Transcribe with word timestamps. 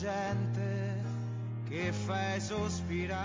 gente 0.00 1.04
che 1.68 1.92
fai 1.92 2.40
sospirare. 2.40 3.20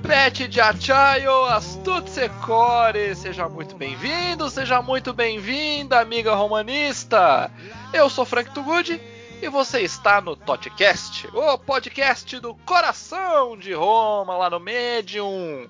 Prete 0.00 0.46
de 0.46 0.60
Achaio, 0.60 1.44
Astutse 1.46 2.28
Core, 2.44 3.14
seja 3.16 3.48
muito 3.48 3.74
bem-vindo, 3.76 4.48
seja 4.48 4.80
muito 4.80 5.12
bem-vinda, 5.12 5.98
amiga 5.98 6.34
romanista. 6.34 7.50
Eu 7.92 8.08
sou 8.08 8.24
Frank 8.24 8.52
Tugudi 8.52 9.00
e 9.42 9.48
você 9.48 9.80
está 9.80 10.20
no 10.20 10.36
Totcast, 10.36 11.26
o 11.32 11.58
podcast 11.58 12.38
do 12.38 12.54
coração 12.54 13.56
de 13.56 13.72
Roma, 13.72 14.36
lá 14.36 14.48
no 14.48 14.60
Medium. 14.60 15.68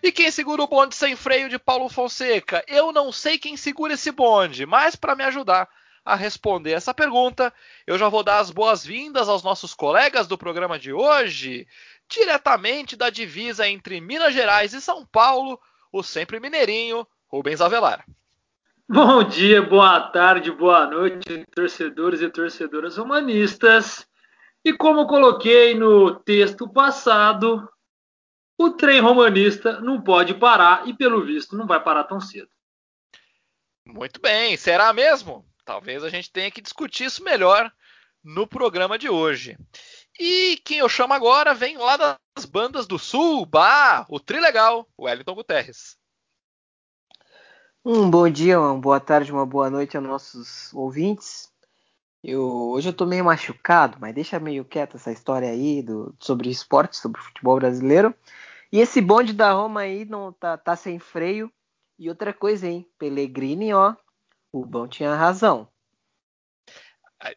E 0.00 0.12
quem 0.12 0.30
segura 0.30 0.62
o 0.62 0.68
bonde 0.68 0.94
sem 0.94 1.16
freio 1.16 1.48
de 1.48 1.58
Paulo 1.58 1.88
Fonseca? 1.88 2.64
Eu 2.68 2.92
não 2.92 3.10
sei 3.10 3.38
quem 3.38 3.56
segura 3.56 3.94
esse 3.94 4.12
bonde, 4.12 4.64
mas 4.66 4.94
para 4.94 5.16
me 5.16 5.24
ajudar 5.24 5.68
a 6.08 6.14
responder 6.14 6.72
essa 6.72 6.94
pergunta, 6.94 7.52
eu 7.86 7.98
já 7.98 8.08
vou 8.08 8.22
dar 8.22 8.38
as 8.38 8.50
boas-vindas 8.50 9.28
aos 9.28 9.42
nossos 9.42 9.74
colegas 9.74 10.26
do 10.26 10.38
programa 10.38 10.78
de 10.78 10.90
hoje, 10.90 11.68
diretamente 12.08 12.96
da 12.96 13.10
divisa 13.10 13.68
entre 13.68 14.00
Minas 14.00 14.32
Gerais 14.32 14.72
e 14.72 14.80
São 14.80 15.04
Paulo, 15.04 15.60
o 15.92 16.02
sempre 16.02 16.40
mineirinho 16.40 17.06
Rubens 17.26 17.60
Avelar. 17.60 18.06
Bom 18.88 19.22
dia, 19.22 19.60
boa 19.60 20.00
tarde, 20.00 20.50
boa 20.50 20.86
noite, 20.86 21.44
torcedores 21.54 22.22
e 22.22 22.30
torcedoras 22.30 22.96
humanistas. 22.96 24.08
E 24.64 24.72
como 24.72 25.06
coloquei 25.06 25.74
no 25.74 26.14
texto 26.20 26.66
passado, 26.66 27.68
o 28.56 28.70
trem 28.70 29.00
romanista 29.00 29.78
não 29.82 30.00
pode 30.00 30.32
parar 30.32 30.88
e, 30.88 30.94
pelo 30.94 31.22
visto, 31.22 31.54
não 31.54 31.66
vai 31.66 31.82
parar 31.82 32.04
tão 32.04 32.18
cedo. 32.18 32.48
Muito 33.84 34.20
bem, 34.22 34.56
será 34.56 34.90
mesmo? 34.92 35.47
Talvez 35.68 36.02
a 36.02 36.08
gente 36.08 36.32
tenha 36.32 36.50
que 36.50 36.62
discutir 36.62 37.04
isso 37.04 37.22
melhor 37.22 37.70
no 38.24 38.46
programa 38.46 38.98
de 38.98 39.10
hoje. 39.10 39.54
E 40.18 40.58
quem 40.64 40.78
eu 40.78 40.88
chamo 40.88 41.12
agora 41.12 41.52
vem 41.52 41.76
lá 41.76 41.94
das 41.98 42.46
bandas 42.46 42.86
do 42.86 42.98
Sul, 42.98 43.44
bah, 43.44 44.06
o 44.08 44.18
Trilegal, 44.18 44.88
Wellington 44.98 45.34
Guterres. 45.34 45.98
Um 47.84 48.08
bom 48.08 48.30
dia, 48.30 48.58
uma 48.58 48.78
boa 48.80 48.98
tarde, 48.98 49.30
uma 49.30 49.44
boa 49.44 49.68
noite 49.68 49.94
aos 49.94 50.06
nossos 50.06 50.72
ouvintes. 50.72 51.52
Eu, 52.24 52.70
hoje 52.70 52.88
eu 52.88 52.94
tô 52.94 53.04
meio 53.04 53.26
machucado, 53.26 53.98
mas 54.00 54.14
deixa 54.14 54.40
meio 54.40 54.64
quieto 54.64 54.96
essa 54.96 55.12
história 55.12 55.50
aí 55.50 55.82
do, 55.82 56.16
sobre 56.18 56.48
esporte, 56.48 56.96
sobre 56.96 57.20
futebol 57.20 57.56
brasileiro. 57.56 58.14
E 58.72 58.80
esse 58.80 59.02
bonde 59.02 59.34
da 59.34 59.52
Roma 59.52 59.80
aí 59.80 60.06
não 60.06 60.32
tá, 60.32 60.56
tá 60.56 60.74
sem 60.74 60.98
freio. 60.98 61.52
E 61.98 62.08
outra 62.08 62.32
coisa, 62.32 62.66
hein? 62.66 62.88
Pellegrini, 62.98 63.74
ó, 63.74 63.94
o 64.52 64.64
bom 64.64 64.86
tinha 64.86 65.14
razão. 65.14 65.68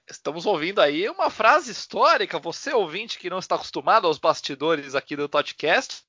Estamos 0.07 0.45
ouvindo 0.45 0.79
aí 0.79 1.09
uma 1.09 1.29
frase 1.29 1.71
histórica. 1.71 2.37
Você, 2.37 2.71
ouvinte, 2.71 3.17
que 3.17 3.29
não 3.29 3.39
está 3.39 3.55
acostumado 3.55 4.05
aos 4.05 4.19
bastidores 4.19 4.93
aqui 4.93 5.15
do 5.15 5.27
podcast, 5.27 6.03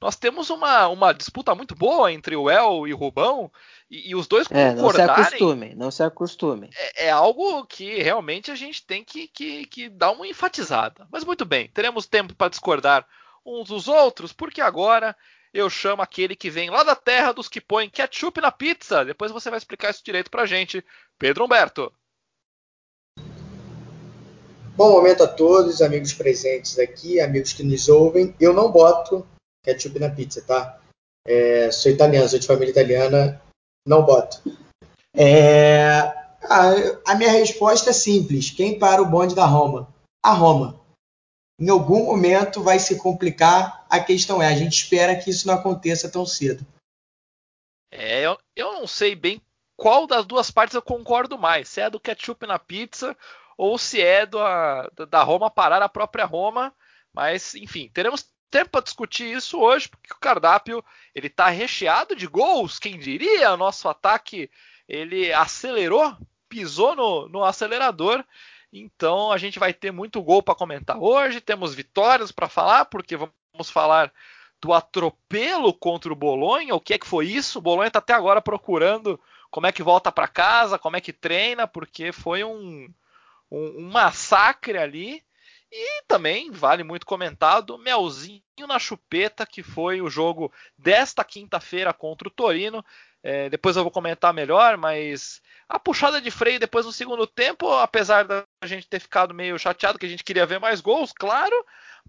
nós 0.00 0.14
temos 0.14 0.48
uma, 0.48 0.86
uma 0.86 1.12
disputa 1.12 1.54
muito 1.54 1.74
boa 1.74 2.12
entre 2.12 2.36
o 2.36 2.48
El 2.48 2.86
e 2.86 2.94
o 2.94 2.96
Rubão, 2.96 3.50
e, 3.90 4.10
e 4.10 4.14
os 4.14 4.28
dois 4.28 4.46
é, 4.50 4.74
concordarem. 4.74 5.08
Não 5.08 5.16
se 5.16 5.34
acostume, 5.34 5.74
não 5.74 5.90
se 5.90 6.02
acostume. 6.04 6.70
É, 6.74 7.06
é 7.06 7.10
algo 7.10 7.66
que 7.66 8.00
realmente 8.00 8.50
a 8.50 8.54
gente 8.54 8.86
tem 8.86 9.04
que, 9.04 9.26
que, 9.26 9.66
que 9.66 9.88
dar 9.88 10.12
uma 10.12 10.26
enfatizada. 10.26 11.06
Mas 11.10 11.24
muito 11.24 11.44
bem, 11.44 11.68
teremos 11.68 12.06
tempo 12.06 12.34
para 12.34 12.48
discordar 12.48 13.04
uns 13.44 13.68
dos 13.68 13.88
outros, 13.88 14.32
porque 14.32 14.60
agora 14.60 15.16
eu 15.52 15.68
chamo 15.68 16.02
aquele 16.02 16.36
que 16.36 16.50
vem 16.50 16.70
lá 16.70 16.82
da 16.82 16.94
terra 16.94 17.32
dos 17.32 17.48
que 17.48 17.60
põem 17.60 17.90
ketchup 17.90 18.40
na 18.40 18.50
pizza. 18.50 19.04
Depois 19.04 19.32
você 19.32 19.50
vai 19.50 19.58
explicar 19.58 19.90
isso 19.90 20.04
direito 20.04 20.30
pra 20.30 20.46
gente. 20.46 20.84
Pedro 21.18 21.44
Humberto. 21.44 21.92
Bom 24.76 24.92
momento 24.92 25.22
a 25.22 25.28
todos, 25.28 25.82
amigos 25.82 26.14
presentes 26.14 26.78
aqui, 26.78 27.20
amigos 27.20 27.52
que 27.52 27.62
nos 27.62 27.88
ouvem. 27.88 28.34
Eu 28.40 28.52
não 28.52 28.70
boto 28.70 29.26
ketchup 29.62 29.98
na 29.98 30.08
pizza, 30.08 30.42
tá? 30.42 30.80
É, 31.26 31.70
sou 31.70 31.92
italiano, 31.92 32.28
sou 32.28 32.38
de 32.38 32.46
família 32.46 32.70
italiana, 32.70 33.42
não 33.86 34.04
boto. 34.04 34.42
É, 35.14 35.90
a, 36.42 36.72
a 37.06 37.14
minha 37.14 37.30
resposta 37.30 37.90
é 37.90 37.92
simples: 37.92 38.50
quem 38.50 38.78
para 38.78 39.02
o 39.02 39.06
bonde 39.06 39.34
da 39.34 39.44
Roma? 39.44 39.92
A 40.24 40.32
Roma 40.32 40.80
em 41.60 41.68
algum 41.68 42.06
momento 42.06 42.62
vai 42.62 42.78
se 42.78 42.96
complicar. 42.96 43.79
A 43.90 43.98
questão 44.00 44.40
é, 44.40 44.46
a 44.46 44.56
gente 44.56 44.74
espera 44.74 45.16
que 45.16 45.30
isso 45.30 45.46
não 45.46 45.54
aconteça 45.54 46.10
tão 46.10 46.24
cedo. 46.24 46.64
É, 47.90 48.24
eu, 48.24 48.38
eu 48.54 48.72
não 48.74 48.86
sei 48.86 49.16
bem 49.16 49.42
qual 49.76 50.06
das 50.06 50.24
duas 50.24 50.50
partes 50.50 50.74
eu 50.74 50.82
concordo 50.82 51.36
mais. 51.36 51.68
Se 51.68 51.80
é 51.80 51.90
do 51.90 51.98
ketchup 51.98 52.46
na 52.46 52.58
pizza 52.58 53.16
ou 53.58 53.76
se 53.76 54.00
é 54.00 54.24
do, 54.24 54.38
a, 54.38 54.88
da 55.08 55.22
Roma 55.22 55.50
parar 55.50 55.82
a 55.82 55.88
própria 55.88 56.24
Roma. 56.24 56.72
Mas, 57.12 57.54
enfim, 57.56 57.90
teremos 57.92 58.30
tempo 58.48 58.70
para 58.70 58.84
discutir 58.84 59.36
isso 59.36 59.58
hoje, 59.58 59.88
porque 59.88 60.12
o 60.12 60.20
cardápio 60.20 60.84
ele 61.14 61.26
está 61.26 61.48
recheado 61.48 62.14
de 62.14 62.26
gols. 62.26 62.78
Quem 62.78 62.98
diria? 62.98 63.56
Nosso 63.56 63.88
ataque 63.88 64.48
ele 64.88 65.32
acelerou, 65.32 66.16
pisou 66.48 66.94
no, 66.94 67.28
no 67.28 67.44
acelerador 67.44 68.24
então 68.72 69.32
a 69.32 69.38
gente 69.38 69.58
vai 69.58 69.74
ter 69.74 69.90
muito 69.90 70.22
gol 70.22 70.42
para 70.42 70.54
comentar 70.54 70.98
hoje, 70.98 71.40
temos 71.40 71.74
vitórias 71.74 72.30
para 72.30 72.48
falar, 72.48 72.84
porque 72.84 73.16
vamos 73.16 73.34
falar 73.68 74.12
do 74.60 74.72
atropelo 74.72 75.72
contra 75.72 76.12
o 76.12 76.16
Bolonha. 76.16 76.74
O 76.74 76.80
que 76.80 76.94
é 76.94 76.98
que 76.98 77.06
foi 77.06 77.26
isso? 77.26 77.58
O 77.58 77.62
Bolonha 77.62 77.88
está 77.88 77.98
até 77.98 78.12
agora 78.12 78.40
procurando 78.40 79.18
como 79.50 79.66
é 79.66 79.72
que 79.72 79.82
volta 79.82 80.12
para 80.12 80.28
casa, 80.28 80.78
como 80.78 80.96
é 80.96 81.00
que 81.00 81.12
treina, 81.12 81.66
porque 81.66 82.12
foi 82.12 82.44
um, 82.44 82.88
um, 83.50 83.78
um, 83.78 83.90
massacre 83.90 84.78
ali. 84.78 85.22
E 85.72 86.02
também 86.06 86.50
vale 86.50 86.82
muito 86.82 87.06
comentado 87.06 87.78
Melzinho 87.78 88.42
na 88.66 88.78
chupeta, 88.78 89.46
que 89.46 89.62
foi 89.62 90.02
o 90.02 90.10
jogo 90.10 90.52
desta 90.76 91.24
quinta-feira 91.24 91.92
contra 91.92 92.28
o 92.28 92.30
Torino. 92.30 92.84
É, 93.22 93.50
depois 93.50 93.76
eu 93.76 93.82
vou 93.82 93.92
comentar 93.92 94.32
melhor, 94.32 94.76
mas 94.76 95.42
a 95.68 95.78
puxada 95.78 96.20
de 96.20 96.30
freio 96.30 96.58
depois 96.58 96.86
no 96.86 96.92
segundo 96.92 97.26
tempo, 97.26 97.70
apesar 97.72 98.24
da 98.24 98.44
gente 98.64 98.88
ter 98.88 98.98
ficado 98.98 99.34
meio 99.34 99.58
chateado 99.58 99.98
que 99.98 100.06
a 100.06 100.08
gente 100.08 100.24
queria 100.24 100.46
ver 100.46 100.58
mais 100.58 100.80
gols, 100.80 101.12
claro, 101.12 101.54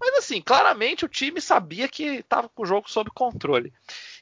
mas 0.00 0.14
assim, 0.18 0.40
claramente 0.40 1.04
o 1.04 1.08
time 1.08 1.40
sabia 1.40 1.86
que 1.86 2.04
estava 2.04 2.48
com 2.48 2.62
o 2.62 2.66
jogo 2.66 2.90
sob 2.90 3.10
controle. 3.10 3.72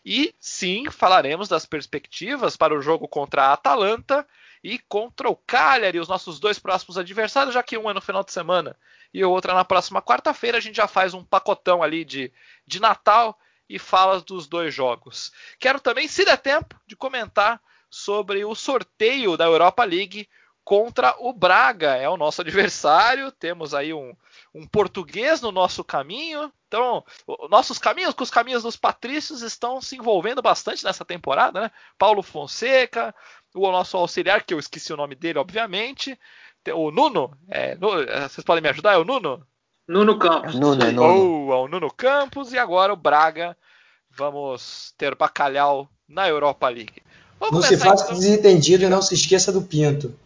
E 0.05 0.35
sim, 0.41 0.91
falaremos 0.91 1.49
das 1.49 1.65
perspectivas 1.65 2.57
para 2.57 2.77
o 2.77 2.83
jogo 2.83 3.07
contra 3.07 3.45
a 3.45 3.53
Atalanta 3.53 4.27
e 4.63 4.79
contra 4.79 5.29
o 5.29 5.37
Cagliari, 5.37 6.01
os 6.01 6.09
nossos 6.09 6.41
dois 6.41 6.59
próximos 6.59 6.99
adversários, 6.99 7.55
já 7.55 7.63
que 7.63 7.79
um 7.79 7.89
é 7.89 7.95
no 7.95 8.01
final 8.01 8.25
de 8.25 8.33
semana 8.33 8.77
e 9.13 9.25
o 9.25 9.31
outro 9.31 9.51
é 9.51 9.55
na 9.55 9.65
próxima 9.65 10.01
quarta-feira, 10.01 10.59
a 10.59 10.61
gente 10.61 10.77
já 10.77 10.87
faz 10.87 11.15
um 11.15 11.25
pacotão 11.25 11.83
ali 11.83 12.05
de, 12.05 12.33
de 12.67 12.81
Natal 12.81 13.39
e 13.71 13.79
fala 13.79 14.21
dos 14.21 14.49
dois 14.49 14.75
jogos. 14.75 15.33
Quero 15.59 15.79
também, 15.79 16.09
se 16.09 16.25
der 16.25 16.37
tempo, 16.37 16.75
de 16.89 16.97
comentar 16.97 17.63
sobre 17.89 18.45
o 18.45 18.53
sorteio 18.53 19.37
da 19.37 19.45
Europa 19.45 19.85
League 19.85 20.29
contra 20.65 21.15
o 21.21 21.33
Braga. 21.33 21.95
É 21.95 22.09
o 22.09 22.17
nosso 22.17 22.41
adversário. 22.43 23.31
Temos 23.31 23.73
aí 23.73 23.95
um, 23.95 24.13
um 24.53 24.67
português 24.67 25.41
no 25.41 25.53
nosso 25.53 25.85
caminho. 25.85 26.53
Então, 26.67 27.05
nossos 27.49 27.79
caminhos 27.79 28.13
com 28.13 28.25
os 28.25 28.31
caminhos 28.31 28.65
dos 28.65 28.77
patrícios 28.77 29.41
estão 29.41 29.81
se 29.81 29.97
envolvendo 29.97 30.43
bastante 30.43 30.85
nessa 30.85 31.05
temporada, 31.05 31.61
né? 31.61 31.71
Paulo 31.97 32.23
Fonseca, 32.23 33.15
o 33.55 33.71
nosso 33.71 33.97
auxiliar, 33.97 34.43
que 34.43 34.53
eu 34.53 34.59
esqueci 34.59 34.93
o 34.93 34.97
nome 34.97 35.15
dele, 35.15 35.39
obviamente. 35.39 36.19
O 36.75 36.91
Nuno, 36.91 37.37
é, 37.49 37.77
vocês 37.77 38.45
podem 38.45 38.63
me 38.63 38.69
ajudar? 38.69 38.95
É 38.95 38.99
o 38.99 39.05
Nuno? 39.05 39.47
Nuno 39.91 40.17
Campos. 40.17 40.55
Nuno, 40.55 40.85
é 40.85 40.93
Nuno. 40.93 41.49
Ou 41.51 41.65
o 41.65 41.69
Nuno 41.69 41.93
Campos. 41.93 42.53
E 42.53 42.59
agora 42.59 42.93
o 42.93 42.97
Braga. 42.97 43.57
Vamos 44.09 44.95
ter 44.97 45.17
bacalhau 45.17 45.91
na 46.09 46.29
Europa 46.29 46.69
League. 46.69 47.03
Vamos 47.41 47.55
não 47.57 47.63
se 47.63 47.77
faça 47.77 48.05
então. 48.05 48.17
desentendido 48.17 48.85
e 48.85 48.89
não 48.89 49.03
se 49.03 49.15
esqueça 49.15 49.51
do 49.51 49.63
Pinto. 49.63 50.17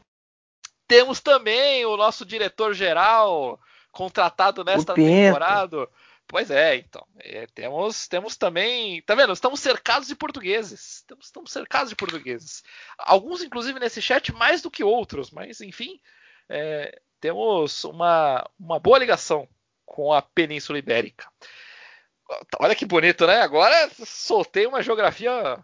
Temos 0.87 1.20
também 1.20 1.87
o 1.87 1.96
nosso 1.96 2.26
diretor-geral 2.26 3.58
contratado 3.90 4.62
nesta 4.62 4.93
temporada. 4.93 5.88
Pois 6.26 6.50
é, 6.50 6.76
então. 6.76 7.06
É, 7.20 7.46
temos, 7.55 8.06
temos 8.06 8.37
também. 8.37 9.00
Tá 9.02 9.14
vendo? 9.14 9.32
Estamos 9.32 9.60
cercados 9.60 10.08
de 10.08 10.14
portugueses. 10.14 10.96
Estamos, 10.96 11.26
estamos 11.26 11.50
cercados 11.50 11.88
de 11.88 11.96
portugueses. 11.96 12.62
Alguns, 12.99 13.43
inclusive, 13.43 13.81
nesse 13.81 14.02
chat 14.02 14.31
mais 14.34 14.60
do 14.60 14.70
que 14.70 14.84
outros, 14.84 15.31
mas 15.31 15.62
enfim. 15.62 15.99
É, 16.50 17.00
temos 17.24 17.84
uma, 17.84 18.46
uma 18.60 18.78
boa 18.78 18.98
ligação 18.98 19.48
com 19.86 20.12
a 20.12 20.20
Península 20.20 20.78
Ibérica. 20.78 21.26
Olha 22.60 22.74
que 22.74 22.84
bonito, 22.84 23.26
né? 23.26 23.40
Agora 23.40 23.90
soltei 24.04 24.66
uma 24.66 24.82
geografia 24.82 25.58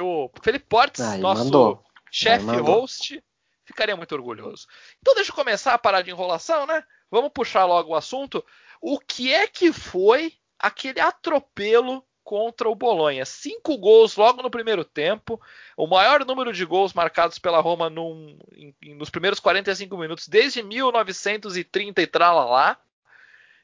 o 0.00 0.28
Felipe 0.42 0.66
Portes, 0.68 1.00
Aí, 1.00 1.20
nosso 1.20 1.80
chefe 2.10 2.44
host, 2.56 3.22
ficaria 3.64 3.94
muito 3.94 4.12
orgulhoso. 4.12 4.66
Então 5.00 5.14
deixa 5.14 5.30
eu 5.30 5.36
começar 5.36 5.72
a 5.72 5.78
parar 5.78 6.02
de 6.02 6.10
enrolação, 6.10 6.66
né? 6.66 6.82
Vamos 7.08 7.30
puxar 7.32 7.64
logo 7.64 7.92
o 7.92 7.96
assunto. 7.96 8.44
O 8.80 8.98
que 8.98 9.32
é 9.32 9.46
que 9.46 9.72
foi 9.72 10.32
aquele 10.58 10.98
atropelo 10.98 12.04
contra 12.28 12.68
o 12.68 12.74
Bolonha. 12.74 13.24
Cinco 13.24 13.78
gols 13.78 14.14
logo 14.14 14.42
no 14.42 14.50
primeiro 14.50 14.84
tempo, 14.84 15.40
o 15.74 15.86
maior 15.86 16.26
número 16.26 16.52
de 16.52 16.62
gols 16.62 16.92
marcados 16.92 17.38
pela 17.38 17.58
Roma 17.58 17.88
num, 17.88 18.38
em, 18.52 18.94
nos 18.96 19.08
primeiros 19.08 19.40
45 19.40 19.96
minutos 19.96 20.28
desde 20.28 20.62
1930 20.62 22.02
e 22.02 22.06
tralalá. 22.06 22.76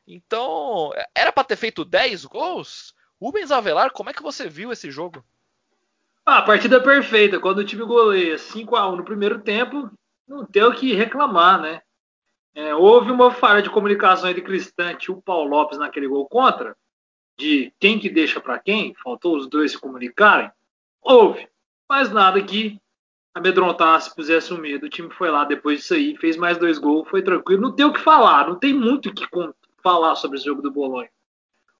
Então, 0.08 0.92
era 1.14 1.30
para 1.30 1.44
ter 1.44 1.56
feito 1.56 1.84
10 1.84 2.24
gols? 2.24 2.94
Rubens 3.20 3.50
Avelar, 3.50 3.92
como 3.92 4.08
é 4.08 4.14
que 4.14 4.22
você 4.22 4.48
viu 4.48 4.72
esse 4.72 4.90
jogo? 4.90 5.22
Ah, 6.24 6.38
a 6.38 6.42
partida 6.42 6.80
perfeita. 6.80 7.38
Quando 7.38 7.58
o 7.58 7.64
time 7.64 7.84
goleia 7.84 8.38
5 8.38 8.76
a 8.76 8.88
1 8.88 8.96
no 8.96 9.04
primeiro 9.04 9.40
tempo, 9.40 9.90
não 10.26 10.46
tem 10.46 10.62
o 10.62 10.72
que 10.72 10.94
reclamar, 10.94 11.60
né? 11.60 11.82
É, 12.54 12.74
houve 12.74 13.12
uma 13.12 13.30
falha 13.30 13.60
de 13.60 13.68
comunicação 13.68 14.30
entre 14.30 14.40
Cristante 14.40 15.10
e 15.10 15.12
o 15.12 15.20
Paulo 15.20 15.50
Lopes 15.50 15.76
naquele 15.76 16.08
gol 16.08 16.26
contra, 16.26 16.74
de 17.38 17.72
quem 17.80 17.98
que 17.98 18.08
deixa 18.08 18.40
para 18.40 18.58
quem, 18.58 18.94
faltou 19.02 19.36
os 19.36 19.48
dois 19.48 19.72
se 19.72 19.78
comunicarem. 19.78 20.50
Houve, 21.02 21.48
mas 21.88 22.10
nada 22.10 22.42
que 22.42 22.80
amedrontasse, 23.34 24.14
pusesse 24.14 24.52
o 24.52 24.56
um 24.56 24.60
medo. 24.60 24.86
O 24.86 24.90
time 24.90 25.10
foi 25.10 25.30
lá 25.30 25.44
depois 25.44 25.80
disso 25.80 25.94
aí, 25.94 26.16
fez 26.16 26.36
mais 26.36 26.56
dois 26.56 26.78
gols, 26.78 27.08
foi 27.08 27.22
tranquilo. 27.22 27.62
Não 27.62 27.72
tem 27.72 27.84
o 27.84 27.92
que 27.92 28.00
falar, 28.00 28.48
não 28.48 28.56
tem 28.56 28.72
muito 28.72 29.08
o 29.08 29.14
que 29.14 29.26
falar 29.82 30.14
sobre 30.14 30.38
esse 30.38 30.46
jogo 30.46 30.62
do 30.62 30.70
Bolonha. 30.70 31.10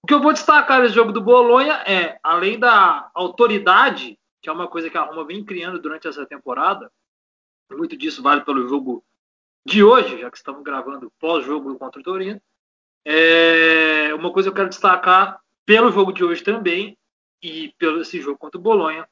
O 0.03 0.07
que 0.07 0.13
eu 0.13 0.21
vou 0.21 0.33
destacar 0.33 0.83
nesse 0.83 0.95
jogo 0.95 1.13
do 1.13 1.21
Bolonha 1.21 1.75
é, 1.87 2.19
além 2.23 2.59
da 2.59 3.11
autoridade, 3.15 4.19
que 4.43 4.51
é 4.51 4.53
uma 4.53 4.69
coisa 4.69 4.91
que 4.91 4.99
a 4.99 5.03
Roma 5.03 5.25
vem 5.25 5.43
criando 5.43 5.79
durante 5.79 6.07
essa 6.07 6.27
temporada, 6.27 6.93
muito 7.73 7.97
disso 7.97 8.23
vale 8.23 8.43
pelo 8.43 8.69
jogo 8.69 9.03
de 9.65 9.83
hoje, 9.83 10.21
já 10.21 10.31
que 10.31 10.37
estamos 10.37 10.63
gravando 10.63 11.11
pós-jogo 11.19 11.79
contra 11.79 12.01
o 12.01 12.05
Torino. 12.05 12.41
É 13.05 14.15
uma 14.15 14.31
coisa 14.31 14.49
que 14.49 14.53
eu 14.53 14.57
quero 14.57 14.69
destacar 14.69 15.41
pelo 15.67 15.91
jogo 15.91 16.13
de 16.13 16.25
hoje 16.25 16.43
também 16.43 16.97
e 17.43 17.75
pelo 17.79 18.01
esse 18.01 18.21
jogo 18.21 18.39
contra 18.39 18.59
o 18.59 18.63
Bolonha 18.63 19.07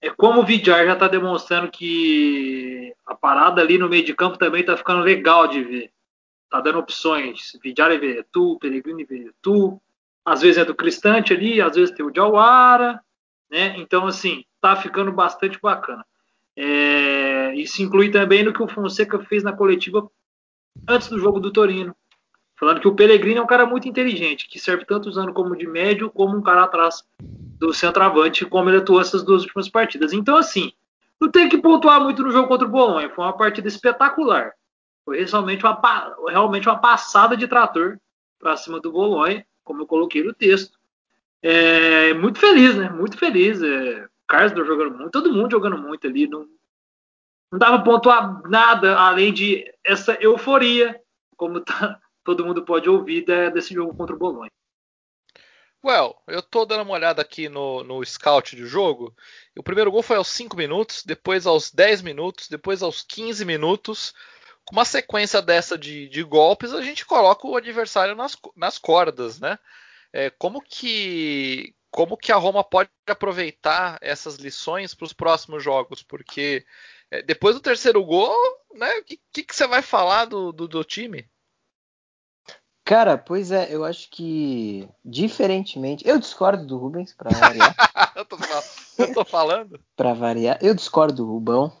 é 0.00 0.08
como 0.08 0.40
o 0.40 0.44
Vidjar 0.44 0.86
já 0.86 0.94
está 0.94 1.06
demonstrando 1.06 1.70
que 1.70 2.94
a 3.04 3.14
parada 3.14 3.60
ali 3.60 3.76
no 3.76 3.88
meio 3.88 4.04
de 4.04 4.14
campo 4.14 4.38
também 4.38 4.62
está 4.62 4.76
ficando 4.76 5.02
legal 5.02 5.46
de 5.46 5.62
ver. 5.62 5.92
Tá 6.48 6.60
dando 6.60 6.78
opções. 6.78 7.52
Vidjar 7.62 7.92
e 7.92 8.22
tu, 8.32 8.58
Pellegrini 8.58 9.06
e 9.10 9.30
tu. 9.42 9.80
Às 10.24 10.40
vezes 10.40 10.58
é 10.58 10.64
do 10.64 10.74
Cristante 10.74 11.34
ali, 11.34 11.60
às 11.60 11.76
vezes 11.76 11.94
tem 11.94 12.04
o 12.04 12.12
Jawara, 12.14 13.00
né? 13.50 13.74
Então, 13.76 14.06
assim, 14.06 14.44
tá 14.60 14.74
ficando 14.74 15.12
bastante 15.12 15.58
bacana. 15.60 16.04
É, 16.56 17.54
isso 17.54 17.82
inclui 17.82 18.10
também 18.10 18.42
no 18.42 18.52
que 18.52 18.62
o 18.62 18.68
Fonseca 18.68 19.18
fez 19.18 19.42
na 19.42 19.52
coletiva 19.52 20.10
antes 20.88 21.08
do 21.08 21.18
jogo 21.18 21.40
do 21.40 21.52
Torino. 21.52 21.94
Falando 22.60 22.78
que 22.78 22.86
o 22.86 22.94
Pellegrini 22.94 23.38
é 23.38 23.42
um 23.42 23.46
cara 23.46 23.64
muito 23.64 23.88
inteligente, 23.88 24.46
que 24.46 24.58
serve 24.58 24.84
tanto 24.84 25.08
usando 25.08 25.32
como 25.32 25.56
de 25.56 25.66
médio, 25.66 26.10
como 26.10 26.36
um 26.36 26.42
cara 26.42 26.64
atrás 26.64 27.02
do 27.18 27.72
centroavante, 27.72 28.44
como 28.44 28.68
ele 28.68 28.76
atuou 28.76 29.00
essas 29.00 29.22
duas 29.22 29.44
últimas 29.44 29.66
partidas. 29.66 30.12
Então, 30.12 30.36
assim, 30.36 30.70
não 31.18 31.30
tem 31.30 31.48
que 31.48 31.56
pontuar 31.56 32.02
muito 32.02 32.22
no 32.22 32.30
jogo 32.30 32.48
contra 32.48 32.68
o 32.68 32.70
Bolonha. 32.70 33.08
Foi 33.08 33.24
uma 33.24 33.32
partida 33.32 33.66
espetacular. 33.66 34.52
Foi 35.06 35.24
realmente 35.24 35.64
uma, 35.64 35.80
realmente 36.28 36.68
uma 36.68 36.78
passada 36.78 37.34
de 37.34 37.48
trator 37.48 37.98
para 38.38 38.58
cima 38.58 38.78
do 38.78 38.92
Bolonha, 38.92 39.46
como 39.64 39.80
eu 39.80 39.86
coloquei 39.86 40.22
no 40.22 40.34
texto. 40.34 40.78
É, 41.42 42.12
muito 42.12 42.38
feliz, 42.38 42.76
né? 42.76 42.90
Muito 42.90 43.16
feliz. 43.16 43.62
É, 43.62 44.06
Carlos 44.28 44.66
jogando 44.66 44.98
muito, 44.98 45.10
todo 45.10 45.32
mundo 45.32 45.50
jogando 45.50 45.78
muito 45.78 46.06
ali. 46.06 46.28
Não, 46.28 46.46
não 47.50 47.58
dava 47.58 47.82
pontuar 47.82 48.42
nada 48.50 48.98
além 48.98 49.32
de 49.32 49.64
essa 49.82 50.12
euforia, 50.20 51.00
como 51.38 51.60
tá, 51.60 51.98
todo 52.24 52.44
mundo 52.44 52.64
pode 52.64 52.88
ouvir 52.88 53.24
desse 53.52 53.74
jogo 53.74 53.94
contra 53.94 54.14
o 54.14 54.18
Bolonha. 54.18 54.50
Well, 55.82 56.14
eu 56.26 56.42
tô 56.42 56.66
dando 56.66 56.82
uma 56.82 56.92
olhada 56.92 57.22
aqui 57.22 57.48
no, 57.48 57.82
no 57.82 58.04
scout 58.04 58.54
de 58.54 58.66
jogo. 58.66 59.14
O 59.56 59.62
primeiro 59.62 59.90
gol 59.90 60.02
foi 60.02 60.16
aos 60.16 60.28
5 60.28 60.54
minutos, 60.54 61.02
depois 61.04 61.46
aos 61.46 61.70
10 61.70 62.02
minutos, 62.02 62.48
depois 62.48 62.82
aos 62.82 63.02
15 63.02 63.44
minutos. 63.46 64.12
Com 64.64 64.76
uma 64.76 64.84
sequência 64.84 65.40
dessa 65.40 65.78
de, 65.78 66.06
de 66.08 66.22
golpes, 66.22 66.74
a 66.74 66.82
gente 66.82 67.06
coloca 67.06 67.46
o 67.46 67.56
adversário 67.56 68.14
nas, 68.14 68.36
nas 68.54 68.76
cordas, 68.76 69.40
né? 69.40 69.58
É, 70.12 70.28
como 70.30 70.60
que 70.60 71.74
como 71.90 72.16
que 72.16 72.30
a 72.30 72.36
Roma 72.36 72.62
pode 72.62 72.90
aproveitar 73.06 73.98
essas 74.00 74.36
lições 74.36 74.94
para 74.94 75.06
os 75.06 75.12
próximos 75.12 75.62
jogos? 75.62 76.02
Porque 76.02 76.64
é, 77.10 77.22
depois 77.22 77.56
do 77.56 77.60
terceiro 77.60 78.04
gol, 78.04 78.36
né? 78.74 78.98
O 78.98 79.04
que, 79.04 79.20
que, 79.32 79.42
que, 79.42 79.56
você 79.56 79.66
vai 79.66 79.82
falar 79.82 80.26
do, 80.26 80.52
do, 80.52 80.68
do, 80.68 80.84
time? 80.84 81.28
Cara, 82.90 83.16
pois 83.16 83.52
é, 83.52 83.72
eu 83.72 83.84
acho 83.84 84.10
que 84.10 84.88
diferentemente, 85.04 86.02
eu 86.08 86.18
discordo 86.18 86.66
do 86.66 86.76
Rubens 86.76 87.14
para 87.14 87.30
variar. 87.30 87.76
eu, 88.16 88.24
tô, 88.24 88.36
eu 88.98 89.14
tô 89.14 89.24
falando. 89.24 89.78
para 89.96 90.12
variar, 90.12 90.58
eu 90.60 90.74
discordo 90.74 91.14
do 91.14 91.24
Rubão. 91.24 91.72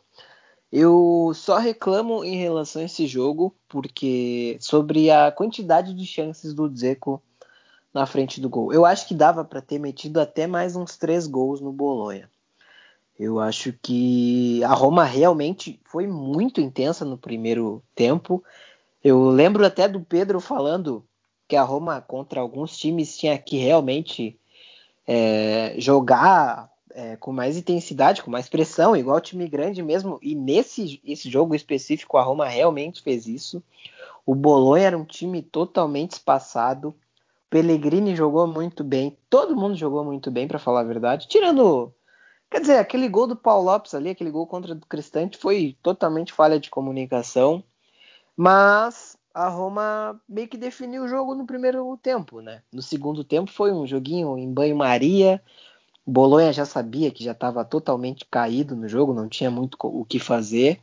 Eu 0.70 1.32
só 1.34 1.58
reclamo 1.58 2.24
em 2.24 2.36
relação 2.36 2.80
a 2.80 2.84
esse 2.84 3.08
jogo 3.08 3.52
porque 3.68 4.56
sobre 4.60 5.10
a 5.10 5.32
quantidade 5.32 5.94
de 5.94 6.06
chances 6.06 6.54
do 6.54 6.70
Dzeko 6.70 7.20
na 7.92 8.06
frente 8.06 8.40
do 8.40 8.48
gol. 8.48 8.72
Eu 8.72 8.86
acho 8.86 9.08
que 9.08 9.12
dava 9.12 9.44
para 9.44 9.60
ter 9.60 9.80
metido 9.80 10.20
até 10.20 10.46
mais 10.46 10.76
uns 10.76 10.96
três 10.96 11.26
gols 11.26 11.60
no 11.60 11.72
Bolonha. 11.72 12.30
Eu 13.18 13.40
acho 13.40 13.74
que 13.82 14.62
a 14.62 14.74
Roma 14.74 15.02
realmente 15.02 15.80
foi 15.86 16.06
muito 16.06 16.60
intensa 16.60 17.04
no 17.04 17.18
primeiro 17.18 17.82
tempo. 17.96 18.44
Eu 19.02 19.28
lembro 19.30 19.64
até 19.64 19.88
do 19.88 20.00
Pedro 20.00 20.40
falando 20.40 21.04
que 21.48 21.56
a 21.56 21.62
Roma 21.62 22.00
contra 22.00 22.40
alguns 22.40 22.76
times 22.76 23.16
tinha 23.16 23.36
que 23.38 23.56
realmente 23.56 24.38
é, 25.06 25.74
jogar 25.78 26.70
é, 26.90 27.16
com 27.16 27.32
mais 27.32 27.56
intensidade, 27.56 28.22
com 28.22 28.30
mais 28.30 28.48
pressão, 28.48 28.96
igual 28.96 29.20
time 29.20 29.48
grande 29.48 29.82
mesmo. 29.82 30.18
E 30.22 30.34
nesse 30.34 31.00
esse 31.04 31.30
jogo 31.30 31.54
específico, 31.54 32.16
a 32.16 32.22
Roma 32.22 32.46
realmente 32.46 33.02
fez 33.02 33.26
isso. 33.26 33.62
O 34.26 34.34
Bolonha 34.34 34.86
era 34.88 34.98
um 34.98 35.04
time 35.04 35.42
totalmente 35.42 36.12
espaçado. 36.12 36.94
Pellegrini 37.48 38.14
jogou 38.14 38.46
muito 38.46 38.84
bem, 38.84 39.16
todo 39.28 39.56
mundo 39.56 39.74
jogou 39.74 40.04
muito 40.04 40.30
bem, 40.30 40.46
para 40.46 40.58
falar 40.58 40.80
a 40.80 40.84
verdade. 40.84 41.26
Tirando, 41.26 41.92
quer 42.48 42.60
dizer, 42.60 42.78
aquele 42.78 43.08
gol 43.08 43.26
do 43.26 43.34
Paulo 43.34 43.64
Lopes 43.64 43.92
ali, 43.92 44.10
aquele 44.10 44.30
gol 44.30 44.46
contra 44.46 44.72
o 44.74 44.80
Cristante, 44.80 45.36
foi 45.36 45.76
totalmente 45.82 46.32
falha 46.32 46.60
de 46.60 46.70
comunicação. 46.70 47.64
Mas 48.40 49.18
a 49.34 49.48
Roma 49.48 50.20
meio 50.28 50.48
que 50.48 50.56
definiu 50.56 51.04
o 51.04 51.08
jogo 51.08 51.34
no 51.34 51.46
primeiro 51.46 51.98
tempo, 52.02 52.40
né? 52.40 52.62
No 52.72 52.80
segundo 52.80 53.22
tempo 53.22 53.50
foi 53.50 53.72
um 53.72 53.86
joguinho 53.86 54.38
em 54.38 54.52
banho-maria. 54.52 55.42
Bolonha 56.06 56.52
já 56.52 56.64
sabia 56.64 57.10
que 57.10 57.22
já 57.22 57.32
estava 57.32 57.64
totalmente 57.64 58.24
caído 58.24 58.74
no 58.74 58.88
jogo, 58.88 59.12
não 59.12 59.28
tinha 59.28 59.50
muito 59.50 59.76
o 59.82 60.04
que 60.04 60.18
fazer. 60.18 60.80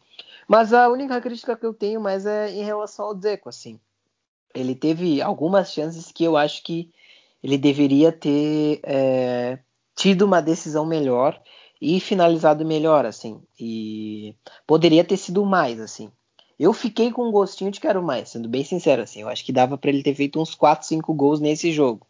Mas 0.48 0.72
a 0.72 0.88
única 0.88 1.20
crítica 1.20 1.58
que 1.58 1.66
eu 1.66 1.74
tenho 1.74 2.00
mais 2.00 2.26
é 2.26 2.52
em 2.52 2.64
relação 2.64 3.06
ao 3.06 3.20
Zeco, 3.20 3.50
assim 3.50 3.80
ele 4.58 4.76
teve 4.76 5.22
algumas 5.22 5.72
chances 5.72 6.12
que 6.12 6.24
eu 6.24 6.36
acho 6.36 6.64
que 6.64 6.92
ele 7.44 7.58
deveria 7.58 8.12
ter 8.12 8.80
é, 8.84 9.60
tido 9.96 10.24
uma 10.24 10.42
decisão 10.42 10.86
melhor 10.86 11.40
e 11.80 12.00
finalizado 12.00 12.66
melhor, 12.66 13.06
assim. 13.06 13.42
E 13.60 14.36
poderia 14.66 15.04
ter 15.04 15.18
sido 15.18 15.46
mais, 15.46 15.80
assim. 15.80 16.12
Eu 16.60 16.74
fiquei 16.74 17.12
com 17.12 17.28
um 17.28 17.32
gostinho 17.32 17.72
de 17.72 17.80
quero 17.80 18.02
mais, 18.02 18.30
sendo 18.30 18.50
bem 18.50 18.64
sincero, 18.64 19.04
assim. 19.04 19.22
Eu 19.22 19.30
acho 19.30 19.46
que 19.46 19.52
dava 19.52 19.78
para 19.78 19.90
ele 19.90 20.04
ter 20.04 20.16
feito 20.16 20.42
uns 20.42 20.56
4, 20.56 20.88
5 20.88 21.14
gols 21.14 21.40
nesse 21.40 21.72
jogo. 21.72 22.08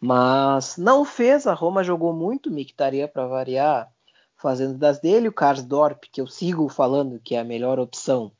Mas 0.00 0.76
não 0.76 1.04
fez, 1.04 1.46
a 1.46 1.54
Roma 1.54 1.84
jogou 1.84 2.12
muito, 2.12 2.50
me 2.50 2.62
estaria 2.62 3.06
para 3.06 3.26
variar, 3.26 3.90
fazendo 4.36 4.78
das 4.78 4.98
dele. 4.98 5.28
O 5.28 5.32
Karsdorp, 5.32 6.04
que 6.10 6.20
eu 6.20 6.26
sigo 6.26 6.68
falando 6.68 7.20
que 7.20 7.34
é 7.34 7.40
a 7.40 7.44
melhor 7.44 7.78
opção 7.78 8.32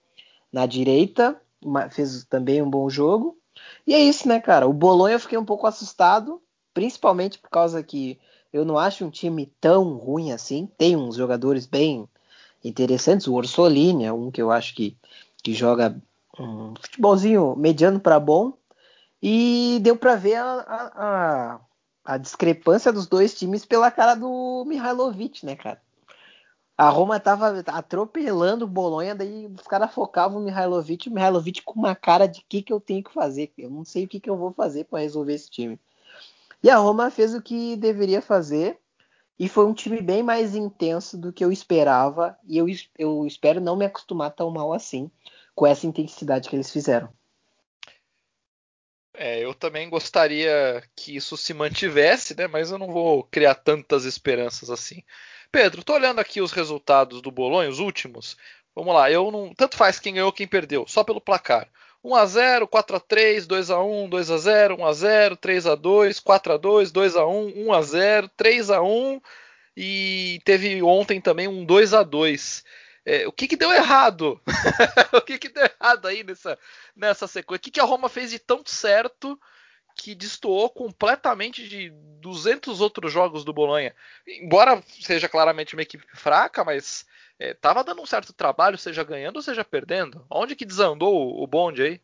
na 0.53 0.67
direita, 0.67 1.41
fez 1.91 2.25
também 2.25 2.63
um 2.63 2.71
bom 2.71 2.89
jogo. 2.89 3.37
E 3.87 3.95
é 3.95 4.01
isso, 4.01 4.27
né, 4.27 4.41
cara? 4.41 4.67
O 4.67 4.73
Bolonha 4.73 5.15
eu 5.15 5.21
fiquei 5.21 5.39
um 5.39 5.45
pouco 5.45 5.67
assustado, 5.67 6.41
principalmente 6.73 7.39
por 7.39 7.51
causa 7.51 7.83
que 7.83 8.19
eu 8.53 8.65
não 8.65 8.79
acho 8.79 9.05
um 9.05 9.11
time 9.11 9.53
tão 9.61 9.97
ruim 9.97 10.33
assim. 10.33 10.69
Tem 10.79 10.97
uns 10.97 11.17
jogadores 11.17 11.67
bem 11.67 12.09
interessantes. 12.65 13.27
O 13.27 13.35
Orsolini 13.35 14.05
é 14.05 14.13
um 14.13 14.31
que 14.31 14.41
eu 14.41 14.51
acho 14.51 14.75
que, 14.75 14.97
que 15.41 15.53
joga 15.53 16.01
um 16.39 16.75
futebolzinho 16.81 17.57
mediano 17.57 18.01
para 18.01 18.21
bom. 18.21 18.55
E 19.23 19.79
deu 19.83 19.97
para 19.97 20.17
ver 20.17 20.37
a, 20.37 20.53
a, 20.67 21.61
a, 22.05 22.17
discrepância 22.17 22.91
dos 22.91 23.07
dois 23.07 23.35
times 23.39 23.67
pela 23.67 23.91
cara 23.91 24.15
do 24.15 24.65
Mihailovic, 24.67 25.45
né, 25.45 25.57
cara? 25.57 25.81
A 26.77 26.89
Roma 26.89 27.21
tava 27.21 27.63
atropelando 27.67 28.65
o 28.65 28.69
Bolonha, 28.69 29.15
daí 29.15 29.47
os 29.47 29.67
caras 29.67 29.93
focavam 29.93 30.41
o 30.41 30.45
Mihailovic, 30.45 31.11
o 31.11 31.13
Mihailovic 31.13 31.61
com 31.61 31.79
uma 31.79 31.95
cara 31.95 32.27
de 32.27 32.43
que 32.49 32.63
que 32.63 32.73
eu 32.73 32.81
tenho 32.81 33.05
que 33.05 33.13
fazer, 33.13 33.53
eu 33.59 33.69
não 33.69 33.85
sei 33.85 34.07
o 34.07 34.09
que 34.09 34.19
que 34.19 34.31
eu 34.31 34.39
vou 34.39 34.51
fazer 34.51 34.85
para 34.85 35.01
resolver 35.01 35.35
esse 35.35 35.51
time. 35.51 35.79
E 36.63 36.71
a 36.71 36.79
Roma 36.79 37.11
fez 37.11 37.35
o 37.35 37.43
que 37.43 37.77
deveria 37.77 38.23
fazer 38.23 38.79
e 39.41 39.49
foi 39.49 39.65
um 39.65 39.73
time 39.73 40.03
bem 40.03 40.23
mais 40.23 40.55
intenso 40.55 41.17
do 41.17 41.33
que 41.33 41.43
eu 41.43 41.51
esperava 41.51 42.37
e 42.47 42.59
eu, 42.59 42.67
eu 42.99 43.27
espero 43.27 43.59
não 43.59 43.75
me 43.75 43.87
acostumar 43.87 44.31
tão 44.33 44.51
mal 44.51 44.71
assim 44.71 45.11
com 45.55 45.67
essa 45.67 45.87
intensidade 45.87 46.47
que 46.47 46.55
eles 46.55 46.71
fizeram. 46.71 47.11
É, 49.15 49.43
eu 49.43 49.55
também 49.55 49.89
gostaria 49.89 50.83
que 50.95 51.17
isso 51.17 51.39
se 51.39 51.55
mantivesse, 51.55 52.37
né? 52.37 52.47
Mas 52.47 52.71
eu 52.71 52.77
não 52.77 52.93
vou 52.93 53.25
criar 53.25 53.55
tantas 53.55 54.05
esperanças 54.05 54.69
assim. 54.69 55.03
Pedro, 55.51 55.83
tô 55.83 55.95
olhando 55.95 56.21
aqui 56.21 56.43
os 56.43 56.53
resultados 56.53 57.23
do 57.23 57.31
Bolonha, 57.31 57.71
os 57.71 57.79
últimos. 57.79 58.37
Vamos 58.75 58.93
lá, 58.95 59.11
eu 59.11 59.31
não. 59.31 59.55
Tanto 59.55 59.75
faz 59.75 59.99
quem 59.99 60.15
ganhou 60.15 60.33
quem 60.33 60.47
perdeu, 60.47 60.87
só 60.87 61.03
pelo 61.03 61.21
placar. 61.21 61.67
1x0, 62.05 62.67
4x3, 62.67 63.47
2x1, 63.47 64.09
2x0, 64.09 64.77
1x0, 64.79 65.37
3x2, 65.37 66.23
4x2, 66.23 66.93
2x1, 66.93 67.55
1x0, 67.67 68.31
3x1 68.39 69.23
e 69.77 70.41
teve 70.45 70.83
ontem 70.83 71.21
também 71.21 71.47
um 71.47 71.67
2x2. 71.67 72.65
É, 73.05 73.27
o 73.27 73.33
que, 73.33 73.49
que 73.49 73.57
deu 73.57 73.73
errado? 73.73 74.41
o 75.13 75.21
que, 75.21 75.39
que 75.39 75.49
deu 75.49 75.65
errado 75.65 76.07
aí 76.07 76.23
nessa, 76.23 76.59
nessa 76.95 77.27
sequência? 77.27 77.59
O 77.59 77.61
que, 77.61 77.71
que 77.71 77.81
a 77.81 77.85
Roma 77.85 78.09
fez 78.09 78.31
de 78.31 78.39
tão 78.39 78.63
certo 78.65 79.41
que 79.97 80.15
destoou 80.15 80.71
completamente 80.71 81.69
de 81.69 81.91
200 82.21 82.81
outros 82.81 83.13
jogos 83.13 83.45
do 83.45 83.53
Bolonha? 83.53 83.95
Embora 84.27 84.83
seja 85.01 85.29
claramente 85.29 85.75
uma 85.75 85.83
equipe 85.83 86.05
fraca, 86.15 86.65
mas 86.65 87.07
é, 87.41 87.57
dando 87.87 88.03
um 88.03 88.07
certo 88.07 88.35
trabalho, 88.35 88.77
seja 88.77 89.03
ganhando 89.03 89.37
ou 89.37 89.43
seja 89.43 89.65
perdendo. 89.65 90.25
Onde 90.31 90.55
que 90.55 90.67
desandou 90.67 91.43
o 91.43 91.47
bonde 91.47 91.83
aí? 91.83 92.01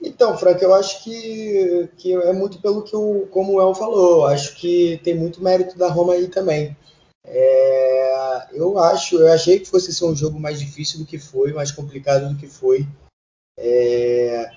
Então, 0.00 0.36
Frank, 0.38 0.62
eu 0.62 0.72
acho 0.72 1.02
que, 1.02 1.88
que 1.96 2.12
é 2.12 2.32
muito 2.32 2.60
pelo 2.60 2.82
que 2.82 2.94
o, 2.94 3.26
como 3.30 3.54
o 3.54 3.60
El 3.60 3.74
falou. 3.74 4.26
Acho 4.26 4.54
que 4.56 5.00
tem 5.02 5.16
muito 5.16 5.42
mérito 5.42 5.76
da 5.76 5.88
Roma 5.88 6.12
aí 6.12 6.28
também. 6.28 6.76
É, 7.26 8.48
eu 8.52 8.78
acho, 8.78 9.16
eu 9.16 9.32
achei 9.32 9.58
que 9.58 9.68
fosse 9.68 9.92
ser 9.92 10.04
um 10.04 10.14
jogo 10.14 10.38
mais 10.38 10.60
difícil 10.60 11.00
do 11.00 11.06
que 11.06 11.18
foi, 11.18 11.52
mais 11.52 11.72
complicado 11.72 12.28
do 12.28 12.38
que 12.38 12.46
foi. 12.46 12.86
É, 13.58 14.50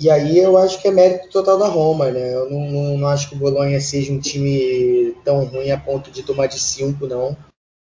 e 0.00 0.10
aí 0.10 0.38
eu 0.38 0.58
acho 0.58 0.80
que 0.82 0.88
é 0.88 0.90
mérito 0.90 1.30
total 1.30 1.58
da 1.58 1.68
Roma, 1.68 2.10
né? 2.10 2.34
Eu 2.34 2.50
não, 2.50 2.70
não, 2.70 2.98
não 2.98 3.08
acho 3.08 3.28
que 3.28 3.34
o 3.34 3.38
Bolonha 3.38 3.80
seja 3.80 4.12
um 4.12 4.20
time 4.20 5.16
tão 5.24 5.44
ruim 5.44 5.70
a 5.70 5.78
ponto 5.78 6.10
de 6.10 6.22
tomar 6.22 6.48
de 6.48 6.58
5, 6.58 7.06
não. 7.06 7.36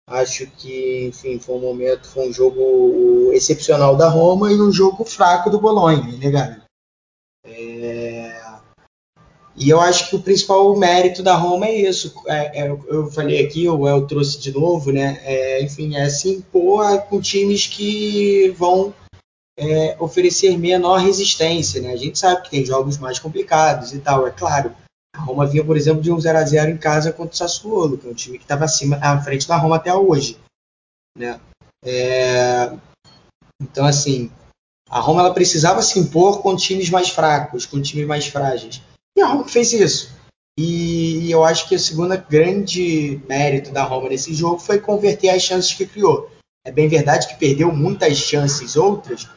Acho 0.09 0.47
que, 0.47 1.07
enfim, 1.07 1.39
foi 1.39 1.57
um 1.57 1.61
momento, 1.61 2.07
foi 2.07 2.29
um 2.29 2.33
jogo 2.33 3.33
excepcional 3.33 3.97
da 3.97 4.09
Roma 4.09 4.53
e 4.53 4.61
um 4.61 4.71
jogo 4.71 5.05
fraco 5.05 5.51
do 5.51 5.61
Bolonha, 5.61 6.09
inegável. 6.15 6.63
É... 7.45 8.47
E 9.57 9.71
eu 9.71 9.81
acho 9.81 10.11
que 10.11 10.17
o 10.17 10.23
principal 10.23 10.77
mérito 10.77 11.23
da 11.23 11.35
Roma 11.35 11.67
é 11.67 11.75
isso. 11.75 12.15
É, 12.27 12.63
é, 12.63 12.71
eu 12.71 13.11
falei 13.11 13.45
aqui, 13.45 13.67
o 13.69 13.89
El 13.89 14.07
trouxe 14.07 14.39
de 14.39 14.53
novo, 14.53 14.93
né? 14.93 15.19
É, 15.25 15.63
enfim, 15.63 15.97
é 15.97 16.09
se 16.11 16.29
impor 16.29 17.03
com 17.09 17.21
times 17.21 17.67
que 17.67 18.51
vão 18.51 18.95
é, 19.59 19.97
oferecer 19.99 20.59
menor 20.59 20.99
resistência, 20.99 21.81
né? 21.81 21.93
A 21.93 21.97
gente 21.97 22.19
sabe 22.19 22.43
que 22.43 22.51
tem 22.51 22.65
jogos 22.65 22.99
mais 22.99 23.19
complicados 23.19 23.95
e 23.95 23.99
tal, 23.99 24.27
é 24.27 24.31
claro. 24.31 24.75
A 25.17 25.23
Roma 25.23 25.47
vinha, 25.47 25.65
por 25.65 25.77
exemplo, 25.77 26.03
de 26.03 26.13
um 26.13 26.21
0 26.21 26.39
a 26.39 26.45
0 26.45 26.71
em 26.71 26.77
casa 26.77 27.13
contra 27.13 27.33
o 27.33 27.37
Sassuolo, 27.37 27.97
que 27.97 28.07
é 28.07 28.11
um 28.11 28.15
time 28.15 28.37
que 28.37 28.45
estava 28.45 28.67
acima, 28.67 28.99
à 29.03 29.21
frente 29.23 29.49
da 29.49 29.57
Roma 29.57 29.77
até 29.77 29.93
hoje. 29.95 30.39
Né? 31.17 31.41
É... 31.83 32.71
Então, 33.63 33.87
assim, 33.87 34.31
a 34.91 35.01
Roma 35.01 35.21
ela 35.21 35.33
precisava 35.33 35.81
se 35.81 35.99
impor 35.99 36.43
com 36.43 36.55
times 36.55 36.91
mais 36.91 37.09
fracos, 37.09 37.65
com 37.65 37.81
times 37.81 38.07
mais 38.07 38.27
frágeis. 38.27 38.83
E 39.17 39.23
a 39.23 39.27
Roma 39.27 39.49
fez 39.49 39.73
isso. 39.73 40.15
E 40.59 41.31
eu 41.31 41.45
acho 41.45 41.69
que 41.69 41.75
o 41.75 41.79
segundo 41.79 42.17
grande 42.29 43.21
mérito 43.29 43.73
da 43.73 43.85
Roma 43.85 44.11
nesse 44.11 44.35
jogo 44.35 44.59
foi 44.59 44.79
converter 44.79 45.31
as 45.31 45.43
chances 45.43 45.73
que 45.73 45.87
criou. 45.87 46.31
É 46.65 46.71
bem 46.71 46.89
verdade 46.89 47.29
que 47.29 47.39
perdeu 47.39 47.73
muitas 47.73 48.17
chances 48.17 48.77
outras, 48.77 49.29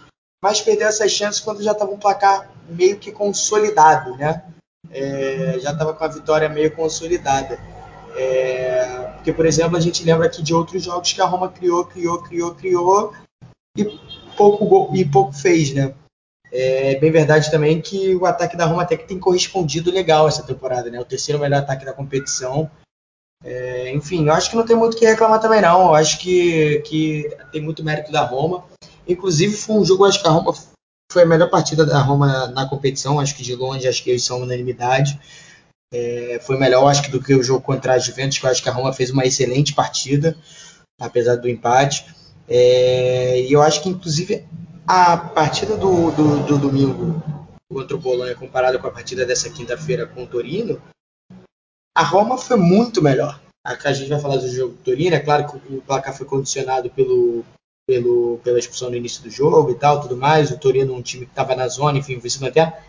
mas 0.43 0.61
perdeu 0.61 0.87
essas 0.87 1.11
chances 1.11 1.39
quando 1.39 1.63
já 1.63 1.71
estava 1.71 1.91
um 1.91 1.99
placar 1.99 2.49
meio 2.69 2.97
que 2.97 3.11
consolidado, 3.11 4.15
né? 4.17 4.43
É, 4.89 5.59
já 5.59 5.71
estava 5.71 5.93
com 5.93 6.03
a 6.03 6.07
vitória 6.07 6.49
meio 6.49 6.75
consolidada. 6.75 7.59
É, 8.15 9.11
porque, 9.15 9.31
por 9.31 9.45
exemplo, 9.45 9.77
a 9.77 9.79
gente 9.79 10.03
lembra 10.03 10.27
aqui 10.27 10.41
de 10.41 10.53
outros 10.53 10.83
jogos 10.83 11.13
que 11.13 11.21
a 11.21 11.25
Roma 11.25 11.49
criou, 11.49 11.85
criou, 11.85 12.21
criou, 12.23 12.55
criou 12.55 13.13
e 13.77 13.85
pouco, 14.35 14.95
e 14.95 15.05
pouco 15.05 15.33
fez, 15.33 15.73
né? 15.73 15.93
É 16.51 16.95
bem 16.95 17.11
verdade 17.11 17.51
também 17.51 17.79
que 17.79 18.15
o 18.15 18.25
ataque 18.25 18.57
da 18.57 18.65
Roma 18.65 18.81
até 18.81 18.97
que 18.97 19.07
tem 19.07 19.19
correspondido 19.19 19.91
legal 19.91 20.27
essa 20.27 20.41
temporada, 20.41 20.89
né? 20.89 20.99
O 20.99 21.05
terceiro 21.05 21.39
melhor 21.39 21.59
ataque 21.59 21.85
da 21.85 21.93
competição. 21.93 22.69
É, 23.43 23.91
enfim, 23.93 24.27
eu 24.27 24.33
acho 24.33 24.49
que 24.49 24.55
não 24.55 24.65
tem 24.65 24.75
muito 24.75 24.95
o 24.95 24.97
que 24.97 25.05
reclamar 25.05 25.39
também, 25.39 25.61
não. 25.61 25.87
Eu 25.87 25.95
acho 25.95 26.19
que, 26.19 26.79
que 26.81 27.29
tem 27.51 27.61
muito 27.61 27.83
mérito 27.83 28.11
da 28.11 28.23
Roma. 28.23 28.65
Inclusive, 29.07 29.55
foi 29.55 29.75
um 29.75 29.85
jogo, 29.85 30.05
acho 30.05 30.21
que 30.21 30.27
a 30.27 30.31
Roma 30.31 30.53
foi 31.11 31.23
a 31.23 31.25
melhor 31.25 31.49
partida 31.49 31.85
da 31.85 31.99
Roma 31.99 32.47
na 32.47 32.67
competição, 32.67 33.19
acho 33.19 33.35
que 33.35 33.43
de 33.43 33.55
longe, 33.55 33.87
acho 33.87 34.03
que 34.03 34.11
eles 34.11 34.23
são 34.23 34.41
unanimidade. 34.41 35.19
É, 35.91 36.39
foi 36.43 36.57
melhor, 36.57 36.87
acho 36.87 37.01
que, 37.01 37.11
do 37.11 37.21
que 37.21 37.33
o 37.33 37.41
jogo 37.41 37.61
contra 37.61 37.93
a 37.93 37.99
Juventus, 37.99 38.37
que 38.37 38.45
eu 38.45 38.49
acho 38.49 38.61
que 38.61 38.69
a 38.69 38.71
Roma 38.71 38.93
fez 38.93 39.09
uma 39.09 39.25
excelente 39.25 39.73
partida, 39.73 40.37
apesar 40.99 41.35
do 41.35 41.49
empate. 41.49 42.05
É, 42.47 43.41
e 43.41 43.51
eu 43.51 43.61
acho 43.61 43.81
que, 43.81 43.89
inclusive, 43.89 44.45
a 44.87 45.17
partida 45.17 45.75
do, 45.75 46.11
do, 46.11 46.43
do 46.43 46.57
domingo 46.59 47.23
contra 47.71 47.95
o 47.95 47.99
Bolonha, 47.99 48.35
comparada 48.35 48.77
com 48.77 48.87
a 48.87 48.91
partida 48.91 49.25
dessa 49.25 49.49
quinta-feira 49.49 50.05
com 50.05 50.23
o 50.23 50.27
Torino, 50.27 50.79
a 51.97 52.03
Roma 52.03 52.37
foi 52.37 52.57
muito 52.57 53.01
melhor. 53.01 53.39
A 53.65 53.91
gente 53.91 54.09
vai 54.09 54.19
falar 54.19 54.37
do 54.37 54.47
jogo 54.47 54.73
do 54.73 54.83
Torino, 54.83 55.15
é 55.15 55.19
claro 55.19 55.47
que 55.47 55.75
o 55.75 55.81
placar 55.81 56.15
foi 56.15 56.25
condicionado 56.25 56.89
pelo, 56.89 57.43
pelo, 57.89 58.39
pela 58.43 58.59
expulsão 58.59 58.91
no 58.91 58.95
início 58.95 59.23
do 59.23 59.31
jogo 59.31 59.71
e 59.71 59.73
tal, 59.73 59.99
tudo 59.99 60.15
mais. 60.15 60.51
O 60.51 60.59
Torino, 60.59 60.93
um 60.93 61.01
time 61.01 61.25
que 61.25 61.31
estava 61.31 61.55
na 61.55 61.67
zona, 61.67 61.97
enfim, 61.97 62.19
vencendo 62.19 62.45
até. 62.45 62.83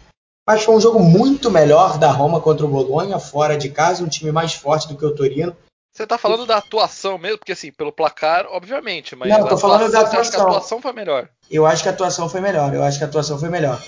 Mas 0.46 0.62
foi 0.62 0.74
um 0.74 0.80
jogo 0.80 1.00
muito 1.00 1.50
melhor 1.50 1.96
da 1.96 2.10
Roma 2.10 2.38
contra 2.38 2.66
o 2.66 2.68
Bolonha, 2.68 3.18
fora 3.18 3.56
de 3.56 3.70
casa, 3.70 4.04
um 4.04 4.08
time 4.08 4.30
mais 4.30 4.52
forte 4.52 4.86
do 4.88 4.98
que 4.98 5.04
o 5.06 5.14
Torino. 5.14 5.56
Você 5.90 6.06
tá 6.06 6.18
falando 6.18 6.44
da 6.44 6.58
atuação 6.58 7.16
mesmo, 7.16 7.38
porque 7.38 7.52
assim, 7.52 7.72
pelo 7.72 7.90
placar, 7.90 8.46
obviamente, 8.50 9.16
mas 9.16 9.30
Não, 9.30 9.48
tô 9.48 9.56
falando 9.56 9.90
da 9.90 10.00
atuação. 10.00 10.10
Você 10.10 10.16
acha 10.18 10.30
que 10.30 10.36
a 10.36 10.42
atuação 10.42 10.82
foi 10.82 10.92
melhor? 10.92 11.28
Eu 11.50 11.66
acho 11.66 11.82
que 11.82 11.88
a 11.88 11.92
atuação 11.92 12.28
foi 12.28 12.40
melhor, 12.42 12.74
eu 12.74 12.84
acho 12.84 12.98
que 12.98 13.04
a 13.04 13.06
atuação 13.06 13.38
foi 13.38 13.48
melhor. 13.48 13.82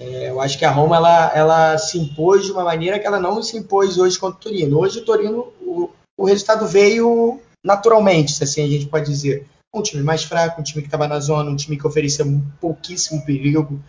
É, 0.00 0.30
eu 0.30 0.40
acho 0.40 0.58
que 0.58 0.64
a 0.64 0.70
Roma 0.72 0.96
ela, 0.96 1.32
ela 1.36 1.78
se 1.78 1.98
impôs 1.98 2.44
de 2.44 2.50
uma 2.50 2.64
maneira 2.64 2.98
que 2.98 3.06
ela 3.06 3.20
não 3.20 3.40
se 3.42 3.56
impôs 3.56 3.96
hoje 3.96 4.18
contra 4.18 4.38
o 4.38 4.42
Torino. 4.42 4.80
Hoje 4.80 4.98
o 4.98 5.04
Torino, 5.04 5.52
o, 5.60 5.88
o 6.18 6.24
resultado 6.24 6.66
veio 6.66 7.40
naturalmente, 7.64 8.32
se 8.32 8.42
assim 8.42 8.64
a 8.64 8.68
gente 8.68 8.86
pode 8.86 9.06
dizer 9.06 9.46
um 9.74 9.82
time 9.82 10.02
mais 10.02 10.24
fraco, 10.24 10.60
um 10.60 10.64
time 10.64 10.82
que 10.82 10.88
estava 10.88 11.08
na 11.08 11.18
zona, 11.18 11.50
um 11.50 11.56
time 11.56 11.78
que 11.78 11.86
oferecia 11.86 12.24
pouquíssimo 12.60 13.24
perigo, 13.24 13.80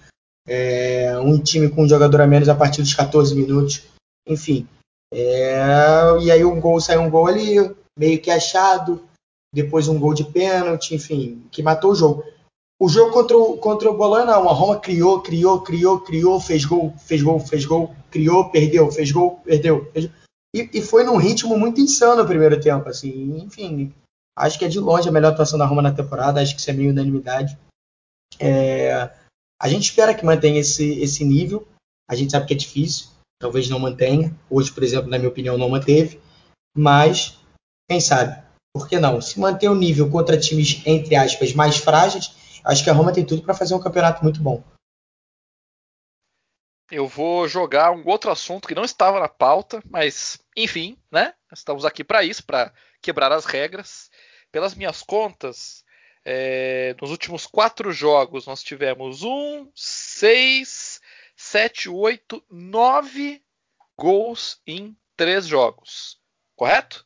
é, 0.47 1.17
um 1.19 1.39
time 1.39 1.69
com 1.69 1.83
um 1.83 1.89
jogador 1.89 2.21
a 2.21 2.27
menos 2.27 2.49
a 2.49 2.55
partir 2.55 2.81
dos 2.81 2.93
14 2.93 3.35
minutos, 3.35 3.83
enfim. 4.27 4.67
É, 5.13 5.57
e 6.21 6.31
aí 6.31 6.43
um 6.43 6.59
gol 6.59 6.79
saiu 6.79 7.01
um 7.01 7.09
gol 7.09 7.27
ali, 7.27 7.55
meio 7.97 8.21
que 8.21 8.31
achado, 8.31 9.03
depois 9.53 9.87
um 9.87 9.99
gol 9.99 10.13
de 10.13 10.23
pênalti, 10.23 10.95
enfim, 10.95 11.43
que 11.51 11.61
matou 11.61 11.91
o 11.91 11.95
jogo. 11.95 12.23
O 12.81 12.89
jogo 12.89 13.11
contra 13.11 13.37
o, 13.37 13.57
contra 13.57 13.89
o 13.89 13.95
Bolonha, 13.95 14.25
não, 14.25 14.49
a 14.49 14.53
Roma 14.53 14.79
criou, 14.79 15.21
criou, 15.21 15.61
criou, 15.61 15.99
criou, 15.99 16.39
fez 16.39 16.65
gol, 16.65 16.93
fez 16.97 17.21
gol, 17.21 17.39
fez 17.39 17.65
gol, 17.65 17.95
criou, 18.09 18.49
perdeu, 18.49 18.91
fez 18.91 19.11
gol, 19.11 19.39
perdeu. 19.43 19.89
Fez... 19.93 20.09
E, 20.55 20.69
e 20.73 20.81
foi 20.81 21.03
num 21.03 21.17
ritmo 21.17 21.57
muito 21.57 21.79
insano 21.79 22.21
o 22.21 22.27
primeiro 22.27 22.59
tempo, 22.59 22.89
assim, 22.89 23.37
enfim, 23.37 23.93
Acho 24.35 24.57
que 24.57 24.65
é 24.65 24.67
de 24.67 24.79
longe 24.79 25.07
a 25.07 25.11
melhor 25.11 25.33
atuação 25.33 25.59
da 25.59 25.65
Roma 25.65 25.81
na 25.81 25.93
temporada, 25.93 26.41
acho 26.41 26.55
que 26.55 26.61
isso 26.61 26.69
é 26.69 26.73
meio 26.73 26.91
unanimidade. 26.91 27.57
É, 28.39 29.11
a 29.61 29.67
gente 29.67 29.83
espera 29.83 30.13
que 30.13 30.25
mantenha 30.25 30.59
esse, 30.59 30.99
esse 30.99 31.23
nível, 31.23 31.67
a 32.09 32.15
gente 32.15 32.31
sabe 32.31 32.47
que 32.47 32.53
é 32.53 32.57
difícil, 32.57 33.07
talvez 33.39 33.69
não 33.69 33.79
mantenha. 33.79 34.35
Hoje, 34.49 34.71
por 34.71 34.83
exemplo, 34.83 35.09
na 35.09 35.17
minha 35.17 35.29
opinião, 35.29 35.57
não 35.57 35.69
manteve, 35.69 36.19
mas 36.75 37.39
quem 37.89 38.01
sabe? 38.01 38.43
Por 38.75 38.89
que 38.89 38.99
não? 38.99 39.21
Se 39.21 39.39
manter 39.39 39.69
o 39.69 39.75
nível 39.75 40.09
contra 40.09 40.39
times, 40.39 40.81
entre 40.85 41.15
aspas, 41.15 41.53
mais 41.53 41.77
frágeis, 41.77 42.35
acho 42.63 42.83
que 42.83 42.89
a 42.89 42.93
Roma 42.93 43.13
tem 43.13 43.25
tudo 43.25 43.43
para 43.43 43.53
fazer 43.53 43.75
um 43.75 43.79
campeonato 43.79 44.23
muito 44.23 44.41
bom. 44.41 44.63
Eu 46.91 47.07
vou 47.07 47.47
jogar 47.47 47.91
um 47.91 48.07
outro 48.07 48.31
assunto 48.31 48.67
que 48.67 48.75
não 48.75 48.83
estava 48.83 49.19
na 49.19 49.29
pauta, 49.29 49.81
mas 49.89 50.39
enfim, 50.55 50.97
né? 51.11 51.33
Estamos 51.51 51.85
aqui 51.85 52.03
para 52.03 52.23
isso, 52.23 52.45
para 52.45 52.73
quebrar 53.01 53.31
as 53.31 53.45
regras 53.45 54.09
pelas 54.53 54.75
minhas 54.75 55.01
contas, 55.01 55.83
é, 56.23 56.95
nos 57.01 57.09
últimos 57.09 57.47
quatro 57.47 57.91
jogos 57.91 58.45
nós 58.45 58.63
tivemos 58.63 59.23
um, 59.23 59.67
seis, 59.75 61.01
sete, 61.35 61.89
oito, 61.89 62.41
nove 62.51 63.43
gols 63.97 64.61
em 64.67 64.95
três 65.17 65.47
jogos. 65.47 66.19
Correto? 66.55 67.03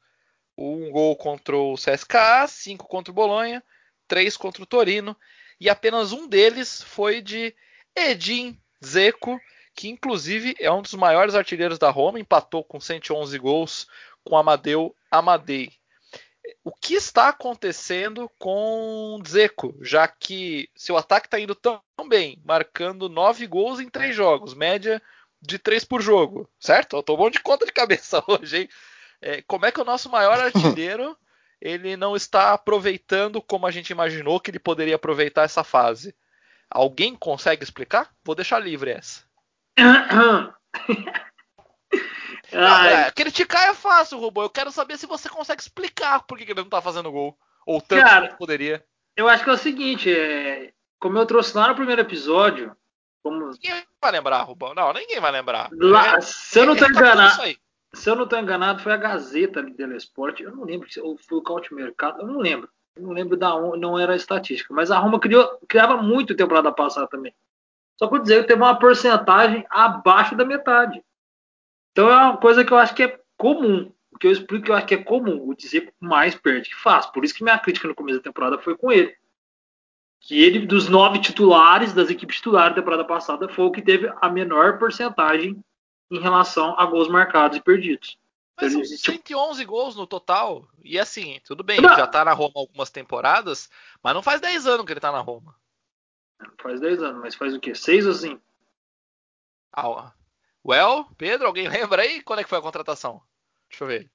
Um 0.58 0.92
gol 0.92 1.16
contra 1.16 1.56
o 1.56 1.76
CSKA, 1.76 2.48
cinco 2.48 2.86
contra 2.86 3.12
o 3.12 3.16
Bolonha, 3.16 3.64
três 4.10 4.36
contra 4.36 4.62
o 4.62 4.68
Torino 4.68 5.16
e 5.58 5.70
apenas 5.70 6.12
um 6.12 6.28
deles 6.28 6.84
foi 6.84 7.22
de 7.22 7.56
Edin 7.96 8.60
Zeco, 8.86 9.40
que 9.74 9.88
inclusive 9.88 10.54
é 10.60 10.70
um 10.70 10.82
dos 10.82 10.96
maiores 10.96 11.34
artilheiros 11.34 11.80
da 11.80 11.90
Roma, 11.90 12.20
empatou 12.20 12.62
com 12.62 12.78
111 12.78 13.40
gols 13.40 13.88
com 14.22 14.36
Amadeu 14.36 14.94
Amadei. 15.10 15.72
O 16.64 16.72
que 16.72 16.94
está 16.94 17.30
acontecendo 17.30 18.30
com 18.38 19.22
Zeco, 19.28 19.76
já 19.82 20.08
que 20.08 20.70
seu 20.76 20.98
ataque 20.98 21.28
está 21.28 21.40
indo 21.40 21.56
tão 21.56 21.82
bem, 22.08 22.42
marcando 22.46 23.10
nove 23.10 23.48
gols 23.48 23.80
em 23.80 23.90
três 23.90 24.16
jogos, 24.16 24.54
média 24.54 25.02
de 25.42 25.60
três 25.60 25.84
por 25.84 26.02
jogo, 26.02 26.50
certo? 26.60 26.96
Eu 26.96 27.04
tô 27.04 27.16
bom 27.16 27.30
de 27.30 27.40
conta 27.40 27.66
de 27.66 27.72
cabeça 27.72 28.24
hoje, 28.28 28.62
hein? 28.62 28.70
É, 29.22 29.42
como 29.44 29.66
é 29.66 29.72
que 29.72 29.82
o 29.82 29.86
nosso 29.86 30.10
maior 30.10 30.40
artilheiro 30.40 31.18
ele 31.60 31.98
não 31.98 32.16
está 32.16 32.54
aproveitando 32.54 33.42
como 33.42 33.66
a 33.66 33.72
gente 33.72 33.90
imaginou 33.90 34.40
que 34.40 34.52
ele 34.52 34.60
poderia 34.60 34.96
aproveitar 34.96 35.44
essa 35.44 35.64
fase? 35.64 36.16
Alguém 36.70 37.16
consegue 37.16 37.64
explicar? 37.64 38.14
Vou 38.24 38.36
deixar 38.36 38.60
livre 38.60 38.92
essa. 38.92 39.24
Não, 42.52 42.84
é, 42.86 43.12
criticar 43.12 43.70
é 43.70 43.74
fácil, 43.74 44.20
Robô. 44.20 44.44
Eu 44.44 44.50
quero 44.50 44.72
saber 44.72 44.98
se 44.98 45.06
você 45.06 45.28
consegue 45.28 45.62
explicar 45.62 46.24
por 46.24 46.38
que 46.38 46.44
ele 46.44 46.54
não 46.54 46.70
tá 46.70 46.82
fazendo 46.82 47.12
gol. 47.12 47.38
Ou 47.66 47.82
tanto 47.82 48.04
Cara, 48.04 48.30
que 48.30 48.38
poderia. 48.38 48.84
Eu 49.16 49.28
acho 49.28 49.44
que 49.44 49.50
é 49.50 49.54
o 49.54 49.58
seguinte, 49.58 50.10
é... 50.10 50.72
como 51.00 51.18
eu 51.18 51.26
trouxe 51.26 51.56
lá 51.58 51.68
no 51.68 51.76
primeiro 51.76 52.02
episódio. 52.02 52.76
Como... 53.22 53.50
Ninguém 53.50 53.84
vai 54.02 54.12
lembrar, 54.12 54.44
Rubão. 54.44 54.74
Não, 54.74 54.94
ninguém 54.94 55.20
vai 55.20 55.32
lembrar. 55.32 55.70
Lá, 55.74 56.18
é, 56.18 56.22
se 56.22 56.60
eu 56.60 56.66
não 56.66 56.76
tô 56.76 56.86
é, 56.86 56.88
enganado. 56.88 57.58
Se 57.94 58.10
eu 58.10 58.16
não 58.16 58.28
tô 58.28 58.38
enganado, 58.38 58.82
foi 58.82 58.94
a 58.94 58.98
Gazeta 58.98 59.62
do 59.62 59.96
Esporte. 59.96 60.44
Eu 60.44 60.56
não 60.56 60.64
lembro 60.64 60.90
se 60.90 61.02
foi 61.02 61.38
o 61.38 61.42
Caute 61.42 61.74
Mercado. 61.74 62.22
Eu 62.22 62.28
não 62.28 62.40
lembro. 62.40 62.70
Eu 62.96 63.04
não 63.04 63.12
lembro 63.12 63.36
da 63.36 63.50
não 63.78 64.00
era 64.00 64.14
a 64.14 64.16
estatística. 64.16 64.74
Mas 64.74 64.92
a 64.92 64.98
Roma 64.98 65.20
criou, 65.20 65.60
criava 65.68 65.98
muito 65.98 66.36
temporada 66.36 66.72
passada 66.72 67.08
também. 67.08 67.34
Só 67.98 68.08
por 68.08 68.22
dizer 68.22 68.42
que 68.42 68.48
teve 68.48 68.62
uma 68.62 68.78
porcentagem 68.78 69.66
abaixo 69.70 70.36
da 70.36 70.46
metade. 70.46 71.04
Então 71.98 72.12
é 72.12 72.16
uma 72.16 72.38
coisa 72.38 72.64
que 72.64 72.72
eu 72.72 72.78
acho 72.78 72.94
que 72.94 73.02
é 73.02 73.20
comum. 73.36 73.92
O 74.12 74.20
que 74.20 74.28
eu 74.28 74.32
explico 74.32 74.66
que 74.66 74.70
eu 74.70 74.76
acho 74.76 74.86
que 74.86 74.94
é 74.94 75.04
comum. 75.04 75.50
O 75.50 75.56
dizer 75.56 75.92
mais 76.00 76.36
perde 76.36 76.70
que 76.70 76.76
faz. 76.76 77.08
Por 77.08 77.26
isso 77.26 77.34
que 77.34 77.44
minha 77.44 77.58
crítica 77.58 77.88
no 77.88 77.96
começo 77.96 78.20
da 78.20 78.24
temporada 78.24 78.60
foi 78.60 78.78
com 78.78 78.92
ele. 78.92 79.18
Que 80.20 80.44
ele, 80.44 80.68
dos 80.68 80.88
nove 80.88 81.18
titulares, 81.20 81.94
das 81.94 82.12
equipes 82.12 82.36
titulares 82.36 82.76
da 82.76 82.82
temporada 82.82 83.04
passada, 83.04 83.50
foi 83.50 83.66
o 83.66 83.72
que 83.72 83.82
teve 83.82 84.14
a 84.22 84.30
menor 84.30 84.78
porcentagem 84.78 85.60
em 86.12 86.20
relação 86.20 86.80
a 86.80 86.86
gols 86.86 87.08
marcados 87.08 87.58
e 87.58 87.62
perdidos. 87.64 88.16
Mas 88.62 88.74
então, 88.74 88.86
111 88.86 89.66
gols 89.66 89.96
no 89.96 90.06
total. 90.06 90.68
E 90.84 91.00
assim, 91.00 91.40
tudo 91.46 91.64
bem, 91.64 91.80
ele 91.80 91.88
já 91.88 92.06
tá 92.06 92.24
na 92.24 92.34
Roma 92.34 92.54
algumas 92.58 92.92
temporadas, 92.92 93.72
mas 94.04 94.14
não 94.14 94.22
faz 94.22 94.40
10 94.40 94.68
anos 94.68 94.86
que 94.86 94.94
ele 94.94 95.00
tá 95.00 95.12
na 95.12 95.22
Roma. 95.22 95.56
Não 96.40 96.54
faz 96.62 96.80
10 96.80 97.02
anos, 97.02 97.22
mas 97.24 97.34
faz 97.34 97.56
o 97.56 97.60
quê? 97.60 97.74
6 97.74 98.06
ou 98.06 98.14
5? 98.14 98.42
Ah, 99.74 100.14
Well, 100.68 101.06
Pedro, 101.18 101.48
alguém 101.48 101.70
lembra 101.70 102.02
aí 102.02 102.22
quando 102.22 102.40
é 102.40 102.44
que 102.44 102.50
foi 102.50 102.58
a 102.58 102.62
contratação? 102.62 103.22
Deixa 103.70 103.84
eu 103.86 103.88
ver. 103.88 104.12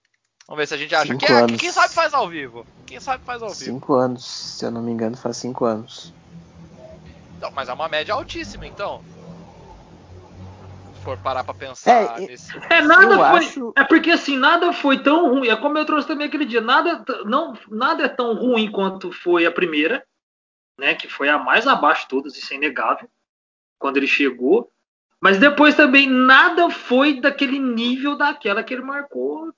Vamos 0.47 0.59
ver 0.59 0.67
se 0.67 0.75
a 0.75 0.77
gente 0.77 0.95
acha. 0.95 1.17
Quem, 1.17 1.37
é, 1.37 1.47
quem, 1.57 1.73
sabe 1.73 1.95
faz 1.95 2.13
ao 2.13 2.29
vivo? 2.29 2.67
Quem 2.87 3.01
sabe 3.01 3.25
faz 3.25 3.43
ao 3.43 3.49
vivo? 3.49 3.61
Cinco 3.61 3.95
anos, 3.95 4.25
se 4.25 4.65
eu 4.65 4.71
não 4.71 4.83
me 4.83 4.91
engano, 4.91 5.17
faz 5.17 5.37
cinco 5.37 5.65
anos. 5.65 6.13
Então, 7.37 7.51
mas 7.53 7.69
é 7.69 7.73
uma 7.73 7.89
média 7.89 8.13
altíssima, 8.13 8.67
então. 8.67 9.03
Se 10.95 11.05
for 11.05 11.17
parar 11.19 11.45
pra 11.45 11.55
pensar 11.55 12.21
é, 12.21 12.27
nesse. 12.27 12.53
É, 12.69 12.83
nada 12.83 13.17
foi. 13.31 13.47
Acho... 13.47 13.73
É 13.77 13.85
porque 13.85 14.11
assim, 14.11 14.37
nada 14.37 14.73
foi 14.73 15.03
tão 15.03 15.31
ruim. 15.31 15.49
É 15.49 15.57
como 15.57 15.79
eu 15.79 15.87
trouxe 15.87 16.09
também 16.09 16.27
aquele 16.27 16.45
dia. 16.45 16.61
Nada, 16.61 17.05
não, 17.25 17.57
nada 17.69 18.05
é 18.05 18.09
tão 18.09 18.35
ruim 18.35 18.71
quanto 18.71 19.13
foi 19.13 19.47
a 19.47 19.51
primeira, 19.51 20.05
né? 20.79 20.95
Que 20.95 21.09
foi 21.09 21.29
a 21.29 21.39
mais 21.39 21.67
abaixo 21.67 22.03
de 22.03 22.09
todas, 22.09 22.37
isso 22.37 22.53
é 22.53 22.57
inegável. 22.57 23.09
Quando 23.79 23.97
ele 23.97 24.09
chegou. 24.09 24.73
Mas 25.23 25.39
depois 25.39 25.77
também 25.77 26.11
nada 26.11 26.69
foi 26.69 27.21
daquele 27.21 27.57
nível 27.57 28.17
daquela 28.17 28.65
que 28.65 28.75
ele 28.75 28.83
marcou 28.83 29.55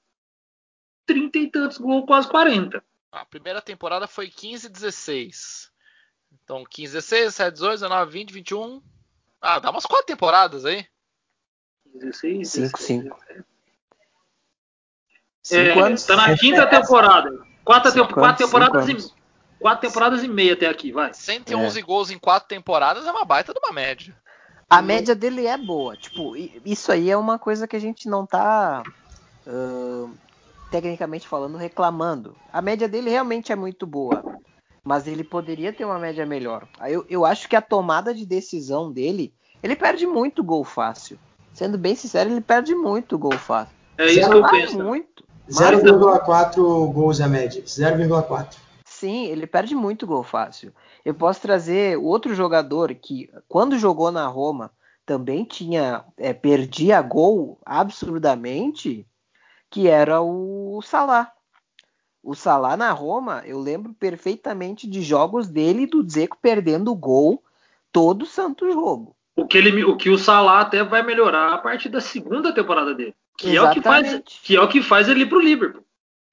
30 1.06 1.38
e 1.38 1.50
tantos 1.50 1.78
gols, 1.78 2.04
quase 2.04 2.28
40. 2.28 2.84
A 3.10 3.24
primeira 3.24 3.62
temporada 3.62 4.06
foi 4.06 4.28
15 4.28 4.68
16. 4.68 5.72
Então 6.30 6.64
15 6.68 6.92
16, 6.92 7.22
17 7.22 7.52
18, 7.54 7.72
19, 7.80 8.12
20, 8.12 8.32
21. 8.34 8.82
Ah, 9.40 9.58
dá 9.58 9.70
umas 9.70 9.86
quatro 9.86 10.04
temporadas 10.04 10.66
aí. 10.66 10.86
16, 11.94 12.46
5, 12.46 12.78
5. 12.78 13.16
É, 15.50 15.80
anos. 15.80 16.04
Tá 16.04 16.14
na 16.14 16.36
quinta 16.36 16.66
temporada. 16.66 17.42
Quatro, 17.64 17.90
tempo, 17.90 18.12
quatro 18.12 18.44
temporadas 18.44 18.86
e 18.86 19.14
quatro 19.58 19.88
temporadas 19.88 20.22
e 20.22 20.28
meia 20.28 20.52
até 20.52 20.66
aqui, 20.66 20.92
vai. 20.92 21.14
111 21.14 21.78
é. 21.78 21.82
gols 21.82 22.10
em 22.10 22.18
quatro 22.18 22.46
temporadas 22.46 23.06
é 23.06 23.10
uma 23.10 23.24
baita 23.24 23.54
de 23.54 23.58
uma 23.58 23.72
média. 23.72 24.14
A 24.68 24.82
média 24.82 25.14
dele 25.14 25.46
é 25.46 25.56
boa. 25.56 25.96
Tipo, 25.96 26.34
isso 26.36 26.90
aí 26.90 27.10
é 27.10 27.16
uma 27.16 27.38
coisa 27.38 27.66
que 27.66 27.76
a 27.76 27.80
gente 27.80 28.08
não 28.08 28.26
tá, 28.26 28.82
uh, 29.46 30.10
tecnicamente 30.70 31.28
falando, 31.28 31.56
reclamando. 31.56 32.34
A 32.52 32.60
média 32.60 32.88
dele 32.88 33.10
realmente 33.10 33.52
é 33.52 33.56
muito 33.56 33.86
boa. 33.86 34.22
Mas 34.82 35.06
ele 35.06 35.24
poderia 35.24 35.72
ter 35.72 35.84
uma 35.84 35.98
média 35.98 36.26
melhor. 36.26 36.68
Eu, 36.86 37.06
eu 37.08 37.24
acho 37.24 37.48
que 37.48 37.56
a 37.56 37.62
tomada 37.62 38.12
de 38.12 38.26
decisão 38.26 38.92
dele, 38.92 39.32
ele 39.62 39.74
perde 39.74 40.06
muito 40.06 40.44
gol 40.44 40.62
fácil. 40.62 41.18
Sendo 41.54 41.78
bem 41.78 41.94
sincero, 41.94 42.30
ele 42.30 42.40
perde 42.42 42.74
muito 42.74 43.16
gol 43.16 43.38
fácil. 43.38 43.74
É 43.96 44.06
isso 44.06 44.28
que 44.28 44.36
eu 44.36 44.46
penso. 44.46 44.82
Muito. 44.82 45.24
0,4 45.48 46.92
gols 46.92 47.20
a 47.20 47.28
média. 47.28 47.62
0,4. 47.62 48.63
Sim, 49.04 49.26
ele 49.26 49.46
perde 49.46 49.74
muito 49.74 50.06
gol 50.06 50.22
fácil. 50.22 50.72
Eu 51.04 51.12
posso 51.12 51.38
trazer 51.38 51.98
outro 51.98 52.34
jogador 52.34 52.94
que, 52.94 53.28
quando 53.46 53.78
jogou 53.78 54.10
na 54.10 54.26
Roma, 54.26 54.70
também 55.04 55.44
tinha 55.44 56.06
é, 56.16 56.32
perdia 56.32 57.02
gol 57.02 57.60
absurdamente, 57.66 59.06
que 59.68 59.88
era 59.88 60.22
o 60.22 60.80
Salah. 60.80 61.30
O 62.22 62.34
Salah 62.34 62.78
na 62.78 62.92
Roma, 62.92 63.42
eu 63.44 63.60
lembro 63.60 63.92
perfeitamente 63.92 64.88
de 64.88 65.02
jogos 65.02 65.48
dele 65.48 65.82
e 65.82 65.86
do 65.86 66.02
Dzeko 66.02 66.38
perdendo 66.40 66.94
gol 66.94 67.44
todo 67.92 68.24
santo 68.24 68.72
jogo. 68.72 69.14
O 69.36 69.46
que, 69.46 69.58
ele, 69.58 69.84
o 69.84 69.98
que 69.98 70.08
o 70.08 70.16
Salah 70.16 70.60
até 70.60 70.82
vai 70.82 71.02
melhorar 71.02 71.52
a 71.52 71.58
partir 71.58 71.90
da 71.90 72.00
segunda 72.00 72.54
temporada 72.54 72.94
dele. 72.94 73.14
Que 73.36 73.54
é 73.54 73.60
o 73.60 73.70
que 73.70 73.82
faz, 73.82 74.22
que 74.24 74.56
é 74.56 74.60
o 74.62 74.68
que 74.68 74.80
faz 74.80 75.10
ele 75.10 75.24
ir 75.24 75.28
pro 75.28 75.40
Liverpool. 75.40 75.84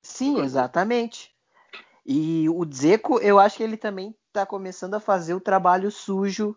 Sim, 0.02 0.40
exatamente. 0.40 1.32
E 2.06 2.50
o 2.50 2.66
Dzeko, 2.66 3.20
eu 3.20 3.40
acho 3.40 3.58
que 3.58 3.64
ele 3.64 3.78
também 3.78 4.16
está 4.28 4.46
começando 4.46 4.96
a 4.96 5.00
fazer 5.00 5.34
o 5.34 5.42
trabalho 5.42 5.92
sujo 5.92 6.56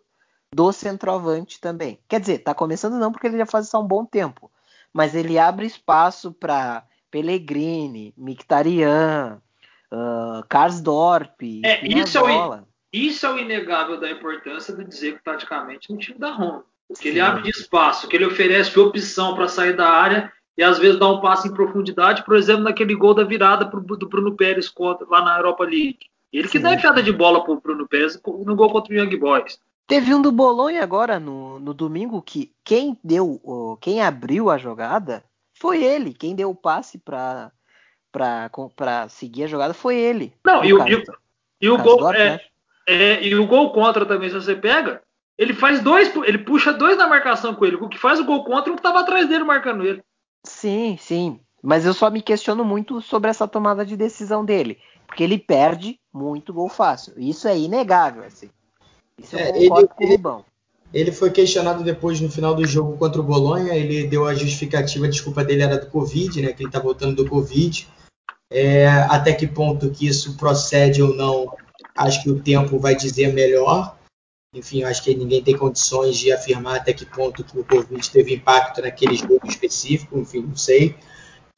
do 0.53 0.71
centroavante 0.71 1.59
também. 1.59 1.99
Quer 2.07 2.19
dizer, 2.19 2.39
está 2.39 2.53
começando 2.53 2.93
não, 2.93 3.11
porque 3.11 3.27
ele 3.27 3.37
já 3.37 3.45
faz 3.45 3.67
isso 3.67 3.77
há 3.77 3.79
um 3.79 3.87
bom 3.87 4.05
tempo. 4.05 4.51
Mas 4.93 5.13
ele 5.13 5.37
abre 5.37 5.65
espaço 5.65 6.31
para 6.31 6.85
Pellegrini, 7.11 8.13
Mkhitaryan, 8.17 9.41
uh, 9.91 10.45
Karsdorp, 10.47 11.41
é, 11.63 11.85
isso, 11.85 12.17
é 12.17 12.21
o, 12.21 12.63
isso 12.91 13.25
é 13.25 13.31
o 13.33 13.37
inegável 13.37 13.99
da 13.99 14.09
importância 14.09 14.73
do 14.73 14.83
Dzeko 14.85 15.19
taticamente 15.23 15.91
no 15.91 15.99
time 15.99 16.17
da 16.17 16.31
Roma. 16.31 16.65
Que 16.99 17.09
ele 17.09 17.19
abre 17.19 17.49
espaço, 17.49 18.07
que 18.07 18.15
ele 18.15 18.25
oferece 18.25 18.79
opção 18.79 19.35
para 19.35 19.47
sair 19.47 19.75
da 19.75 19.89
área 19.89 20.31
e 20.57 20.63
às 20.63 20.77
vezes 20.79 20.99
dá 20.99 21.07
um 21.09 21.19
passo 21.19 21.47
em 21.47 21.53
profundidade, 21.53 22.23
por 22.23 22.35
exemplo, 22.35 22.63
naquele 22.63 22.95
gol 22.95 23.13
da 23.13 23.23
virada 23.23 23.65
pro, 23.65 23.81
do 23.81 24.07
Bruno 24.07 24.35
Pérez 24.35 24.69
contra, 24.69 25.05
lá 25.09 25.23
na 25.23 25.37
Europa 25.37 25.63
League. 25.63 25.99
Ele 26.31 26.47
que 26.47 26.57
Sim. 26.57 26.63
dá 26.63 26.73
enfiada 26.73 27.03
de 27.03 27.11
bola 27.11 27.43
pro 27.43 27.59
Bruno 27.59 27.87
Pérez 27.87 28.19
no 28.23 28.55
gol 28.55 28.69
contra 28.69 28.93
o 28.93 28.97
Young 28.97 29.15
Boys. 29.17 29.59
Teve 29.87 30.13
um 30.13 30.21
do 30.21 30.31
Bolonha 30.31 30.81
agora 30.81 31.19
no, 31.19 31.59
no 31.59 31.73
domingo 31.73 32.21
que 32.21 32.51
quem 32.63 32.97
deu, 33.03 33.77
quem 33.79 34.01
abriu 34.01 34.49
a 34.49 34.57
jogada 34.57 35.23
foi 35.53 35.83
ele. 35.83 36.13
Quem 36.13 36.35
deu 36.35 36.49
o 36.49 36.55
passe 36.55 36.97
para 36.97 37.51
para 38.11 39.09
seguir 39.09 39.43
a 39.43 39.47
jogada 39.47 39.73
foi 39.73 39.97
ele. 39.97 40.33
Não, 40.45 40.63
e 40.63 40.73
o, 40.73 40.87
e, 40.87 41.03
e 41.61 41.69
o 41.69 41.77
gol 41.77 42.13
é, 42.13 42.29
né? 42.29 42.39
é, 42.87 43.21
e 43.21 43.35
o 43.35 43.45
gol 43.45 43.73
contra 43.73 44.05
também 44.05 44.29
se 44.29 44.35
você 44.35 44.55
pega, 44.55 45.01
ele 45.37 45.53
faz 45.53 45.81
dois, 45.81 46.15
ele 46.23 46.37
puxa 46.37 46.71
dois 46.71 46.97
na 46.97 47.07
marcação 47.07 47.53
com 47.53 47.65
ele. 47.65 47.75
O 47.75 47.89
que 47.89 47.97
faz 47.97 48.19
o 48.19 48.25
gol 48.25 48.45
contra, 48.45 48.71
um 48.71 48.75
que 48.77 48.81
tava 48.81 49.01
atrás 49.01 49.27
dele 49.27 49.43
marcando 49.43 49.85
ele. 49.85 50.01
Sim, 50.45 50.97
sim. 50.99 51.39
Mas 51.61 51.85
eu 51.85 51.93
só 51.93 52.09
me 52.09 52.21
questiono 52.21 52.63
muito 52.63 53.01
sobre 53.01 53.29
essa 53.29 53.47
tomada 53.47 53.85
de 53.85 53.97
decisão 53.97 54.45
dele. 54.45 54.77
Porque 55.07 55.23
ele 55.23 55.37
perde 55.37 55.99
muito 56.13 56.53
gol 56.53 56.69
fácil. 56.69 57.13
Isso 57.17 57.47
é 57.47 57.57
inegável, 57.57 58.23
assim. 58.23 58.49
Isso 59.21 59.35
é, 59.35 59.49
eu 59.49 59.53
concordo 59.53 59.79
ele, 59.79 59.87
com 59.87 60.03
o 60.03 60.07
Rubão. 60.09 60.45
Ele 60.93 61.11
foi 61.11 61.31
questionado 61.31 61.83
depois 61.83 62.21
no 62.21 62.29
final 62.29 62.53
do 62.53 62.65
jogo 62.65 62.97
contra 62.97 63.19
o 63.19 63.23
Bolonha. 63.23 63.73
Ele 63.73 64.07
deu 64.07 64.25
a 64.25 64.35
justificativa, 64.35 65.05
a 65.05 65.09
desculpa 65.09 65.43
dele 65.43 65.63
era 65.63 65.77
do 65.77 65.87
Covid, 65.87 66.41
né? 66.41 66.53
Que 66.53 66.63
ele 66.63 66.71
tá 66.71 66.79
voltando 66.79 67.23
do 67.23 67.29
Covid. 67.29 67.87
É, 68.51 68.87
até 69.09 69.33
que 69.33 69.47
ponto 69.47 69.89
que 69.89 70.07
isso 70.07 70.37
procede 70.37 71.01
ou 71.01 71.13
não, 71.15 71.51
acho 71.97 72.21
que 72.21 72.29
o 72.29 72.39
tempo 72.39 72.77
vai 72.77 72.95
dizer 72.95 73.33
melhor. 73.33 73.97
Enfim, 74.55 74.83
acho 74.83 75.03
que 75.03 75.13
ninguém 75.13 75.43
tem 75.43 75.57
condições 75.57 76.17
de 76.17 76.31
afirmar 76.31 76.77
até 76.77 76.93
que 76.93 77.05
ponto 77.05 77.43
que 77.43 77.59
o 77.59 77.63
Covid 77.65 78.09
teve 78.09 78.33
impacto 78.33 78.81
naquele 78.81 79.15
jogo 79.15 79.45
específico, 79.45 80.17
enfim, 80.17 80.41
não 80.41 80.55
sei. 80.55 80.95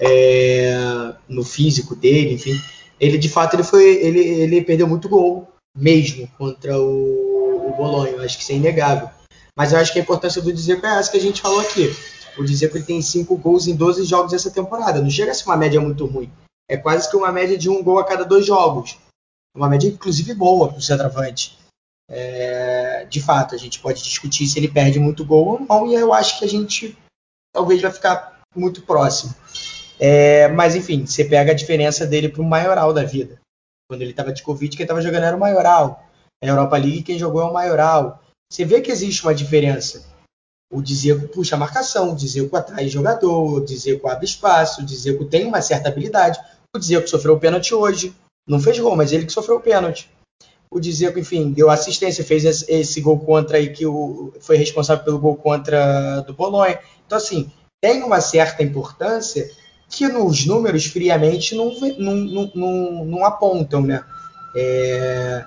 É, 0.02 1.14
no 1.30 1.44
físico 1.44 1.96
dele, 1.96 2.34
enfim. 2.34 2.60
Ele, 3.00 3.18
de 3.20 3.30
fato, 3.30 3.56
ele 3.56 3.64
foi, 3.64 3.84
ele, 3.84 4.20
ele 4.20 4.64
perdeu 4.64 4.88
muito 4.88 5.08
gol 5.08 5.48
mesmo 5.78 6.28
contra 6.38 6.80
o, 6.80 7.70
o 7.70 7.76
Bolonha. 7.78 8.20
Acho 8.22 8.38
que 8.38 8.44
isso 8.44 8.52
é 8.52 8.56
inegável. 8.56 9.10
Mas 9.56 9.72
eu 9.72 9.80
acho 9.80 9.94
que 9.94 10.00
a 10.00 10.02
importância 10.02 10.42
do 10.42 10.52
Dzeko 10.52 10.86
é 10.86 11.00
essa 11.00 11.12
que 11.12 11.18
a 11.18 11.22
gente 11.22 11.42
falou 11.42 11.60
aqui. 11.60 11.96
O 12.38 12.44
Dzeko 12.44 12.82
tem 12.84 13.02
5 13.02 13.36
gols 13.38 13.68
em 13.68 13.76
12 13.76 14.06
jogos 14.06 14.34
essa 14.34 14.50
temporada. 14.50 15.02
Não 15.02 15.10
chega 15.10 15.32
a 15.32 15.34
ser 15.36 15.46
uma 15.46 15.58
média 15.58 15.80
muito 15.80 16.06
ruim. 16.06 16.32
é 16.70 16.78
quase 16.78 17.10
que 17.10 17.16
uma 17.16 17.32
média 17.32 17.58
de 17.58 17.70
um 17.70 17.84
gol 17.84 18.00
a 18.00 18.04
cada 18.04 18.24
dois 18.24 18.46
jogos. 18.46 18.98
Uma 19.56 19.70
média, 19.70 19.88
inclusive, 19.88 20.34
boa 20.34 20.68
para 20.70 20.78
o 20.78 20.82
centroavante. 20.82 21.58
É, 22.10 22.87
de 23.06 23.22
fato, 23.22 23.56
a 23.56 23.58
gente 23.58 23.80
pode 23.80 24.04
discutir 24.04 24.48
se 24.48 24.60
ele 24.60 24.68
perde 24.68 25.00
muito 25.00 25.26
gol 25.26 25.48
ou 25.48 25.60
não, 25.60 25.88
e 25.88 25.96
eu 25.96 26.14
acho 26.14 26.40
que 26.40 26.46
a 26.46 26.50
gente 26.50 26.98
talvez 27.54 27.82
vai 27.82 27.92
ficar 27.92 28.40
muito 28.56 28.82
próximo. 28.82 29.34
É, 30.00 30.48
mas 30.50 30.76
enfim, 30.76 31.06
você 31.06 31.26
pega 31.26 31.52
a 31.52 31.56
diferença 31.56 32.06
dele 32.06 32.30
para 32.30 32.42
o 32.42 32.46
maioral 32.46 32.94
da 32.94 33.04
vida. 33.04 33.40
Quando 33.90 34.02
ele 34.02 34.12
estava 34.12 34.34
de 34.34 34.44
Covid, 34.44 34.76
quem 34.76 34.84
estava 34.84 35.02
jogando 35.02 35.24
era 35.24 35.36
o 35.36 35.40
maioral. 35.40 36.04
Na 36.44 36.50
Europa 36.50 36.78
League, 36.78 37.04
quem 37.04 37.18
jogou 37.18 37.42
é 37.42 37.46
o 37.46 37.54
maioral. 37.54 38.22
Você 38.52 38.64
vê 38.64 38.82
que 38.82 38.92
existe 38.92 39.24
uma 39.24 39.34
diferença. 39.34 40.06
O 40.72 40.82
Dzeko 40.82 41.30
puxa 41.30 41.56
a 41.56 41.60
marcação, 41.60 42.12
o 42.12 42.16
Dzeko 42.16 42.56
atrai 42.56 42.90
jogador, 42.90 43.54
o 43.54 43.62
Dzeko 43.62 44.08
abre 44.08 44.26
espaço, 44.26 44.82
o 44.82 44.86
Dzeko 44.86 45.26
tem 45.26 45.46
uma 45.46 45.62
certa 45.62 45.90
habilidade. 45.90 46.40
O 46.76 46.80
Dzeko 46.80 47.08
sofreu 47.08 47.36
o 47.36 47.40
pênalti 47.40 47.74
hoje. 47.74 48.14
Não 48.48 48.60
fez 48.60 48.78
gol, 48.78 48.96
mas 48.96 49.12
ele 49.12 49.26
que 49.26 49.32
sofreu 49.32 49.58
o 49.58 49.62
pênalti. 49.62 50.10
O 50.70 50.80
Dzeko, 50.80 51.20
enfim, 51.20 51.52
deu 51.52 51.70
assistência, 51.70 52.24
fez 52.24 52.44
esse, 52.68 53.02
gol 53.02 53.20
contra 53.20 53.58
aí 53.58 53.70
que 53.70 53.86
o, 53.86 54.34
foi 54.42 54.58
responsável 54.58 55.04
pelo 55.04 55.20
gol 55.20 55.36
contra 55.36 56.22
do 56.22 56.34
Bolonha. 56.34 56.80
Então, 57.06 57.18
assim, 57.18 57.50
tem 57.82 58.04
uma 58.04 58.20
certa 58.20 58.64
importância 58.64 59.50
que 59.90 60.08
nos 60.08 60.46
números 60.46 60.86
friamente 60.86 61.56
não, 61.56 61.72
não, 61.98 62.52
não, 62.54 63.06
não, 63.06 63.26
apontam, 63.26 63.82
né? 63.82 64.04
É... 64.56 65.46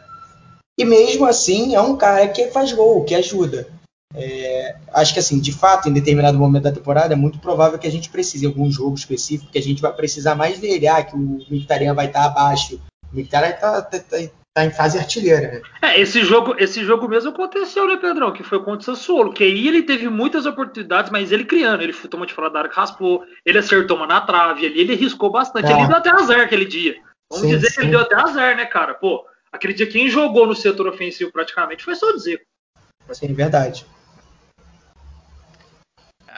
E 0.78 0.85
mesmo 0.85 1.26
assim 1.26 1.74
é 1.74 1.80
um 1.80 1.96
cara 1.96 2.26
que 2.28 2.48
faz 2.48 2.72
gol, 2.72 3.04
que 3.04 3.14
ajuda. 3.14 3.68
É... 4.14 4.76
Acho 4.92 5.12
que 5.12 5.20
assim, 5.20 5.38
de 5.38 5.52
fato, 5.52 5.88
em 5.88 5.92
determinado 5.92 6.38
momento 6.38 6.62
da 6.62 6.72
temporada, 6.72 7.12
é 7.12 7.16
muito 7.16 7.38
provável 7.38 7.78
que 7.78 7.87
a 7.87 7.90
gente 7.90 8.09
precise 8.09 8.46
em 8.46 8.48
algum 8.48 8.70
jogo 8.70 8.94
específico 8.94 9.52
que 9.52 9.59
a 9.59 9.62
gente 9.62 9.83
vai 9.83 9.92
precisar 9.92 10.35
mais 10.35 10.59
dele. 10.59 10.88
Ah, 10.88 11.02
que 11.02 11.14
o 11.14 11.44
Mictarian 11.50 11.92
vai 11.92 12.06
estar 12.06 12.24
abaixo. 12.24 12.80
O 13.12 13.16
Mictarian 13.16 13.50
está 13.50 13.83
tá, 13.83 13.98
tá, 13.98 14.16
tá 14.54 14.64
em 14.64 14.70
fase 14.70 14.98
artilheira, 14.98 15.52
né? 15.52 15.62
É, 15.82 16.00
esse 16.00 16.22
jogo, 16.22 16.54
esse 16.58 16.84
jogo 16.84 17.08
mesmo 17.08 17.30
aconteceu, 17.30 17.86
né, 17.86 17.96
Pedrão? 17.96 18.32
Que 18.32 18.42
foi 18.42 18.58
contra 18.58 18.80
o 18.80 18.96
Sassuolo. 18.96 19.32
Que 19.32 19.44
aí 19.44 19.68
ele 19.68 19.82
teve 19.82 20.08
muitas 20.08 20.46
oportunidades, 20.46 21.10
mas 21.10 21.30
ele 21.30 21.44
criando. 21.44 21.82
Ele 21.82 21.92
tomou 21.92 22.26
de 22.26 22.34
fora 22.34 22.50
da 22.50 22.60
área, 22.60 22.70
raspou, 22.72 23.24
ele 23.44 23.58
acertou 23.58 23.96
uma 23.96 24.06
na 24.06 24.20
trave, 24.20 24.66
ali 24.66 24.80
ele 24.80 24.94
riscou 24.94 25.30
bastante. 25.30 25.70
É. 25.70 25.76
Ele 25.76 25.86
deu 25.86 25.96
até 25.96 26.10
azar 26.10 26.40
aquele 26.40 26.64
dia. 26.64 27.00
Vamos 27.30 27.46
sim, 27.46 27.54
dizer 27.54 27.68
sim. 27.68 27.74
que 27.74 27.80
ele 27.82 27.90
deu 27.90 28.00
até 28.00 28.16
azar, 28.16 28.56
né, 28.56 28.66
cara? 28.66 28.94
Pô, 28.94 29.24
aquele 29.52 29.72
dia 29.72 29.86
quem 29.86 30.08
jogou 30.08 30.46
no 30.46 30.54
setor 30.54 30.88
ofensivo 30.88 31.30
praticamente 31.30 31.84
foi 31.84 31.94
só 31.94 32.10
o 32.10 32.18
Zico. 32.18 32.44
Sim, 33.12 33.32
verdade. 33.32 33.86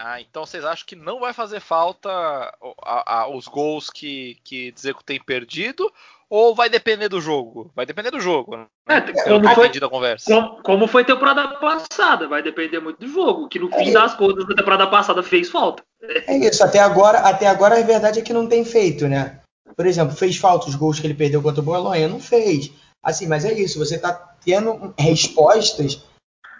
Ah, 0.04 0.20
então 0.20 0.44
vocês 0.44 0.64
acham 0.64 0.86
que 0.86 0.96
não 0.96 1.20
vai 1.20 1.32
fazer 1.32 1.60
falta 1.60 2.10
a, 2.10 3.20
a, 3.20 3.28
os 3.28 3.46
gols 3.46 3.88
que, 3.88 4.38
que 4.42 4.72
Dzeko 4.72 5.04
tem 5.04 5.22
perdido? 5.22 5.92
Ou 6.34 6.54
vai 6.54 6.70
depender 6.70 7.10
do 7.10 7.20
jogo? 7.20 7.70
Vai 7.76 7.84
depender 7.84 8.10
do 8.10 8.18
jogo. 8.18 8.56
Né? 8.56 8.66
É, 8.88 9.00
como, 9.28 9.46
foi, 9.54 9.66
a 9.68 9.88
conversa. 9.90 10.32
Como, 10.32 10.62
como, 10.62 10.86
foi 10.86 11.04
temporada 11.04 11.46
passada, 11.58 12.26
vai 12.26 12.42
depender 12.42 12.80
muito 12.80 13.00
do 13.00 13.06
jogo. 13.06 13.50
Que 13.50 13.58
no 13.58 13.70
fim 13.70 13.90
é. 13.90 13.92
das 13.92 14.14
contas, 14.14 14.48
da 14.48 14.54
temporada 14.54 14.86
passada 14.86 15.22
fez 15.22 15.50
falta. 15.50 15.82
É 16.00 16.34
isso, 16.38 16.64
até 16.64 16.78
agora, 16.78 17.18
até 17.18 17.46
agora 17.46 17.78
a 17.78 17.82
verdade 17.82 18.18
é 18.18 18.22
que 18.22 18.32
não 18.32 18.46
tem 18.46 18.64
feito, 18.64 19.06
né? 19.06 19.40
Por 19.76 19.84
exemplo, 19.84 20.16
fez 20.16 20.38
falta 20.38 20.70
os 20.70 20.74
gols 20.74 20.98
que 20.98 21.06
ele 21.06 21.12
perdeu 21.12 21.42
contra 21.42 21.60
o 21.60 21.64
Bolonha? 21.64 22.08
Não 22.08 22.18
fez. 22.18 22.72
Assim, 23.04 23.26
mas 23.26 23.44
é 23.44 23.52
isso, 23.52 23.78
você 23.78 23.98
tá 23.98 24.14
tendo 24.42 24.94
respostas. 24.98 26.02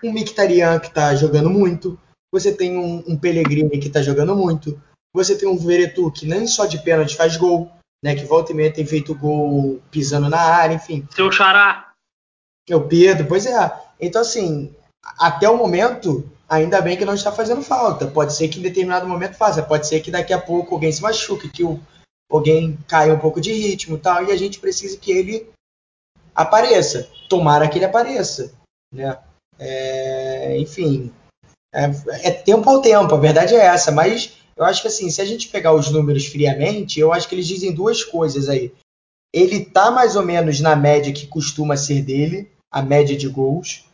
Um 0.04 0.12
Mictarian 0.12 0.80
que 0.80 0.92
tá 0.92 1.14
jogando 1.14 1.48
muito, 1.48 1.98
você 2.30 2.52
tem 2.52 2.76
um, 2.76 3.02
um 3.08 3.18
Pellegrini 3.18 3.78
que 3.78 3.86
está 3.86 4.02
jogando 4.02 4.36
muito, 4.36 4.78
você 5.14 5.34
tem 5.34 5.48
um 5.48 5.56
Veretu 5.56 6.12
que 6.12 6.26
nem 6.26 6.46
só 6.46 6.66
de 6.66 6.76
pênalti 6.82 7.16
faz 7.16 7.38
gol, 7.38 7.70
né? 8.02 8.14
Que 8.14 8.24
volta 8.24 8.52
e 8.52 8.54
meia 8.54 8.72
tem 8.72 8.84
feito 8.84 9.14
gol 9.14 9.80
pisando 9.90 10.28
na 10.28 10.40
área, 10.40 10.74
enfim. 10.74 11.06
Seu 11.14 11.30
xará. 11.30 11.92
É 12.68 12.76
o 12.76 12.86
Pedro, 12.86 13.26
pois 13.26 13.46
é. 13.46 13.80
Então, 14.00 14.22
assim, 14.22 14.74
até 15.18 15.48
o 15.48 15.56
momento, 15.56 16.28
ainda 16.48 16.80
bem 16.80 16.96
que 16.96 17.04
não 17.04 17.14
está 17.14 17.30
fazendo 17.32 17.62
falta. 17.62 18.06
Pode 18.06 18.34
ser 18.34 18.48
que 18.48 18.58
em 18.58 18.62
determinado 18.62 19.06
momento 19.06 19.36
faça, 19.36 19.62
pode 19.62 19.86
ser 19.86 20.00
que 20.00 20.10
daqui 20.10 20.32
a 20.32 20.40
pouco 20.40 20.74
alguém 20.74 20.92
se 20.92 21.02
machuque, 21.02 21.48
que 21.48 21.64
o, 21.64 21.80
alguém 22.30 22.78
caia 22.88 23.14
um 23.14 23.18
pouco 23.18 23.40
de 23.40 23.52
ritmo 23.52 23.98
tal, 23.98 24.24
e 24.24 24.32
a 24.32 24.36
gente 24.36 24.60
precisa 24.60 24.96
que 24.96 25.12
ele 25.12 25.48
apareça. 26.34 27.08
Tomara 27.28 27.68
que 27.68 27.78
ele 27.78 27.84
apareça. 27.84 28.52
Né? 28.92 29.18
É, 29.58 30.58
enfim, 30.58 31.12
é, 31.74 31.84
é, 32.28 32.30
tempo 32.30 32.68
ao 32.68 32.82
tempo, 32.82 33.14
a 33.14 33.18
verdade 33.18 33.54
é 33.54 33.64
essa. 33.64 33.90
Mas 33.90 34.41
eu 34.62 34.66
acho 34.66 34.82
que 34.82 34.88
assim, 34.88 35.10
se 35.10 35.20
a 35.20 35.24
gente 35.24 35.48
pegar 35.48 35.74
os 35.74 35.90
números 35.90 36.26
friamente, 36.26 36.98
eu 36.98 37.12
acho 37.12 37.28
que 37.28 37.34
eles 37.34 37.46
dizem 37.46 37.72
duas 37.72 38.04
coisas 38.04 38.48
aí. 38.48 38.72
Ele 39.32 39.64
tá 39.64 39.90
mais 39.90 40.14
ou 40.16 40.22
menos 40.22 40.60
na 40.60 40.76
média 40.76 41.12
que 41.12 41.26
costuma 41.26 41.76
ser 41.76 42.02
dele, 42.02 42.50
a 42.70 42.82
média 42.82 43.16
de 43.16 43.28
gols, 43.28 43.84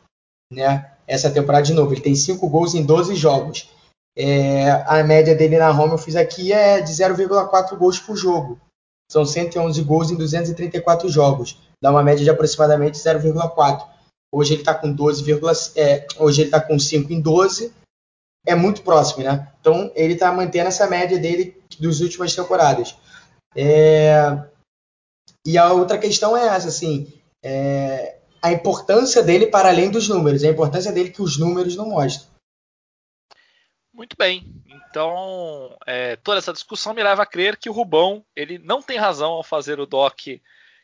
né? 0.52 0.92
Essa 1.06 1.30
temporada 1.30 1.64
de 1.64 1.72
novo, 1.72 1.92
ele 1.92 2.02
tem 2.02 2.14
5 2.14 2.46
gols 2.48 2.74
em 2.74 2.84
12 2.84 3.14
jogos. 3.14 3.68
É, 4.16 4.70
a 4.86 5.02
média 5.04 5.34
dele 5.34 5.58
na 5.58 5.70
Roma, 5.70 5.94
eu 5.94 5.98
fiz 5.98 6.16
aqui, 6.16 6.52
é 6.52 6.80
de 6.80 6.92
0,4 6.92 7.76
gols 7.76 7.98
por 7.98 8.16
jogo. 8.16 8.60
São 9.10 9.24
111 9.24 9.82
gols 9.82 10.10
em 10.10 10.16
234 10.16 11.08
jogos. 11.08 11.58
Dá 11.82 11.90
uma 11.90 12.02
média 12.02 12.24
de 12.24 12.30
aproximadamente 12.30 12.98
0,4. 12.98 13.86
Hoje 14.30 14.54
ele 14.54 14.60
está 14.60 14.74
com 14.74 14.92
12, 14.92 15.24
é, 15.76 16.06
hoje 16.18 16.42
ele 16.42 16.48
está 16.48 16.60
com 16.60 16.78
5 16.78 17.12
em 17.12 17.20
12. 17.20 17.72
É 18.48 18.54
muito 18.54 18.82
próximo, 18.82 19.22
né? 19.24 19.52
Então 19.60 19.92
ele 19.94 20.14
está 20.14 20.32
mantendo 20.32 20.68
essa 20.68 20.86
média 20.86 21.18
dele 21.18 21.62
dos 21.78 22.00
últimas 22.00 22.34
temporadas. 22.34 22.96
É... 23.54 24.16
E 25.46 25.58
a 25.58 25.70
outra 25.72 25.98
questão 25.98 26.34
é 26.34 26.46
essa, 26.46 26.68
assim, 26.68 27.12
é... 27.42 28.18
a 28.40 28.50
importância 28.50 29.22
dele 29.22 29.48
para 29.48 29.68
além 29.68 29.90
dos 29.90 30.08
números, 30.08 30.42
a 30.42 30.48
importância 30.48 30.90
dele 30.90 31.10
que 31.10 31.20
os 31.20 31.38
números 31.38 31.76
não 31.76 31.90
mostram. 31.90 32.26
Muito 33.92 34.16
bem. 34.16 34.46
Então, 34.66 35.76
é, 35.86 36.16
toda 36.16 36.38
essa 36.38 36.52
discussão 36.52 36.94
me 36.94 37.02
leva 37.02 37.22
a 37.22 37.26
crer 37.26 37.56
que 37.56 37.68
o 37.68 37.72
Rubão 37.72 38.24
ele 38.34 38.58
não 38.58 38.80
tem 38.80 38.96
razão 38.96 39.32
ao 39.32 39.42
fazer 39.42 39.78
o 39.78 39.86
doc 39.86 40.16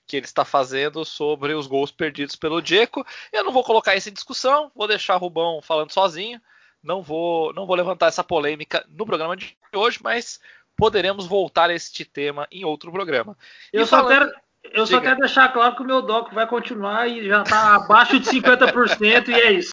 que 0.06 0.16
ele 0.16 0.26
está 0.26 0.44
fazendo 0.44 1.04
sobre 1.04 1.54
os 1.54 1.66
gols 1.66 1.90
perdidos 1.90 2.36
pelo 2.36 2.60
Diego. 2.60 3.06
Eu 3.32 3.44
não 3.44 3.52
vou 3.52 3.64
colocar 3.64 3.96
isso 3.96 4.10
em 4.10 4.12
discussão, 4.12 4.70
vou 4.74 4.86
deixar 4.86 5.16
o 5.16 5.18
Rubão 5.18 5.62
falando 5.62 5.92
sozinho. 5.92 6.40
Não 6.84 7.02
vou, 7.02 7.52
não 7.54 7.66
vou 7.66 7.74
levantar 7.74 8.08
essa 8.08 8.22
polêmica 8.22 8.84
no 8.90 9.06
programa 9.06 9.34
de 9.34 9.56
hoje, 9.74 9.98
mas 10.02 10.38
poderemos 10.76 11.26
voltar 11.26 11.70
a 11.70 11.74
este 11.74 12.04
tema 12.04 12.46
em 12.52 12.64
outro 12.64 12.92
programa. 12.92 13.36
Eu, 13.72 13.86
só, 13.86 14.06
quero, 14.06 14.30
eu 14.64 14.86
só 14.86 15.00
quero 15.00 15.18
deixar 15.18 15.50
claro 15.50 15.74
que 15.74 15.82
o 15.82 15.86
meu 15.86 16.02
doc 16.02 16.32
vai 16.32 16.46
continuar 16.46 17.08
e 17.08 17.26
já 17.26 17.42
está 17.42 17.76
abaixo 17.76 18.20
de 18.20 18.28
50% 18.28 19.28
e 19.28 19.32
é 19.32 19.52
isso. 19.52 19.72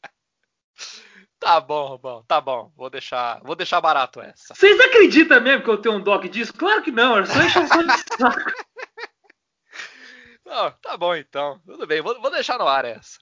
Tá 1.38 1.60
bom, 1.60 1.88
Rubão, 1.88 2.24
tá 2.28 2.40
bom. 2.40 2.72
Vou 2.78 2.90
deixar, 2.90 3.42
vou 3.44 3.56
deixar 3.56 3.82
barato 3.82 4.22
essa. 4.22 4.54
Vocês 4.54 4.80
acreditam 4.80 5.42
mesmo 5.42 5.64
que 5.64 5.70
eu 5.70 5.78
tenho 5.80 5.96
um 5.96 6.00
doc 6.00 6.24
disso? 6.26 6.54
Claro 6.54 6.82
que 6.82 6.92
não, 6.92 7.18
é 7.18 7.26
só 7.26 7.42
encheção 7.42 7.86
de 7.86 7.98
saco. 8.18 8.52
Não, 10.44 10.70
tá 10.82 10.98
bom 10.98 11.16
então. 11.16 11.62
Tudo 11.66 11.88
bem, 11.88 12.02
vou, 12.02 12.22
vou 12.22 12.30
deixar 12.30 12.60
no 12.60 12.68
ar 12.68 12.84
essa. 12.84 13.18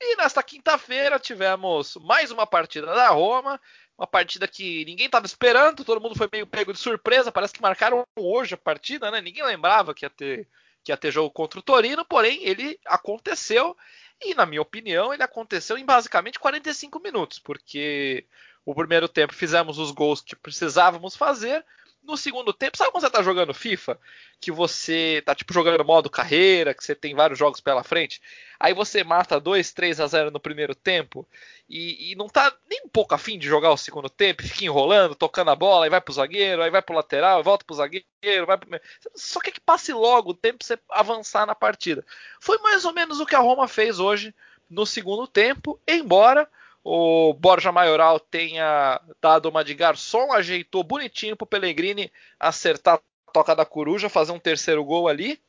E 0.00 0.16
nesta 0.16 0.42
quinta-feira 0.42 1.18
tivemos 1.18 1.96
mais 1.96 2.30
uma 2.30 2.46
partida 2.46 2.86
da 2.86 3.08
Roma. 3.08 3.60
Uma 3.96 4.06
partida 4.06 4.46
que 4.46 4.84
ninguém 4.84 5.06
estava 5.06 5.26
esperando, 5.26 5.84
todo 5.84 6.00
mundo 6.00 6.14
foi 6.14 6.28
meio 6.32 6.46
pego 6.46 6.72
de 6.72 6.78
surpresa. 6.78 7.32
Parece 7.32 7.52
que 7.52 7.62
marcaram 7.62 8.06
hoje 8.16 8.54
a 8.54 8.58
partida, 8.58 9.10
né? 9.10 9.20
Ninguém 9.20 9.44
lembrava 9.44 9.92
que 9.92 10.04
ia 10.04 10.10
ter, 10.10 10.46
que 10.84 10.92
ia 10.92 10.96
ter 10.96 11.10
jogo 11.10 11.30
contra 11.30 11.58
o 11.58 11.62
Torino, 11.62 12.04
porém 12.04 12.44
ele 12.44 12.78
aconteceu. 12.86 13.76
E, 14.20 14.34
na 14.34 14.46
minha 14.46 14.62
opinião, 14.62 15.12
ele 15.12 15.22
aconteceu 15.22 15.76
em 15.76 15.84
basicamente 15.84 16.38
45 16.38 17.00
minutos, 17.00 17.38
porque 17.40 18.24
o 18.64 18.74
primeiro 18.74 19.08
tempo 19.08 19.34
fizemos 19.34 19.78
os 19.78 19.90
gols 19.90 20.20
que 20.20 20.36
precisávamos 20.36 21.16
fazer, 21.16 21.64
no 22.08 22.16
segundo 22.16 22.54
tempo, 22.54 22.78
sabe 22.78 22.90
quando 22.90 23.04
você 23.04 23.10
tá 23.10 23.22
jogando 23.22 23.52
FIFA? 23.52 24.00
Que 24.40 24.50
você 24.50 25.22
tá 25.26 25.34
tipo 25.34 25.52
jogando 25.52 25.84
modo 25.84 26.08
carreira, 26.08 26.72
que 26.72 26.82
você 26.82 26.94
tem 26.94 27.14
vários 27.14 27.38
jogos 27.38 27.60
pela 27.60 27.84
frente. 27.84 28.20
Aí 28.58 28.72
você 28.72 29.04
mata 29.04 29.38
2, 29.38 29.72
3 29.72 30.00
a 30.00 30.06
0 30.06 30.30
no 30.30 30.40
primeiro 30.40 30.74
tempo 30.74 31.28
e, 31.68 32.12
e, 32.12 32.14
não 32.16 32.26
tá 32.26 32.52
nem 32.68 32.80
um 32.86 32.88
pouco 32.88 33.14
afim 33.14 33.38
de 33.38 33.46
jogar 33.46 33.70
o 33.70 33.76
segundo 33.76 34.08
tempo, 34.08 34.42
fica 34.42 34.64
enrolando, 34.64 35.14
tocando 35.14 35.50
a 35.50 35.54
bola, 35.54 35.84
aí 35.84 35.90
vai 35.90 36.00
pro 36.00 36.14
zagueiro, 36.14 36.62
aí 36.62 36.70
vai 36.70 36.80
pro 36.80 36.96
lateral, 36.96 37.44
volta 37.44 37.64
pro 37.64 37.76
zagueiro, 37.76 38.46
vai 38.46 38.56
pro... 38.56 38.80
Só 39.14 39.38
quer 39.38 39.52
que 39.52 39.60
passe 39.60 39.92
logo 39.92 40.30
o 40.30 40.34
tempo 40.34 40.58
pra 40.58 40.66
você 40.66 40.78
avançar 40.90 41.46
na 41.46 41.54
partida. 41.54 42.04
Foi 42.40 42.56
mais 42.58 42.86
ou 42.86 42.92
menos 42.94 43.20
o 43.20 43.26
que 43.26 43.36
a 43.36 43.40
Roma 43.40 43.68
fez 43.68 43.98
hoje 43.98 44.34
no 44.68 44.86
segundo 44.86 45.26
tempo, 45.26 45.78
embora 45.86 46.48
o 46.82 47.34
Borja 47.34 47.72
Maioral 47.72 48.18
tenha 48.18 49.00
dado 49.20 49.48
uma 49.48 49.64
de 49.64 49.74
garçom, 49.74 50.32
ajeitou 50.32 50.82
bonitinho 50.82 51.36
para 51.36 51.44
o 51.44 51.48
Pellegrini 51.48 52.10
acertar 52.38 52.96
a 52.96 53.32
toca 53.32 53.54
da 53.54 53.64
coruja, 53.64 54.08
fazer 54.08 54.32
um 54.32 54.38
terceiro 54.38 54.84
gol 54.84 55.08
ali. 55.08 55.40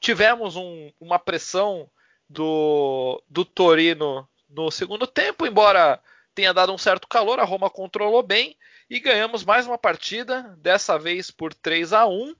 Tivemos 0.00 0.56
um, 0.56 0.90
uma 1.00 1.18
pressão 1.18 1.90
do, 2.28 3.22
do 3.28 3.44
Torino 3.44 4.28
no 4.48 4.70
segundo 4.70 5.06
tempo, 5.06 5.46
embora 5.46 6.00
tenha 6.34 6.54
dado 6.54 6.72
um 6.72 6.78
certo 6.78 7.08
calor, 7.08 7.40
a 7.40 7.44
Roma 7.44 7.68
controlou 7.68 8.22
bem 8.22 8.56
e 8.88 9.00
ganhamos 9.00 9.44
mais 9.44 9.66
uma 9.66 9.76
partida, 9.76 10.56
dessa 10.58 10.98
vez 10.98 11.30
por 11.30 11.52
3 11.52 11.92
a 11.92 12.06
1 12.06 12.34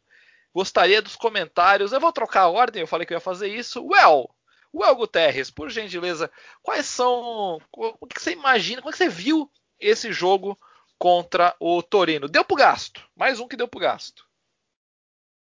Gostaria 0.55 1.01
dos 1.01 1.14
comentários. 1.14 1.92
Eu 1.92 2.01
vou 2.01 2.12
trocar 2.12 2.42
a 2.42 2.48
ordem, 2.48 2.81
eu 2.81 2.87
falei 2.87 3.07
que 3.07 3.12
eu 3.12 3.16
ia 3.16 3.20
fazer 3.20 3.48
isso. 3.48 3.87
Well, 3.87 4.31
Well 4.74 4.94
Guterres, 4.96 5.50
por 5.50 5.70
gentileza, 5.70 6.31
quais 6.62 6.87
são. 6.87 7.59
O 7.72 8.07
que 8.07 8.20
você 8.20 8.33
imagina? 8.33 8.83
Como 8.83 8.90
é 8.90 8.92
que 8.92 8.98
você 8.98 9.09
viu 9.09 9.50
esse 9.81 10.12
jogo 10.12 10.59
contra 10.98 11.54
o 11.59 11.83
Torino? 11.83 12.28
Deu 12.28 12.44
pro 12.44 12.57
gasto. 12.57 13.02
Mais 13.16 13.40
um 13.40 13.48
que 13.48 13.57
deu 13.57 13.68
pro 13.68 13.81
gasto. 13.81 14.26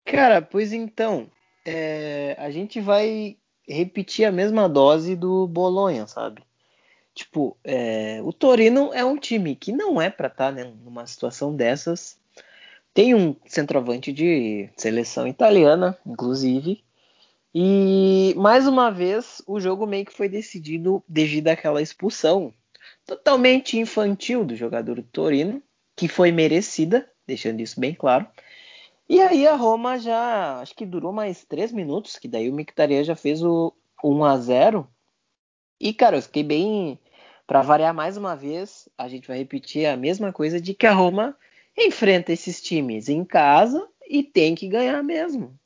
Cara, 0.06 0.42
pois 0.42 0.74
então. 0.74 1.30
É, 1.64 2.36
a 2.40 2.50
gente 2.50 2.82
vai 2.82 3.38
repetir 3.68 4.26
a 4.26 4.32
mesma 4.32 4.68
dose 4.68 5.16
do 5.16 5.48
Bolonha, 5.48 6.08
sabe? 6.08 6.44
Tipo, 7.14 7.58
é, 7.64 8.20
o 8.24 8.32
Torino 8.32 8.92
é 8.94 9.04
um 9.04 9.18
time 9.18 9.56
que 9.56 9.72
não 9.72 10.02
é 10.02 10.10
para 10.10 10.28
estar 10.28 10.46
tá, 10.48 10.52
né, 10.52 10.64
numa 10.84 11.06
situação 11.06 11.56
dessas. 11.56 12.18
Tem 12.94 13.14
um 13.14 13.36
centroavante 13.46 14.12
de 14.12 14.70
seleção 14.76 15.28
italiana, 15.28 15.98
inclusive. 16.06 16.84
E 17.54 18.34
mais 18.38 18.66
uma 18.66 18.90
vez 18.90 19.42
o 19.46 19.60
jogo 19.60 19.86
meio 19.86 20.06
que 20.06 20.14
foi 20.14 20.30
decidido 20.30 21.04
devido 21.08 21.50
àquela 21.50 21.82
expulsão 21.82 22.54
totalmente 23.06 23.78
infantil 23.78 24.46
do 24.46 24.56
jogador 24.56 24.96
do 24.96 25.04
Torino, 25.04 25.62
que 25.96 26.08
foi 26.08 26.32
merecida, 26.32 27.10
deixando 27.28 27.60
isso 27.60 27.80
bem 27.80 27.94
claro. 27.94 28.26
E 29.10 29.20
aí 29.20 29.46
a 29.46 29.56
Roma 29.56 30.00
já, 30.00 30.62
acho 30.62 30.74
que 30.74 30.86
durou 30.86 31.12
mais 31.12 31.44
três 31.44 31.72
minutos, 31.72 32.18
que 32.18 32.28
daí 32.28 32.50
o 32.50 32.54
Mkhitaryan 32.54 33.04
já 33.04 33.16
fez 33.16 33.44
o 33.44 33.74
1 34.02 34.24
a 34.24 34.38
0 34.38 34.88
E 35.80 35.94
cara, 35.94 36.18
eu 36.18 36.22
fiquei 36.22 36.44
bem, 36.44 36.98
para 37.46 37.62
variar 37.62 37.94
mais 37.94 38.16
uma 38.16 38.36
vez, 38.36 38.88
a 38.98 39.10
gente 39.10 39.28
vai 39.28 39.38
repetir 39.38 39.86
a 39.86 39.98
mesma 39.98 40.32
coisa 40.32 40.62
de 40.62 40.74
que 40.74 40.88
a 40.88 40.94
Roma 40.94 41.38
enfrenta 41.78 42.32
esses 42.32 42.62
times 42.62 43.10
em 43.10 43.26
casa 43.26 43.86
e 44.08 44.24
tem 44.24 44.56
que 44.56 44.70
ganhar 44.70 45.04
mesmo. 45.04 45.60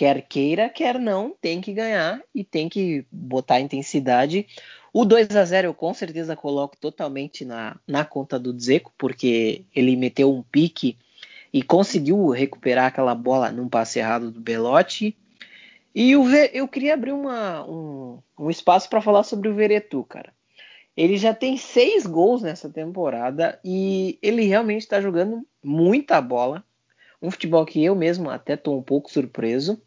Quer 0.00 0.22
queira, 0.22 0.70
quer 0.70 0.98
não, 0.98 1.36
tem 1.42 1.60
que 1.60 1.74
ganhar 1.74 2.22
e 2.34 2.42
tem 2.42 2.70
que 2.70 3.04
botar 3.12 3.60
intensidade. 3.60 4.46
O 4.94 5.04
2 5.04 5.36
a 5.36 5.44
0 5.44 5.68
eu 5.68 5.74
com 5.74 5.92
certeza 5.92 6.34
coloco 6.34 6.74
totalmente 6.74 7.44
na, 7.44 7.78
na 7.86 8.02
conta 8.02 8.38
do 8.38 8.50
Dzeko, 8.50 8.94
porque 8.96 9.66
ele 9.76 9.94
meteu 9.96 10.34
um 10.34 10.42
pique 10.42 10.96
e 11.52 11.62
conseguiu 11.62 12.30
recuperar 12.30 12.86
aquela 12.86 13.14
bola 13.14 13.52
num 13.52 13.68
passe 13.68 13.98
errado 13.98 14.30
do 14.30 14.40
Belotti. 14.40 15.14
E 15.94 16.16
o, 16.16 16.26
eu 16.34 16.66
queria 16.66 16.94
abrir 16.94 17.12
uma, 17.12 17.62
um, 17.68 18.22
um 18.38 18.48
espaço 18.48 18.88
para 18.88 19.02
falar 19.02 19.22
sobre 19.22 19.50
o 19.50 19.54
Veretu, 19.54 20.02
cara. 20.04 20.32
Ele 20.96 21.18
já 21.18 21.34
tem 21.34 21.58
seis 21.58 22.06
gols 22.06 22.40
nessa 22.40 22.70
temporada 22.70 23.60
e 23.62 24.18
ele 24.22 24.46
realmente 24.46 24.80
está 24.80 24.98
jogando 24.98 25.46
muita 25.62 26.22
bola. 26.22 26.64
Um 27.20 27.30
futebol 27.30 27.66
que 27.66 27.84
eu 27.84 27.94
mesmo 27.94 28.30
até 28.30 28.54
estou 28.54 28.78
um 28.78 28.82
pouco 28.82 29.12
surpreso. 29.12 29.78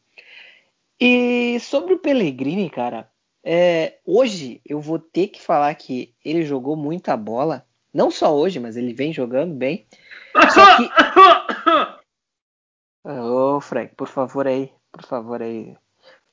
E 1.05 1.59
sobre 1.59 1.95
o 1.95 1.99
Pellegrini, 1.99 2.69
cara, 2.69 3.11
é, 3.43 3.99
hoje 4.05 4.61
eu 4.65 4.79
vou 4.79 4.97
ter 4.97 5.27
que 5.27 5.41
falar 5.41 5.75
que 5.75 6.15
ele 6.23 6.45
jogou 6.45 6.77
muita 6.77 7.17
bola. 7.17 7.67
Não 7.93 8.09
só 8.09 8.33
hoje, 8.33 8.57
mas 8.57 8.77
ele 8.77 8.93
vem 8.93 9.11
jogando 9.11 9.53
bem. 9.53 9.85
Só 10.53 10.77
que. 10.77 10.89
Ô, 13.03 13.57
oh, 13.57 13.59
Frank, 13.59 13.93
por 13.95 14.07
favor 14.07 14.47
aí. 14.47 14.71
Por 14.93 15.03
favor 15.03 15.41
aí. 15.41 15.75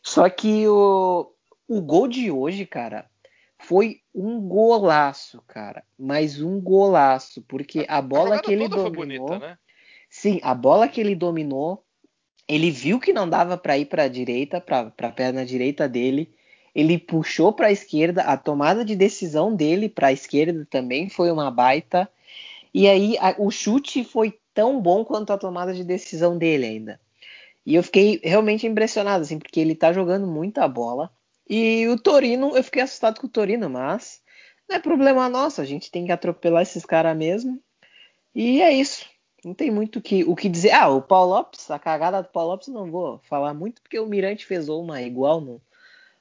Só 0.00 0.30
que 0.30 0.68
o, 0.68 1.34
o 1.66 1.82
gol 1.82 2.06
de 2.06 2.30
hoje, 2.30 2.64
cara, 2.64 3.10
foi 3.58 4.02
um 4.14 4.40
golaço, 4.40 5.42
cara. 5.48 5.82
Mais 5.98 6.40
um 6.40 6.60
golaço. 6.60 7.42
Porque 7.42 7.84
a 7.88 8.00
bola 8.00 8.36
a 8.36 8.38
que 8.38 8.52
ele 8.52 8.68
dominou. 8.68 9.26
Bonita, 9.26 9.48
né? 9.48 9.58
Sim, 10.08 10.38
a 10.44 10.54
bola 10.54 10.86
que 10.86 11.00
ele 11.00 11.16
dominou. 11.16 11.84
Ele 12.50 12.68
viu 12.68 12.98
que 12.98 13.12
não 13.12 13.28
dava 13.28 13.56
para 13.56 13.78
ir 13.78 13.86
para 13.86 14.02
a 14.02 14.08
direita, 14.08 14.60
para 14.60 14.92
a 14.98 15.12
perna 15.12 15.46
direita 15.46 15.88
dele. 15.88 16.34
Ele 16.74 16.98
puxou 16.98 17.52
para 17.52 17.68
a 17.68 17.72
esquerda. 17.72 18.22
A 18.22 18.36
tomada 18.36 18.84
de 18.84 18.96
decisão 18.96 19.54
dele 19.54 19.88
para 19.88 20.08
a 20.08 20.12
esquerda 20.12 20.66
também 20.68 21.08
foi 21.08 21.30
uma 21.30 21.48
baita. 21.48 22.10
E 22.74 22.88
aí 22.88 23.16
a, 23.18 23.36
o 23.38 23.52
chute 23.52 24.02
foi 24.02 24.36
tão 24.52 24.80
bom 24.82 25.04
quanto 25.04 25.32
a 25.32 25.38
tomada 25.38 25.72
de 25.72 25.84
decisão 25.84 26.36
dele 26.36 26.66
ainda. 26.66 27.00
E 27.64 27.76
eu 27.76 27.84
fiquei 27.84 28.20
realmente 28.24 28.66
impressionado, 28.66 29.22
assim, 29.22 29.38
porque 29.38 29.60
ele 29.60 29.76
tá 29.76 29.92
jogando 29.92 30.26
muita 30.26 30.66
bola. 30.66 31.08
E 31.48 31.86
o 31.86 31.96
Torino, 31.96 32.56
eu 32.56 32.64
fiquei 32.64 32.82
assustado 32.82 33.20
com 33.20 33.28
o 33.28 33.30
Torino, 33.30 33.70
mas 33.70 34.20
não 34.68 34.74
é 34.76 34.80
problema 34.80 35.28
nosso, 35.28 35.60
a 35.60 35.64
gente 35.64 35.88
tem 35.88 36.04
que 36.04 36.12
atropelar 36.12 36.62
esses 36.62 36.84
caras 36.84 37.16
mesmo. 37.16 37.62
E 38.34 38.60
é 38.60 38.72
isso. 38.72 39.08
Não 39.44 39.54
tem 39.54 39.70
muito 39.70 40.00
que, 40.00 40.24
o 40.24 40.36
que 40.36 40.48
dizer. 40.48 40.72
Ah, 40.72 40.88
o 40.88 41.00
Paulo 41.00 41.34
Lopes, 41.34 41.70
a 41.70 41.78
cagada 41.78 42.22
do 42.22 42.28
Paulo 42.28 42.50
Lopes 42.52 42.68
não 42.68 42.90
vou 42.90 43.18
falar 43.20 43.54
muito, 43.54 43.80
porque 43.80 43.98
o 43.98 44.06
Mirante 44.06 44.44
fez 44.44 44.68
uma 44.68 45.00
igual 45.00 45.40
no, 45.40 45.62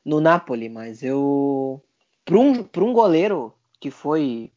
no 0.05 0.21
Napoli, 0.21 0.69
mas 0.69 1.03
eu. 1.03 1.82
Para 2.23 2.38
um, 2.38 2.69
um 2.77 2.93
goleiro 2.93 3.53
que 3.79 3.91
foi 3.91 4.51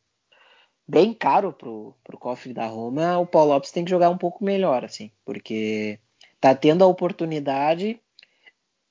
bem 0.87 1.14
caro 1.14 1.53
pro, 1.53 1.94
pro 2.05 2.18
cofre 2.18 2.53
da 2.53 2.66
Roma, 2.66 3.18
o 3.18 3.27
Paulo 3.27 3.53
Lopes 3.53 3.72
tem 3.72 3.85
que 3.85 3.90
jogar 3.90 4.11
um 4.11 4.18
pouco 4.18 4.44
melhor, 4.44 4.85
assim, 4.85 5.11
porque 5.25 5.98
tá 6.40 6.55
tendo 6.55 6.85
a 6.85 6.87
oportunidade 6.87 8.01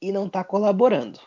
e 0.01 0.11
não 0.11 0.27
tá 0.27 0.43
colaborando. 0.43 1.19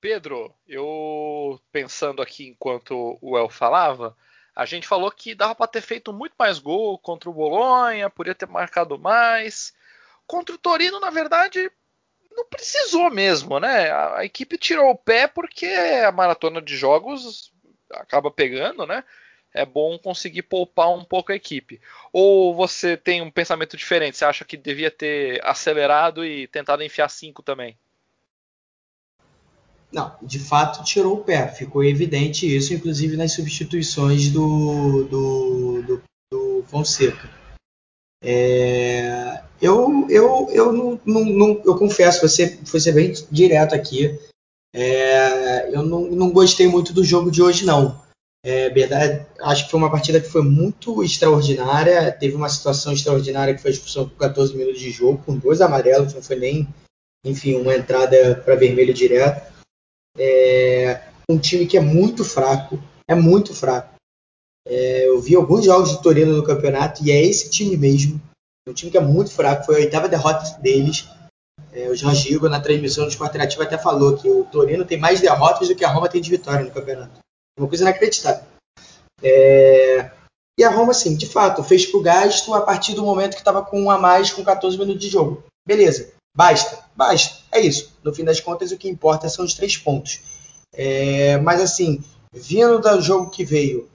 Pedro, 0.00 0.52
eu 0.66 1.60
pensando 1.70 2.20
aqui 2.20 2.48
enquanto 2.48 3.16
o 3.20 3.38
El 3.38 3.48
falava, 3.48 4.16
a 4.54 4.66
gente 4.66 4.86
falou 4.86 5.10
que 5.10 5.34
dava 5.34 5.54
para 5.54 5.66
ter 5.66 5.80
feito 5.80 6.12
muito 6.12 6.34
mais 6.38 6.58
gol 6.58 6.98
contra 6.98 7.30
o 7.30 7.32
Bolonha, 7.32 8.10
podia 8.10 8.34
ter 8.34 8.46
marcado 8.46 8.98
mais. 8.98 9.74
Contra 10.26 10.54
o 10.54 10.58
Torino, 10.58 11.00
na 11.00 11.10
verdade, 11.10 11.70
não 12.30 12.46
precisou 12.46 13.10
mesmo, 13.10 13.58
né? 13.58 13.90
A, 13.90 14.18
a 14.18 14.24
equipe 14.24 14.58
tirou 14.58 14.90
o 14.90 14.96
pé 14.96 15.26
porque 15.26 15.66
a 15.66 16.12
maratona 16.12 16.60
de 16.60 16.76
jogos 16.76 17.52
acaba 17.90 18.30
pegando, 18.30 18.86
né? 18.86 19.04
É 19.54 19.66
bom 19.66 19.98
conseguir 19.98 20.42
poupar 20.42 20.90
um 20.90 21.04
pouco 21.04 21.32
a 21.32 21.34
equipe. 21.34 21.80
Ou 22.12 22.54
você 22.54 22.96
tem 22.96 23.20
um 23.20 23.30
pensamento 23.30 23.76
diferente? 23.76 24.16
Você 24.16 24.24
acha 24.24 24.44
que 24.44 24.56
devia 24.56 24.90
ter 24.90 25.44
acelerado 25.44 26.24
e 26.24 26.46
tentado 26.48 26.82
enfiar 26.82 27.08
cinco 27.08 27.42
também? 27.42 27.78
Não, 29.92 30.16
de 30.22 30.38
fato 30.38 30.82
tirou 30.84 31.18
o 31.18 31.24
pé. 31.24 31.48
Ficou 31.48 31.84
evidente 31.84 32.46
isso, 32.46 32.72
inclusive 32.72 33.16
nas 33.16 33.32
substituições 33.32 34.30
do, 34.30 35.04
do, 35.04 35.82
do, 35.82 36.02
do 36.32 36.64
Fonseca. 36.66 37.28
É, 38.24 39.42
eu, 39.60 40.06
eu, 40.08 40.48
eu, 40.50 40.72
não, 40.72 41.00
não, 41.04 41.24
não, 41.24 41.62
eu 41.64 41.76
confesso, 41.76 42.26
você 42.26 42.58
foi 42.64 42.80
ser 42.80 42.92
bem 42.92 43.12
direto 43.30 43.74
aqui. 43.74 44.18
É, 44.74 45.68
eu 45.74 45.82
não, 45.82 46.02
não 46.10 46.30
gostei 46.30 46.66
muito 46.66 46.92
do 46.92 47.04
jogo 47.04 47.30
de 47.30 47.42
hoje, 47.42 47.66
não. 47.66 48.00
É 48.44 48.68
verdade, 48.70 49.24
acho 49.40 49.64
que 49.64 49.70
foi 49.70 49.78
uma 49.78 49.90
partida 49.90 50.20
que 50.20 50.28
foi 50.28 50.42
muito 50.42 51.04
extraordinária. 51.04 52.10
Teve 52.10 52.34
uma 52.34 52.48
situação 52.48 52.92
extraordinária 52.92 53.54
que 53.54 53.60
foi 53.60 53.70
a 53.70 53.74
expulsão 53.74 54.08
com 54.08 54.16
14 54.16 54.56
minutos 54.56 54.80
de 54.80 54.90
jogo, 54.90 55.22
com 55.24 55.36
dois 55.36 55.60
amarelos, 55.60 56.14
não 56.14 56.22
foi 56.22 56.36
nem, 56.36 56.68
enfim, 57.24 57.54
uma 57.54 57.76
entrada 57.76 58.34
para 58.44 58.56
vermelho 58.56 58.94
direto. 58.94 59.52
É 60.18 61.02
um 61.28 61.38
time 61.38 61.66
que 61.66 61.76
é 61.76 61.80
muito 61.80 62.24
fraco, 62.24 62.78
é 63.08 63.14
muito 63.14 63.54
fraco. 63.54 63.94
É, 64.66 65.08
eu 65.08 65.20
vi 65.20 65.34
alguns 65.34 65.64
jogos 65.64 65.90
de 65.90 66.02
Torino 66.02 66.36
no 66.36 66.44
campeonato 66.44 67.02
e 67.04 67.10
é 67.10 67.24
esse 67.24 67.50
time 67.50 67.76
mesmo. 67.76 68.20
Um 68.68 68.72
time 68.72 68.90
que 68.90 68.98
é 68.98 69.00
muito 69.00 69.30
fraco, 69.32 69.64
foi 69.64 69.76
a 69.76 69.78
oitava 69.78 70.08
derrota 70.08 70.58
deles. 70.60 71.08
É, 71.72 71.88
o 71.88 71.96
Jorge 71.96 72.32
Igor, 72.32 72.50
na 72.50 72.60
transmissão 72.60 73.04
do 73.04 73.10
Esporte 73.10 73.30
Interativo, 73.30 73.62
até 73.62 73.78
falou 73.78 74.16
que 74.16 74.28
o 74.28 74.44
Torino 74.44 74.84
tem 74.84 74.98
mais 74.98 75.20
derrotas 75.20 75.68
do 75.68 75.74
que 75.74 75.84
a 75.84 75.90
Roma 75.90 76.08
tem 76.08 76.20
de 76.20 76.30
vitória 76.30 76.64
no 76.64 76.70
campeonato. 76.70 77.18
Uma 77.58 77.68
coisa 77.68 77.84
inacreditável. 77.84 78.44
É... 79.22 80.10
E 80.58 80.64
a 80.64 80.70
Roma, 80.70 80.90
assim, 80.90 81.16
de 81.16 81.26
fato, 81.26 81.64
fez 81.64 81.86
pro 81.86 82.02
gasto 82.02 82.54
a 82.54 82.60
partir 82.60 82.94
do 82.94 83.02
momento 83.02 83.32
que 83.32 83.40
estava 83.40 83.64
com 83.64 83.82
um 83.82 83.90
a 83.90 83.98
mais, 83.98 84.30
com 84.30 84.44
14 84.44 84.76
minutos 84.78 85.00
de 85.00 85.08
jogo. 85.08 85.42
Beleza, 85.66 86.12
basta, 86.36 86.84
basta. 86.94 87.38
É 87.52 87.60
isso. 87.60 87.92
No 88.02 88.14
fim 88.14 88.24
das 88.24 88.40
contas, 88.40 88.72
o 88.72 88.78
que 88.78 88.88
importa 88.88 89.28
são 89.28 89.44
os 89.44 89.54
três 89.54 89.76
pontos. 89.76 90.20
É... 90.72 91.38
Mas, 91.38 91.60
assim, 91.60 92.02
vindo 92.32 92.78
do 92.78 93.00
jogo 93.00 93.30
que 93.30 93.44
veio, 93.44 93.88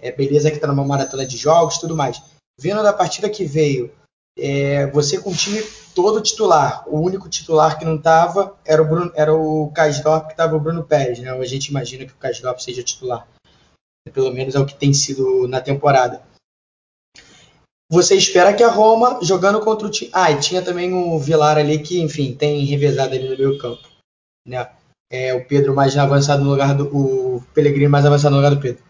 é 0.00 0.12
beleza 0.12 0.50
que 0.50 0.56
está 0.56 0.66
numa 0.66 0.84
maratona 0.84 1.24
de 1.24 1.36
jogos 1.36 1.78
tudo 1.78 1.96
mais. 1.96 2.20
Vindo 2.58 2.82
da 2.82 2.92
partida 2.92 3.28
que 3.28 3.44
veio, 3.44 3.92
é, 4.38 4.86
você 4.88 5.20
com 5.20 5.30
o 5.30 5.34
time 5.34 5.62
todo 5.94 6.20
titular. 6.20 6.84
O 6.88 7.00
único 7.00 7.28
titular 7.28 7.78
que 7.78 7.84
não 7.84 7.96
estava 7.96 8.56
era 8.64 8.82
o 8.82 8.84
Bruno, 8.84 9.12
era 9.14 9.34
o 9.34 9.70
Kasdorp, 9.72 10.26
que 10.26 10.32
estava 10.32 10.56
o 10.56 10.60
Bruno 10.60 10.84
Pérez, 10.84 11.18
né? 11.18 11.30
A 11.30 11.44
gente 11.44 11.68
imagina 11.68 12.04
que 12.04 12.12
o 12.12 12.16
Kasdorp 12.16 12.58
seja 12.58 12.82
titular. 12.82 13.26
Pelo 14.12 14.32
menos 14.32 14.54
é 14.54 14.58
o 14.58 14.66
que 14.66 14.74
tem 14.74 14.92
sido 14.92 15.48
na 15.48 15.60
temporada. 15.60 16.22
Você 17.94 18.16
espera 18.16 18.52
que 18.52 18.64
a 18.64 18.68
Roma, 18.68 19.20
jogando 19.22 19.60
contra 19.60 19.86
o 19.86 19.90
time. 19.90 20.10
Ah, 20.12 20.28
e 20.28 20.40
tinha 20.40 20.60
também 20.60 20.92
o 20.92 21.16
Vilar 21.16 21.56
ali 21.56 21.78
que, 21.78 22.00
enfim, 22.00 22.34
tem 22.34 22.64
revezado 22.64 23.14
ali 23.14 23.28
no 23.28 23.38
meio 23.38 23.56
campo. 23.56 23.88
Né? 24.44 24.68
É, 25.12 25.32
o 25.32 25.46
Pedro 25.46 25.76
mais 25.76 25.96
avançado 25.96 26.42
no 26.42 26.50
lugar 26.50 26.74
do. 26.74 26.86
O 26.86 27.40
Pellegrini 27.54 27.86
mais 27.86 28.04
avançado 28.04 28.32
no 28.32 28.38
lugar 28.38 28.52
do 28.52 28.60
Pedro. 28.60 28.82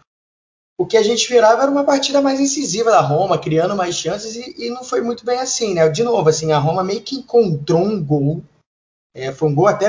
o 0.79 0.87
que 0.87 0.97
a 0.97 1.03
gente 1.03 1.21
esperava 1.21 1.61
era 1.61 1.71
uma 1.71 1.83
partida 1.83 2.19
mais 2.19 2.39
incisiva 2.39 2.89
da 2.89 2.99
Roma, 2.99 3.37
criando 3.37 3.75
mais 3.75 3.95
chances, 3.95 4.35
e, 4.35 4.65
e 4.65 4.69
não 4.71 4.83
foi 4.83 5.01
muito 5.01 5.23
bem 5.23 5.37
assim, 5.37 5.75
né? 5.75 5.87
De 5.87 6.03
novo, 6.03 6.27
assim, 6.27 6.51
a 6.51 6.57
Roma 6.57 6.83
meio 6.83 7.01
que 7.01 7.15
encontrou 7.15 7.83
um 7.83 8.03
gol. 8.03 8.41
É, 9.13 9.31
foi 9.31 9.49
um 9.49 9.55
gol 9.55 9.67
até 9.67 9.87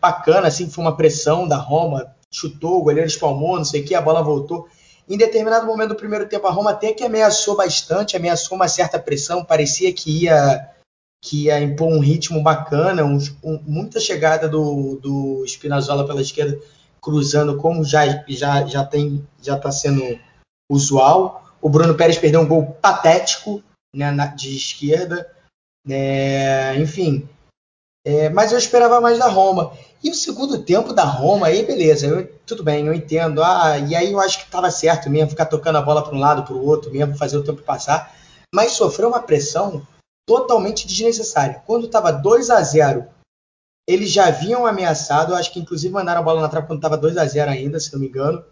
bacana, 0.00 0.48
assim, 0.48 0.68
foi 0.68 0.82
uma 0.82 0.96
pressão 0.96 1.46
da 1.46 1.56
Roma, 1.56 2.12
chutou, 2.34 2.80
o 2.80 2.82
goleiro 2.82 3.06
espalmou, 3.06 3.56
não 3.56 3.64
sei 3.64 3.82
o 3.82 3.84
que, 3.84 3.94
a 3.94 4.02
bola 4.02 4.24
voltou. 4.24 4.68
Em 5.08 5.16
determinado 5.16 5.66
momento 5.66 5.90
do 5.90 5.94
primeiro 5.96 6.28
tempo, 6.28 6.46
a 6.46 6.50
Roma 6.50 6.70
até 6.70 6.92
que 6.92 7.04
ameaçou 7.04 7.56
bastante, 7.56 8.16
ameaçou 8.16 8.56
uma 8.56 8.66
certa 8.66 8.98
pressão, 8.98 9.44
parecia 9.44 9.92
que 9.92 10.24
ia, 10.24 10.68
que 11.22 11.44
ia 11.44 11.60
impor 11.60 11.88
um 11.88 12.00
ritmo 12.00 12.42
bacana, 12.42 13.04
um, 13.04 13.18
um, 13.42 13.60
muita 13.64 14.00
chegada 14.00 14.48
do, 14.48 14.98
do 15.00 15.44
Spinazzola 15.46 16.06
pela 16.06 16.20
esquerda, 16.20 16.58
cruzando 17.00 17.56
como 17.56 17.84
já 17.84 18.24
já 18.26 18.66
já 18.66 18.84
tem 18.84 19.24
já 19.40 19.56
está 19.56 19.70
sendo 19.70 20.18
usual. 20.68 21.44
O 21.62 21.68
Bruno 21.68 21.94
Pérez 21.94 22.18
perdeu 22.18 22.40
um 22.40 22.48
gol 22.48 22.76
patético 22.82 23.62
né, 23.94 24.10
na, 24.10 24.26
de 24.26 24.56
esquerda. 24.56 25.30
É, 25.88 26.74
enfim, 26.78 27.28
é, 28.06 28.28
mas 28.28 28.52
eu 28.52 28.58
esperava 28.58 29.00
mais 29.00 29.18
da 29.18 29.26
Roma. 29.26 29.72
E 30.02 30.10
o 30.10 30.14
segundo 30.14 30.62
tempo 30.62 30.92
da 30.92 31.02
Roma, 31.02 31.48
aí 31.48 31.66
beleza, 31.66 32.06
eu, 32.06 32.30
tudo 32.46 32.62
bem, 32.62 32.86
eu 32.86 32.94
entendo. 32.94 33.42
Ah, 33.42 33.76
e 33.78 33.96
aí 33.96 34.12
eu 34.12 34.20
acho 34.20 34.38
que 34.38 34.44
estava 34.44 34.70
certo 34.70 35.10
mesmo, 35.10 35.30
ficar 35.30 35.46
tocando 35.46 35.78
a 35.78 35.82
bola 35.82 36.04
para 36.04 36.14
um 36.14 36.20
lado, 36.20 36.44
para 36.44 36.54
o 36.54 36.64
outro 36.64 36.92
mesmo, 36.92 37.18
fazer 37.18 37.36
o 37.36 37.42
tempo 37.42 37.62
passar. 37.62 38.14
Mas 38.54 38.72
sofreu 38.72 39.08
uma 39.08 39.20
pressão 39.20 39.84
totalmente 40.24 40.86
desnecessária. 40.86 41.60
Quando 41.66 41.86
estava 41.86 42.12
2 42.12 42.48
a 42.48 42.62
0 42.62 43.08
eles 43.88 44.10
já 44.10 44.28
haviam 44.28 44.66
ameaçado, 44.66 45.34
acho 45.34 45.52
que 45.52 45.60
inclusive 45.60 45.92
mandaram 45.92 46.20
a 46.20 46.24
bola 46.24 46.40
na 46.40 46.48
trave 46.48 46.68
quando 46.68 46.78
estava 46.78 46.96
2 46.96 47.16
a 47.16 47.24
0 47.24 47.50
ainda, 47.50 47.80
se 47.80 47.92
não 47.92 48.00
me 48.00 48.06
engano. 48.06 48.44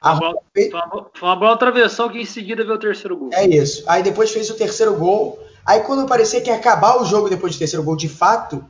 A 0.00 0.12
Roma 0.12 0.38
fez... 0.54 0.70
Foi 0.70 1.28
uma 1.28 1.36
bola 1.36 1.56
travessão 1.58 2.08
que 2.08 2.18
em 2.18 2.26
seguida 2.26 2.64
veio 2.64 2.76
o 2.76 2.80
terceiro 2.80 3.16
gol. 3.16 3.30
É 3.32 3.46
isso. 3.46 3.84
Aí 3.86 4.02
depois 4.02 4.30
fez 4.30 4.48
o 4.48 4.54
terceiro 4.54 4.96
gol. 4.96 5.38
Aí 5.64 5.80
quando 5.80 6.08
parecia 6.08 6.40
que 6.40 6.48
ia 6.48 6.56
acabar 6.56 7.00
o 7.00 7.04
jogo 7.04 7.28
depois 7.28 7.54
do 7.54 7.58
terceiro 7.58 7.84
gol 7.84 7.96
de 7.96 8.08
fato, 8.08 8.64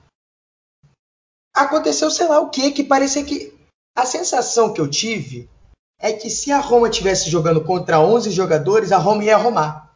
aconteceu 1.55 2.11
sei 2.11 2.27
lá 2.29 2.41
o 2.41 2.51
que, 2.51 2.73
que 2.73 2.85
parecia 2.85 3.25
que. 3.25 3.53
A 3.95 4.07
sensação 4.07 4.73
que 4.73 4.81
eu 4.81 4.89
tive 4.89 5.51
é 5.99 6.13
que 6.13 6.31
se 6.31 6.51
a 6.51 6.59
Roma 6.59 6.89
tivesse 6.89 7.29
jogando 7.29 7.63
contra 7.63 8.01
11 8.01 8.31
jogadores, 8.31 8.91
a 8.91 8.97
Roma 8.97 9.23
ia 9.23 9.37
arrumar. 9.37 9.95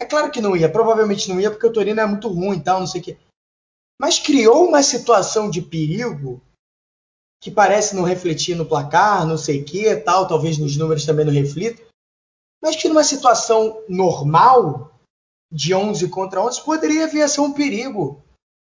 É 0.00 0.04
claro 0.04 0.30
que 0.30 0.40
não 0.40 0.54
ia, 0.54 0.70
provavelmente 0.70 1.28
não 1.28 1.40
ia, 1.40 1.50
porque 1.50 1.66
o 1.66 1.72
Torino 1.72 2.00
é 2.00 2.06
muito 2.06 2.28
ruim 2.28 2.58
e 2.58 2.62
tal, 2.62 2.80
não 2.80 2.86
sei 2.86 3.00
o 3.00 3.04
quê. 3.04 3.18
Mas 4.00 4.18
criou 4.18 4.68
uma 4.68 4.82
situação 4.82 5.50
de 5.50 5.60
perigo 5.62 6.40
que 7.42 7.50
parece 7.50 7.96
não 7.96 8.04
refletir 8.04 8.54
no 8.54 8.66
placar, 8.66 9.26
não 9.26 9.38
sei 9.38 9.62
o 9.62 9.64
que, 9.64 9.96
tal, 9.96 10.28
talvez 10.28 10.58
nos 10.58 10.76
números 10.76 11.04
também 11.04 11.24
não 11.24 11.32
reflita, 11.32 11.82
mas 12.62 12.76
que 12.76 12.88
numa 12.88 13.04
situação 13.04 13.82
normal, 13.88 14.92
de 15.50 15.74
11 15.74 16.08
contra 16.08 16.42
11, 16.42 16.62
poderia 16.62 17.06
vir 17.06 17.22
a 17.22 17.28
ser 17.28 17.40
um 17.40 17.52
perigo. 17.52 18.22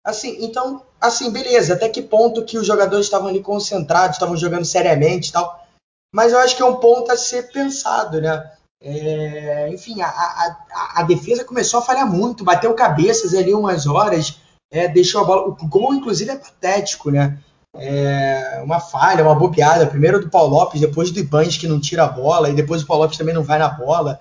Assim, 0.05 0.45
então, 0.45 0.83
assim, 1.01 1.31
beleza, 1.31 1.75
até 1.75 1.88
que 1.88 2.03
ponto 2.03 2.45
que 2.45 2.59
os 2.59 2.67
jogadores 2.67 3.07
estavam 3.07 3.29
ali 3.29 3.41
concentrados, 3.41 4.17
estavam 4.17 4.37
jogando 4.37 4.65
seriamente 4.65 5.31
e 5.31 5.33
tal. 5.33 5.65
Mas 6.12 6.33
eu 6.33 6.38
acho 6.38 6.57
que 6.57 6.62
é 6.62 6.67
um 6.67 6.77
ponto 6.77 7.11
a 7.11 7.17
ser 7.17 7.53
pensado, 7.53 8.21
né? 8.21 8.53
É, 8.85 9.69
enfim, 9.69 10.03
a, 10.03 10.09
a, 10.09 11.01
a, 11.01 11.03
defesa 11.05 11.45
começou 11.45 11.79
a 11.79 11.85
falhar 11.85 12.11
muito, 12.11 12.43
bateu 12.43 12.75
cabeças 12.75 13.33
ali 13.33 13.55
umas 13.55 13.87
horas, 13.87 14.41
é, 14.73 14.88
deixou 14.88 15.21
a 15.21 15.25
bola. 15.25 15.49
O 15.49 15.69
gol, 15.69 15.95
inclusive, 15.95 16.33
é 16.33 16.37
patético, 16.37 17.11
né? 17.11 17.38
É, 17.77 18.61
uma 18.65 18.81
falha, 18.81 19.23
uma 19.23 19.37
bobeada. 19.37 19.87
Primeiro 19.87 20.21
do 20.21 20.29
Paulo 20.29 20.53
Lopes, 20.53 20.81
depois 20.81 21.12
do 21.12 21.21
Ibanez 21.21 21.57
que 21.57 21.69
não 21.69 21.81
tira 21.81 22.05
a 22.05 22.09
bola, 22.09 22.51
e 22.51 22.55
depois 22.55 22.83
o 22.83 22.87
Paulo 22.87 23.05
Lopes 23.05 23.17
também 23.17 23.35
não 23.35 23.45
vai 23.45 23.59
na 23.61 23.69
bola. 23.69 24.21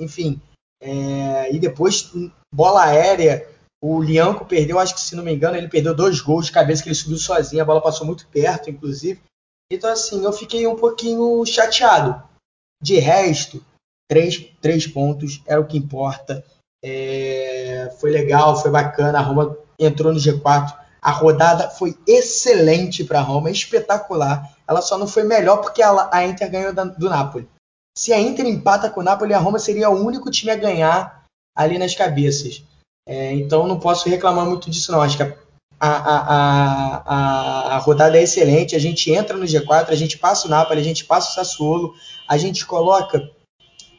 Enfim, 0.00 0.40
é, 0.82 1.54
e 1.54 1.58
depois 1.60 2.10
bola 2.52 2.84
aérea 2.86 3.46
o 3.82 4.02
Lianco 4.02 4.44
perdeu, 4.44 4.78
acho 4.78 4.94
que 4.94 5.00
se 5.00 5.16
não 5.16 5.24
me 5.24 5.32
engano, 5.32 5.56
ele 5.56 5.68
perdeu 5.68 5.94
dois 5.94 6.20
gols 6.20 6.46
de 6.46 6.52
cabeça 6.52 6.82
que 6.82 6.88
ele 6.88 6.94
subiu 6.94 7.16
sozinho, 7.16 7.62
a 7.62 7.64
bola 7.64 7.80
passou 7.80 8.06
muito 8.06 8.26
perto, 8.28 8.68
inclusive. 8.68 9.20
Então, 9.72 9.90
assim, 9.90 10.24
eu 10.24 10.32
fiquei 10.32 10.66
um 10.66 10.76
pouquinho 10.76 11.44
chateado. 11.46 12.22
De 12.82 12.98
resto, 12.98 13.64
três, 14.08 14.36
três 14.60 14.86
pontos 14.86 15.42
era 15.46 15.60
o 15.60 15.66
que 15.66 15.78
importa. 15.78 16.44
É, 16.82 17.94
foi 18.00 18.10
legal, 18.10 18.60
foi 18.60 18.70
bacana. 18.70 19.18
A 19.18 19.22
Roma 19.22 19.56
entrou 19.78 20.12
no 20.12 20.18
G4. 20.18 20.76
A 21.00 21.10
rodada 21.10 21.70
foi 21.70 21.96
excelente 22.06 23.04
para 23.04 23.20
a 23.20 23.22
Roma, 23.22 23.50
espetacular. 23.50 24.54
Ela 24.66 24.82
só 24.82 24.98
não 24.98 25.06
foi 25.06 25.22
melhor 25.22 25.58
porque 25.58 25.82
ela, 25.82 26.10
a 26.12 26.26
Inter 26.26 26.50
ganhou 26.50 26.72
da, 26.74 26.84
do 26.84 27.08
Napoli. 27.08 27.48
Se 27.96 28.12
a 28.12 28.20
Inter 28.20 28.46
empata 28.46 28.90
com 28.90 29.00
o 29.00 29.04
Napoli, 29.04 29.32
a 29.32 29.38
Roma 29.38 29.58
seria 29.58 29.88
o 29.88 30.04
único 30.04 30.30
time 30.30 30.50
a 30.50 30.56
ganhar 30.56 31.24
ali 31.56 31.78
nas 31.78 31.94
cabeças. 31.94 32.64
É, 33.10 33.34
então 33.34 33.66
não 33.66 33.80
posso 33.80 34.08
reclamar 34.08 34.46
muito 34.46 34.70
disso, 34.70 34.92
não. 34.92 35.02
Acho 35.02 35.16
que 35.16 35.24
a, 35.24 35.34
a, 35.80 37.02
a, 37.04 37.74
a, 37.74 37.78
rodada 37.78 38.16
é 38.16 38.22
excelente. 38.22 38.76
A 38.76 38.78
gente 38.78 39.10
entra 39.10 39.36
no 39.36 39.44
G4, 39.44 39.88
a 39.88 39.96
gente 39.96 40.16
passa 40.16 40.46
o 40.46 40.50
Napoli, 40.50 40.80
a 40.80 40.84
gente 40.84 41.04
passa 41.04 41.30
o 41.30 41.34
Sassuolo, 41.34 41.92
a 42.28 42.38
gente 42.38 42.64
coloca, 42.64 43.20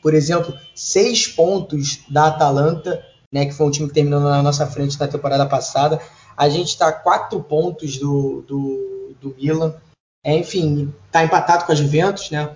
por 0.01 0.13
exemplo, 0.13 0.57
seis 0.73 1.27
pontos 1.27 1.99
da 2.07 2.27
Atalanta, 2.27 3.05
né, 3.33 3.45
que 3.45 3.51
foi 3.51 3.67
um 3.67 3.71
time 3.71 3.89
que 3.89 3.93
terminou 3.93 4.21
na 4.21 4.41
nossa 4.41 4.65
frente 4.65 4.97
na 4.97 5.09
temporada 5.09 5.45
passada. 5.45 5.99
A 6.37 6.47
gente 6.47 6.69
está 6.69 6.87
a 6.87 6.93
quatro 6.93 7.43
pontos 7.43 7.97
do, 7.97 8.45
do, 8.47 9.15
do 9.19 9.35
Milan. 9.35 9.75
É, 10.23 10.37
enfim, 10.37 10.93
está 11.07 11.21
empatado 11.21 11.65
com 11.65 11.73
a 11.73 11.75
Juventus, 11.75 12.31
né? 12.31 12.55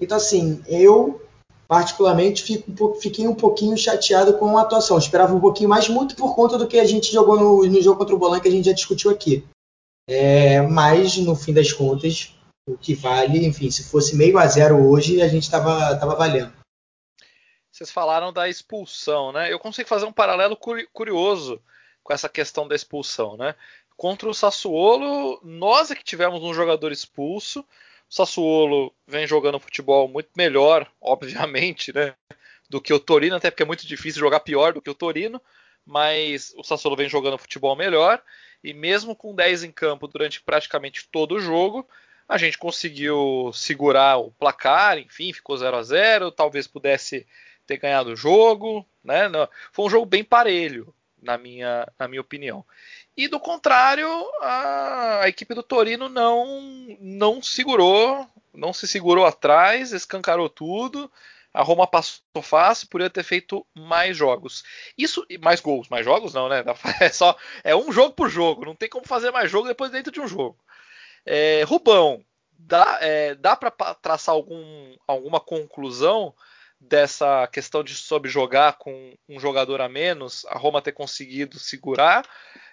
Então, 0.00 0.18
assim, 0.18 0.62
eu 0.68 1.20
particularmente 1.68 2.42
fico 2.42 2.94
fiquei 3.00 3.26
um 3.26 3.34
pouquinho 3.34 3.76
chateado 3.76 4.38
com 4.38 4.56
a 4.56 4.62
atuação. 4.62 4.98
Esperava 4.98 5.34
um 5.34 5.40
pouquinho 5.40 5.68
mais, 5.68 5.88
muito 5.88 6.14
por 6.16 6.34
conta 6.34 6.56
do 6.56 6.66
que 6.66 6.78
a 6.78 6.84
gente 6.84 7.12
jogou 7.12 7.38
no, 7.38 7.66
no 7.66 7.82
jogo 7.82 7.98
contra 7.98 8.14
o 8.14 8.18
Bolan, 8.18 8.40
que 8.40 8.48
a 8.48 8.50
gente 8.50 8.66
já 8.66 8.72
discutiu 8.72 9.10
aqui. 9.10 9.44
É, 10.08 10.62
mas, 10.62 11.16
no 11.16 11.34
fim 11.34 11.52
das 11.52 11.72
contas, 11.72 12.36
o 12.68 12.76
que 12.76 12.94
vale, 12.94 13.44
enfim, 13.44 13.70
se 13.70 13.84
fosse 13.84 14.16
meio 14.16 14.38
a 14.38 14.46
zero 14.46 14.76
hoje, 14.88 15.20
a 15.20 15.28
gente 15.28 15.42
estava 15.42 15.96
tava 15.96 16.14
valendo. 16.14 16.52
Vocês 17.70 17.90
falaram 17.90 18.32
da 18.32 18.48
expulsão, 18.48 19.32
né? 19.32 19.52
Eu 19.52 19.58
consigo 19.58 19.88
fazer 19.88 20.06
um 20.06 20.12
paralelo 20.12 20.56
curioso 20.92 21.60
com 22.02 22.12
essa 22.12 22.28
questão 22.28 22.66
da 22.66 22.74
expulsão, 22.74 23.36
né? 23.36 23.54
Contra 23.96 24.28
o 24.28 24.34
Sassuolo, 24.34 25.40
nós 25.42 25.90
é 25.90 25.94
que 25.94 26.04
tivemos 26.04 26.42
um 26.42 26.54
jogador 26.54 26.92
expulso, 26.92 27.64
o 28.08 28.14
Sassuolo 28.14 28.94
vem 29.06 29.26
jogando 29.26 29.60
futebol 29.60 30.08
muito 30.08 30.30
melhor, 30.36 30.90
obviamente, 31.00 31.92
né? 31.92 32.14
Do 32.68 32.80
que 32.80 32.92
o 32.92 33.00
Torino, 33.00 33.36
até 33.36 33.50
porque 33.50 33.62
é 33.62 33.66
muito 33.66 33.86
difícil 33.86 34.20
jogar 34.20 34.40
pior 34.40 34.72
do 34.72 34.82
que 34.82 34.90
o 34.90 34.94
Torino, 34.94 35.40
mas 35.84 36.52
o 36.56 36.64
Sassuolo 36.64 36.96
vem 36.96 37.08
jogando 37.08 37.38
futebol 37.38 37.76
melhor 37.76 38.22
e 38.62 38.74
mesmo 38.74 39.14
com 39.14 39.34
10 39.34 39.64
em 39.64 39.70
campo 39.70 40.08
durante 40.08 40.42
praticamente 40.42 41.08
todo 41.10 41.36
o 41.36 41.40
jogo, 41.40 41.88
a 42.28 42.36
gente 42.36 42.58
conseguiu 42.58 43.52
segurar 43.54 44.16
o 44.16 44.32
placar, 44.32 44.98
enfim, 44.98 45.32
ficou 45.32 45.56
0 45.56 45.76
a 45.76 45.82
0 45.82 46.32
talvez 46.32 46.66
pudesse 46.66 47.26
ter 47.66 47.76
ganhado 47.76 48.10
o 48.10 48.16
jogo, 48.16 48.84
né? 49.04 49.28
Foi 49.72 49.84
um 49.84 49.90
jogo 49.90 50.06
bem 50.06 50.24
parelho, 50.24 50.92
na 51.22 51.38
minha, 51.38 51.86
na 51.98 52.08
minha 52.08 52.20
opinião. 52.20 52.64
E 53.16 53.28
do 53.28 53.40
contrário, 53.40 54.08
a, 54.42 55.22
a, 55.22 55.28
equipe 55.28 55.54
do 55.54 55.62
Torino 55.62 56.08
não, 56.08 56.96
não 57.00 57.42
segurou, 57.42 58.28
não 58.52 58.74
se 58.74 58.86
segurou 58.86 59.24
atrás, 59.24 59.92
escancarou 59.92 60.50
tudo. 60.50 61.10
A 61.54 61.62
Roma 61.62 61.86
passou 61.86 62.20
fácil, 62.42 62.88
poderia 62.88 63.08
ter 63.08 63.22
feito 63.22 63.66
mais 63.74 64.14
jogos. 64.14 64.62
Isso, 64.98 65.26
mais 65.40 65.60
gols, 65.60 65.88
mais 65.88 66.04
jogos 66.04 66.34
não, 66.34 66.48
né? 66.50 66.62
É 67.00 67.08
só 67.08 67.34
é 67.64 67.74
um 67.74 67.90
jogo 67.90 68.14
por 68.14 68.28
jogo, 68.28 68.66
não 68.66 68.74
tem 68.74 68.88
como 68.90 69.08
fazer 69.08 69.30
mais 69.30 69.50
jogo 69.50 69.66
depois 69.66 69.90
dentro 69.90 70.12
de 70.12 70.20
um 70.20 70.28
jogo. 70.28 70.58
É, 71.24 71.62
Rubão, 71.64 72.22
dá, 72.58 72.98
é, 73.00 73.34
dá 73.34 73.56
para 73.56 73.70
traçar 73.94 74.34
algum, 74.34 74.94
alguma 75.06 75.40
conclusão 75.40 76.34
dessa 76.80 77.46
questão 77.48 77.82
de 77.82 77.94
sobre 77.94 78.30
jogar 78.30 78.74
com 78.78 79.14
um 79.28 79.40
jogador 79.40 79.80
a 79.80 79.88
menos, 79.88 80.44
a 80.46 80.58
Roma 80.58 80.82
ter 80.82 80.92
conseguido 80.92 81.58
segurar 81.58 82.24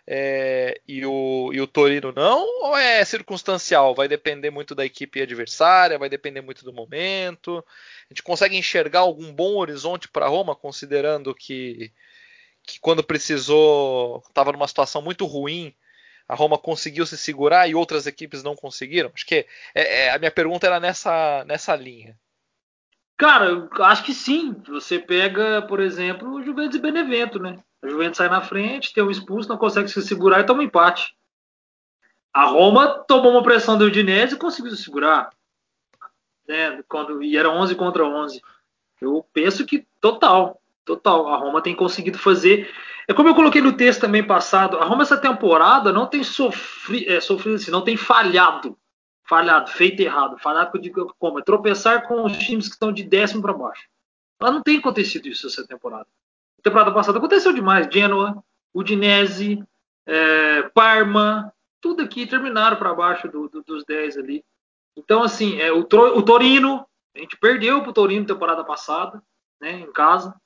é, 0.06 0.80
e, 0.88 1.06
o, 1.06 1.52
e 1.54 1.62
o 1.62 1.68
Torino 1.68 2.12
não? 2.12 2.46
Ou 2.64 2.78
é 2.78 3.04
circunstancial? 3.06 3.96
Vai 3.96 4.08
depender 4.08 4.50
muito 4.50 4.76
da 4.76 4.86
equipe 4.86 5.22
adversária, 5.22 5.98
vai 5.98 6.10
depender 6.10 6.42
muito 6.42 6.66
do 6.66 6.74
momento? 6.74 7.64
A 8.10 8.14
gente 8.14 8.24
consegue 8.24 8.58
enxergar 8.58 9.00
algum 9.00 9.34
bom 9.34 9.56
horizonte 9.56 10.08
para 10.10 10.28
Roma, 10.28 10.56
considerando 10.56 11.34
que, 11.34 11.92
que 12.64 12.80
quando 12.80 13.04
precisou, 13.04 14.24
estava 14.28 14.52
numa 14.52 14.68
situação 14.68 15.02
muito 15.02 15.26
ruim, 15.26 15.74
a 16.28 16.36
Roma 16.36 16.58
conseguiu 16.58 17.06
se 17.06 17.18
segurar 17.18 17.70
e 17.70 17.76
outras 17.76 18.08
equipes 18.08 18.44
não 18.44 18.56
conseguiram? 18.56 19.12
Acho 19.14 19.26
que 19.26 19.46
é, 19.76 20.06
é, 20.06 20.10
a 20.12 20.20
minha 20.20 20.32
pergunta 20.32 20.68
era 20.68 20.80
nessa, 20.80 21.44
nessa 21.46 21.76
linha. 21.76 22.18
Cara, 23.24 23.70
acho 23.84 24.04
que 24.04 24.14
sim. 24.14 24.54
Você 24.68 25.00
pega, 25.00 25.62
por 25.62 25.80
exemplo, 25.80 26.30
o 26.30 26.44
Juventus 26.44 26.76
e 26.76 26.82
Benevento, 26.82 27.40
né? 27.40 27.58
O 27.82 27.88
Juventus 27.88 28.18
sai 28.18 28.28
na 28.28 28.42
frente, 28.42 28.94
tem 28.94 29.02
um 29.02 29.10
expulso, 29.10 29.48
não 29.48 29.56
consegue 29.58 29.88
se 29.88 30.02
segurar 30.02 30.42
e 30.42 30.44
toma 30.44 30.60
um 30.60 30.64
empate. 30.64 31.16
A 32.34 32.44
Roma 32.44 33.02
tomou 33.08 33.32
uma 33.32 33.42
pressão 33.42 33.78
do 33.78 33.86
Udinese 33.86 34.36
e 34.36 34.38
conseguiu 34.38 34.72
se 34.72 34.84
segurar. 34.84 35.30
né, 36.46 36.84
quando, 36.86 37.24
e 37.24 37.38
era 37.38 37.50
11 37.50 37.76
contra 37.76 38.04
11. 38.04 38.42
Eu 39.00 39.26
penso 39.32 39.66
que 39.66 39.88
total, 40.02 40.62
total. 40.84 41.30
A 41.30 41.38
Roma 41.38 41.62
tem 41.62 41.74
conseguido 41.74 42.18
fazer. 42.18 42.70
É 43.08 43.14
como 43.14 43.30
eu 43.30 43.36
coloquei 43.36 43.62
no 43.62 43.72
texto 43.72 44.02
também 44.02 44.28
passado, 44.28 44.80
a 44.80 44.84
Roma 44.84 45.04
essa 45.04 45.16
temporada 45.16 45.94
não 45.94 46.08
tem 46.08 46.26
sofri, 46.26 47.08
é, 47.08 47.22
sofrido 47.22 47.56
assim, 47.56 47.72
não 47.72 47.86
tem 47.86 47.96
falhado. 47.96 48.78
Falhado, 49.34 49.72
feito 49.72 50.00
errado. 50.00 50.38
Falhado 50.38 50.70
que 50.70 50.78
eu 50.78 50.82
digo 50.82 51.16
como? 51.18 51.40
É 51.40 51.42
tropeçar 51.42 52.08
com 52.08 52.24
os 52.24 52.38
times 52.38 52.68
que 52.68 52.76
estão 52.76 52.92
de 52.92 53.02
décimo 53.02 53.42
para 53.42 53.52
baixo. 53.52 53.90
Ela 54.40 54.52
não 54.52 54.62
tem 54.62 54.78
acontecido 54.78 55.28
isso 55.28 55.48
essa 55.48 55.66
temporada. 55.66 56.06
A 56.60 56.62
temporada 56.62 56.92
passada 56.94 57.18
aconteceu 57.18 57.52
demais. 57.52 57.88
Genoa, 57.92 58.44
Udinese, 58.72 59.64
é, 60.06 60.62
Parma, 60.70 61.52
tudo 61.82 62.04
aqui 62.04 62.28
terminaram 62.28 62.78
para 62.78 62.94
baixo 62.94 63.28
do, 63.28 63.50
do, 63.50 63.64
dos 63.64 63.84
10 63.86 64.20
ali. 64.20 64.46
Então, 64.96 65.24
assim, 65.24 65.60
é, 65.60 65.72
o, 65.72 65.80
o 65.80 66.22
Torino, 66.22 66.86
a 67.16 67.20
gente 67.20 67.36
perdeu 67.38 67.82
para 67.82 67.90
o 67.90 67.94
Torino 67.94 68.28
temporada 68.28 68.64
passada, 68.64 69.20
né, 69.60 69.80
em 69.80 69.92
casa. 69.92 70.40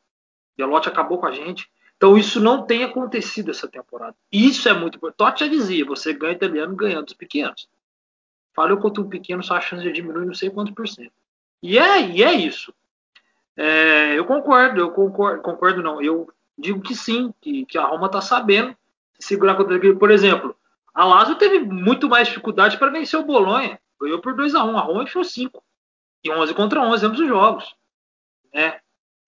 Belotti 0.55 0.87
acabou 0.87 1.17
com 1.17 1.25
a 1.25 1.33
gente. 1.33 1.69
Então, 1.97 2.17
isso 2.17 2.39
não 2.39 2.65
tem 2.65 2.85
acontecido 2.85 3.51
essa 3.51 3.67
temporada. 3.67 4.15
Isso 4.31 4.69
é 4.69 4.73
muito 4.73 4.95
importante. 4.95 5.17
Totti 5.17 5.43
já 5.43 5.51
dizia: 5.51 5.83
você 5.83 6.13
ganha 6.13 6.35
italiano 6.35 6.73
ganhando 6.73 7.07
dos 7.07 7.15
pequenos. 7.15 7.67
Falhou 8.57 8.79
contra 8.79 9.03
um 9.03 9.07
pequeno, 9.07 9.43
sua 9.43 9.61
chance 9.61 9.83
de 9.83 9.91
diminuir 9.91 10.25
não 10.25 10.33
sei 10.33 10.49
quantos 10.49 10.73
por 10.73 10.87
cento. 10.87 11.13
E 11.61 11.77
é, 11.77 12.09
e 12.09 12.23
é 12.23 12.33
isso. 12.33 12.73
É, 13.55 14.17
eu 14.17 14.25
concordo, 14.25 14.81
eu 14.81 14.89
concordo, 14.89 15.43
concordo 15.43 15.83
não. 15.83 16.01
Eu 16.01 16.27
digo 16.57 16.81
que 16.81 16.95
sim, 16.95 17.31
que, 17.39 17.67
que 17.67 17.77
a 17.77 17.85
Roma 17.85 18.07
está 18.07 18.19
sabendo 18.19 18.75
segurar 19.19 19.53
contra 19.53 19.75
aquele. 19.75 19.95
Por 19.95 20.09
exemplo, 20.09 20.55
a 20.91 21.05
Lazio 21.05 21.35
teve 21.35 21.59
muito 21.59 22.09
mais 22.09 22.29
dificuldade 22.29 22.79
para 22.79 22.89
vencer 22.89 23.19
o 23.19 23.23
Bolonha. 23.23 23.79
Ganhou 24.01 24.19
por 24.19 24.35
2 24.35 24.55
a 24.55 24.63
1 24.63 24.75
A 24.75 24.81
Roma 24.81 25.03
enfiou 25.03 25.23
5. 25.23 25.63
E 26.23 26.31
11 26.31 26.55
contra 26.55 26.81
11 26.81 27.05
ambos 27.05 27.19
os 27.19 27.27
jogos. 27.27 27.75
Né? 28.51 28.79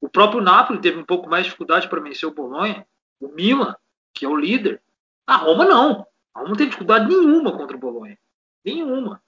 O 0.02 0.10
próprio 0.10 0.42
Napoli 0.42 0.82
teve 0.82 0.98
um 0.98 1.06
pouco 1.06 1.30
mais 1.30 1.44
de 1.44 1.50
dificuldade 1.50 1.88
para 1.88 2.02
vencer 2.02 2.28
o 2.28 2.34
Bolonha. 2.34 2.84
O 3.20 3.28
Milan, 3.28 3.76
que 4.12 4.26
é 4.26 4.28
o 4.28 4.36
líder. 4.36 4.82
A 5.28 5.36
Roma 5.36 5.66
não. 5.66 6.08
A 6.34 6.40
Roma 6.40 6.50
não 6.50 6.56
teve 6.56 6.72
dificuldade 6.72 7.08
nenhuma 7.08 7.56
contra 7.56 7.78
o 7.78 7.80
Bolonha. 7.80 8.18
Nenhuma. 8.64 9.22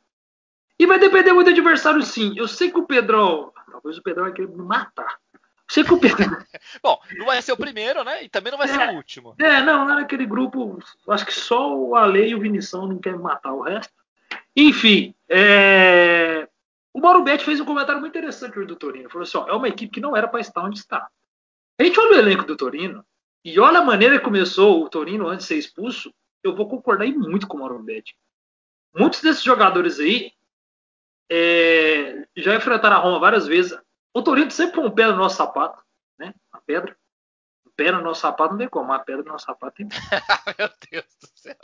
E 0.82 0.86
vai 0.88 0.98
depender 0.98 1.32
muito 1.32 1.46
do 1.46 1.52
adversário, 1.52 2.02
sim. 2.02 2.34
Eu 2.36 2.48
sei 2.48 2.72
que 2.72 2.80
o 2.80 2.88
Pedrão. 2.88 3.54
Talvez 3.72 3.98
o 3.98 4.02
Pedrão 4.02 4.24
vai 4.24 4.34
querer 4.34 4.48
me 4.48 4.64
matar. 4.64 5.20
Eu 5.34 5.40
sei 5.70 5.84
que 5.84 5.94
o 5.94 6.00
Pedrão. 6.00 6.28
Bom, 6.82 7.00
não 7.18 7.28
vai 7.28 7.42
ser 7.42 7.52
o 7.52 7.58
primeiro, 7.58 8.04
né? 8.04 8.24
E 8.24 8.30
também 8.30 8.52
não 8.52 8.58
vai 8.58 8.68
é, 8.68 8.74
ser 8.74 8.90
o 8.90 8.96
último. 8.96 9.36
É, 9.40 9.62
não, 9.62 9.88
lá 9.88 9.96
naquele 9.96 10.26
grupo, 10.26 10.80
acho 11.08 11.26
que 11.26 11.34
só 11.34 11.78
o 11.78 11.96
Ale 11.96 12.30
e 12.30 12.36
o 12.36 12.40
Vinição 12.40 12.88
não 12.88 12.98
querem 12.98 13.20
matar 13.20 13.54
o 13.54 13.62
resto. 13.62 13.94
Enfim, 14.56 15.14
é... 15.30 16.48
o 16.94 17.00
Mauro 17.00 17.24
Betti 17.24 17.46
fez 17.46 17.60
um 17.60 17.66
comentário 17.66 18.02
muito 18.02 18.18
interessante 18.18 18.66
do 18.66 18.76
Torino. 18.76 19.10
Falou 19.10 19.24
assim: 19.24 19.38
ó, 19.38 19.48
é 19.48 19.54
uma 19.54 19.68
equipe 19.68 19.94
que 19.94 20.02
não 20.02 20.18
era 20.18 20.28
para 20.28 20.40
estar 20.40 20.64
onde 20.64 20.80
está. 20.80 21.08
A 21.80 21.84
gente 21.84 22.00
olha 22.00 22.18
o 22.18 22.20
elenco 22.20 22.44
do 22.44 22.58
Torino 22.58 23.06
e 23.46 23.60
olha 23.60 23.80
a 23.80 23.86
maneira 23.86 24.18
que 24.18 24.26
começou 24.26 24.84
o 24.84 24.90
Torino 24.90 25.28
antes 25.28 25.46
de 25.46 25.54
ser 25.54 25.60
expulso. 25.60 26.14
Eu 26.44 26.56
vou 26.56 26.68
concordar 26.68 27.08
muito 27.08 27.48
com 27.48 27.58
o 27.58 27.60
Mauro 27.60 27.78
Betti. 27.80 28.16
Muitos 28.94 29.22
desses 29.22 29.44
jogadores 29.44 30.00
aí 30.00 30.34
é... 31.30 32.28
já 32.36 32.56
enfrentaram 32.56 32.98
a 32.98 33.00
Roma 33.00 33.20
várias 33.20 33.48
vezes. 33.48 33.78
O 34.14 34.22
Torino 34.22 34.52
sempre 34.52 34.76
põe 34.76 34.86
um 34.86 34.92
pé 34.92 35.08
no 35.08 35.16
nosso 35.16 35.38
sapato, 35.38 35.82
né? 36.20 36.34
A 36.52 36.60
pedra. 36.60 36.96
Um 37.66 37.72
pé 37.76 37.92
no 37.92 38.02
nosso 38.02 38.22
sapato 38.22 38.52
não 38.52 38.58
tem 38.58 38.68
como, 38.68 38.92
a 38.92 39.00
pedra 39.00 39.24
no 39.24 39.32
nosso 39.32 39.46
sapato 39.46 39.76
tem. 39.76 39.88
Meu 40.58 40.70
Deus 40.92 41.18
do 41.22 41.30
céu. 41.36 41.56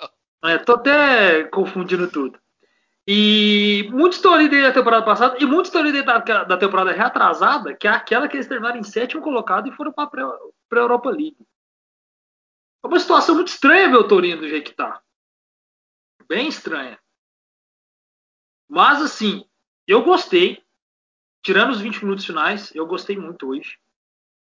É, 0.46 0.58
tô 0.58 0.74
até 0.74 1.44
confundindo 1.46 2.10
tudo. 2.10 2.40
E 3.10 3.90
muitos 3.92 4.18
estão 4.18 4.34
ali 4.34 4.50
da 4.50 4.72
temporada 4.74 5.06
passada, 5.06 5.38
e 5.40 5.46
muitos 5.46 5.70
estão 5.70 5.82
ali 5.82 6.04
da, 6.04 6.18
da 6.20 6.58
temporada 6.58 6.92
reatrasada, 6.92 7.74
que 7.74 7.88
é 7.88 7.92
aquela 7.92 8.28
que 8.28 8.36
eles 8.36 8.48
terminaram 8.48 8.78
em 8.78 8.84
sétimo 8.84 9.22
colocado 9.22 9.68
e 9.68 9.72
foram 9.72 9.94
para 9.94 10.10
a 10.26 10.76
Europa 10.76 11.10
League. 11.10 11.38
É 12.84 12.88
uma 12.88 13.00
situação 13.00 13.36
muito 13.36 13.48
estranha 13.48 13.90
ver 13.90 13.96
o 13.96 14.08
Torino 14.08 14.42
do 14.42 14.50
jeito 14.50 14.72
que 14.72 14.76
tá. 14.76 15.02
Bem 16.28 16.50
estranha. 16.50 17.00
Mas 18.68 19.02
assim, 19.02 19.46
eu 19.88 20.04
gostei. 20.04 20.62
Tirando 21.44 21.72
os 21.72 21.80
20 21.80 22.04
minutos 22.04 22.26
finais, 22.26 22.76
eu 22.76 22.86
gostei 22.86 23.16
muito 23.18 23.50
hoje. 23.50 23.78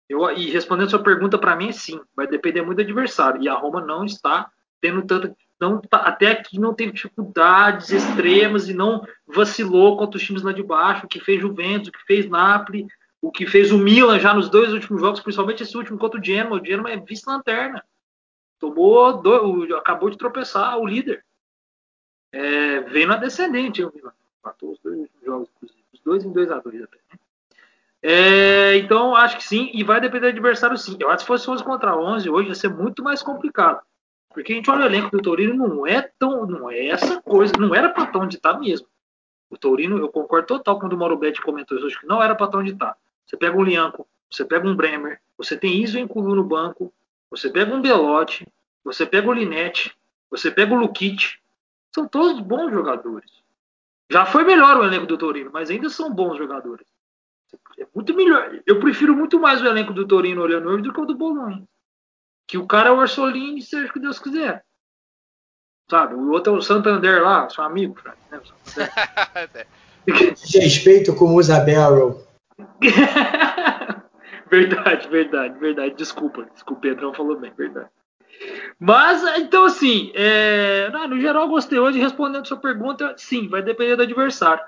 Eu, 0.08 0.30
e 0.32 0.50
respondendo 0.52 0.90
sua 0.90 1.04
pergunta, 1.04 1.38
para 1.38 1.56
mim 1.56 1.72
sim. 1.72 2.00
Vai 2.16 2.28
depender 2.28 2.62
muito 2.62 2.78
do 2.78 2.84
adversário. 2.84 3.42
E 3.42 3.50
a 3.50 3.54
Roma 3.54 3.82
não 3.82 4.06
está 4.06 4.50
tendo 4.80 5.06
tanta 5.06 5.36
não 5.60 5.80
tá, 5.80 5.98
até 5.98 6.32
aqui 6.32 6.60
não 6.60 6.74
teve 6.74 6.92
dificuldades 6.92 7.90
extremas 7.90 8.68
e 8.68 8.74
não 8.74 9.06
vacilou 9.26 9.98
contra 9.98 10.18
os 10.18 10.24
times 10.24 10.44
lá 10.44 10.52
de 10.52 10.62
baixo, 10.62 11.06
o 11.06 11.10
que 11.10 11.20
fez 11.20 11.42
Juventus, 11.42 11.88
o 11.88 11.92
que 11.92 12.06
fez 12.06 12.30
Napoli, 12.30 12.86
o 13.22 13.32
que 13.32 13.48
fez 13.48 13.72
o 13.72 13.78
Milan 13.78 14.20
já 14.20 14.34
nos 14.34 14.50
dois 14.50 14.74
últimos 14.74 15.02
jogos, 15.02 15.20
principalmente 15.22 15.64
esse 15.64 15.76
último 15.76 15.98
contra 15.98 16.20
o 16.20 16.24
Genoa. 16.24 16.62
O 16.62 16.66
Genoa 16.66 16.92
é 16.92 16.98
vice-lanterna. 16.98 17.84
Tomou, 18.60 19.22
do, 19.22 19.76
acabou 19.78 20.10
de 20.10 20.18
tropeçar 20.18 20.78
o 20.78 20.86
líder. 20.86 21.24
É, 22.36 22.82
vem 22.82 23.06
na 23.06 23.16
descendente 23.16 23.82
o 23.82 23.92
Milan. 23.96 24.12
Matou 24.44 24.74
os 24.74 24.80
dois 24.80 25.08
jogos, 25.24 25.48
inclusive. 25.56 25.84
Os 25.94 26.00
dois 26.02 26.26
em 26.26 26.34
2 26.34 26.52
a 26.52 26.60
2 26.60 26.84
até. 26.84 26.98
Né? 26.98 27.20
É, 28.04 28.76
então, 28.76 29.16
acho 29.16 29.38
que 29.38 29.44
sim, 29.44 29.72
e 29.74 29.86
vai 29.86 30.02
depender 30.02 30.28
do 30.28 30.38
adversário 30.38 30.78
sim. 30.78 30.98
Eu 31.00 31.08
acho 31.08 31.20
que 31.20 31.22
se 31.22 31.28
fosse 31.28 31.50
11 31.50 31.64
contra 31.64 31.98
11, 31.98 32.30
hoje 32.30 32.50
ia 32.50 32.56
ser 32.56 32.68
muito 32.68 33.02
mais 33.02 33.24
complicado. 33.24 33.80
Porque 34.34 34.52
a 34.52 34.56
gente 34.58 34.70
olha 34.70 34.84
o 34.84 34.86
elenco 34.86 35.10
do 35.10 35.22
Torino, 35.22 35.56
não 35.56 35.88
é 35.88 36.02
tão. 36.20 36.46
não 36.46 36.70
é 36.70 36.88
essa 36.88 37.22
coisa, 37.22 37.54
não 37.58 37.74
era 37.74 37.88
para 37.88 38.08
tão 38.08 38.24
onde 38.24 38.38
tá 38.38 38.60
mesmo. 38.60 38.86
O 39.50 39.58
Torino, 39.58 39.98
eu 39.98 40.10
concordo 40.10 40.48
total 40.48 40.78
quando 40.78 40.92
o 40.92 40.98
Mauro 40.98 41.18
Betti 41.18 41.42
comentou 41.42 41.78
isso 41.78 41.88
hoje, 41.88 41.98
que 41.98 42.06
não 42.06 42.22
era 42.22 42.36
para 42.36 42.48
tão 42.48 42.60
onde 42.60 42.76
tá. 42.76 42.98
Você 43.26 43.38
pega 43.38 43.58
um 43.58 43.64
Lianco, 43.64 44.06
você 44.30 44.44
pega 44.44 44.68
um 44.68 44.76
Bremer, 44.76 45.22
você 45.38 45.56
tem 45.56 45.82
Iso 45.82 45.98
Enculu 45.98 46.36
no 46.36 46.44
banco, 46.44 46.94
você 47.32 47.50
pega 47.50 47.74
um 47.74 47.82
Belotti, 47.82 48.46
você 48.84 49.06
pega 49.06 49.30
o 49.30 49.34
Linete, 49.34 49.96
você 50.30 50.52
pega 50.52 50.74
o 50.74 50.78
Lukic. 50.78 51.38
São 51.96 52.06
todos 52.10 52.42
bons 52.42 52.72
jogadores. 52.72 53.32
Já 54.12 54.26
foi 54.26 54.44
melhor 54.44 54.76
o 54.76 54.84
elenco 54.84 55.06
do 55.06 55.18
Torino, 55.18 55.50
mas 55.54 55.70
ainda 55.70 55.90
são 55.90 56.14
bons 56.14 56.38
jogadores. 56.38 56.86
É 57.80 57.88
muito 57.96 58.14
melhor. 58.14 58.62
Eu 58.68 58.82
prefiro 58.82 59.16
muito 59.16 59.40
mais 59.40 59.62
o 59.62 59.66
elenco 59.66 59.94
do 59.94 60.06
Torino 60.06 60.42
olhando 60.42 60.68
hoje 60.68 60.84
do 60.84 60.92
que 60.92 61.00
o 61.00 61.06
do 61.06 61.16
Bolonha. 61.16 61.64
Que 62.46 62.58
o 62.58 62.68
cara 62.68 62.90
é 62.90 62.92
o 62.92 62.98
Orsolini, 62.98 63.62
seja 63.62 63.88
o 63.88 63.94
que 63.94 64.02
Deus 64.02 64.20
quiser. 64.20 64.66
Sabe? 65.90 66.16
O 66.16 66.32
outro 66.32 66.54
é 66.54 66.58
o 66.58 66.62
Santander 66.62 67.24
lá, 67.24 67.50
seu 67.50 67.64
amigo, 67.64 67.96
Fred. 67.96 68.18
Né? 68.30 68.42
Respeito 70.54 71.16
com 71.16 71.34
o 71.34 71.42
Barrel. 71.42 72.28
verdade, 74.52 75.08
verdade, 75.08 75.58
verdade. 75.60 75.96
Desculpa, 75.96 76.46
desculpa, 76.54 76.78
o 76.78 76.82
Pedrão 76.82 77.14
falou 77.14 77.40
bem, 77.40 77.54
verdade. 77.54 77.90
Mas, 78.80 79.24
então, 79.38 79.66
assim, 79.66 80.12
é... 80.14 80.90
no 81.08 81.20
geral, 81.20 81.48
gostei 81.48 81.80
hoje. 81.80 82.00
Respondendo 82.00 82.48
sua 82.48 82.58
pergunta, 82.58 83.16
sim, 83.18 83.48
vai 83.48 83.62
depender 83.62 83.96
do 83.96 84.04
adversário. 84.04 84.64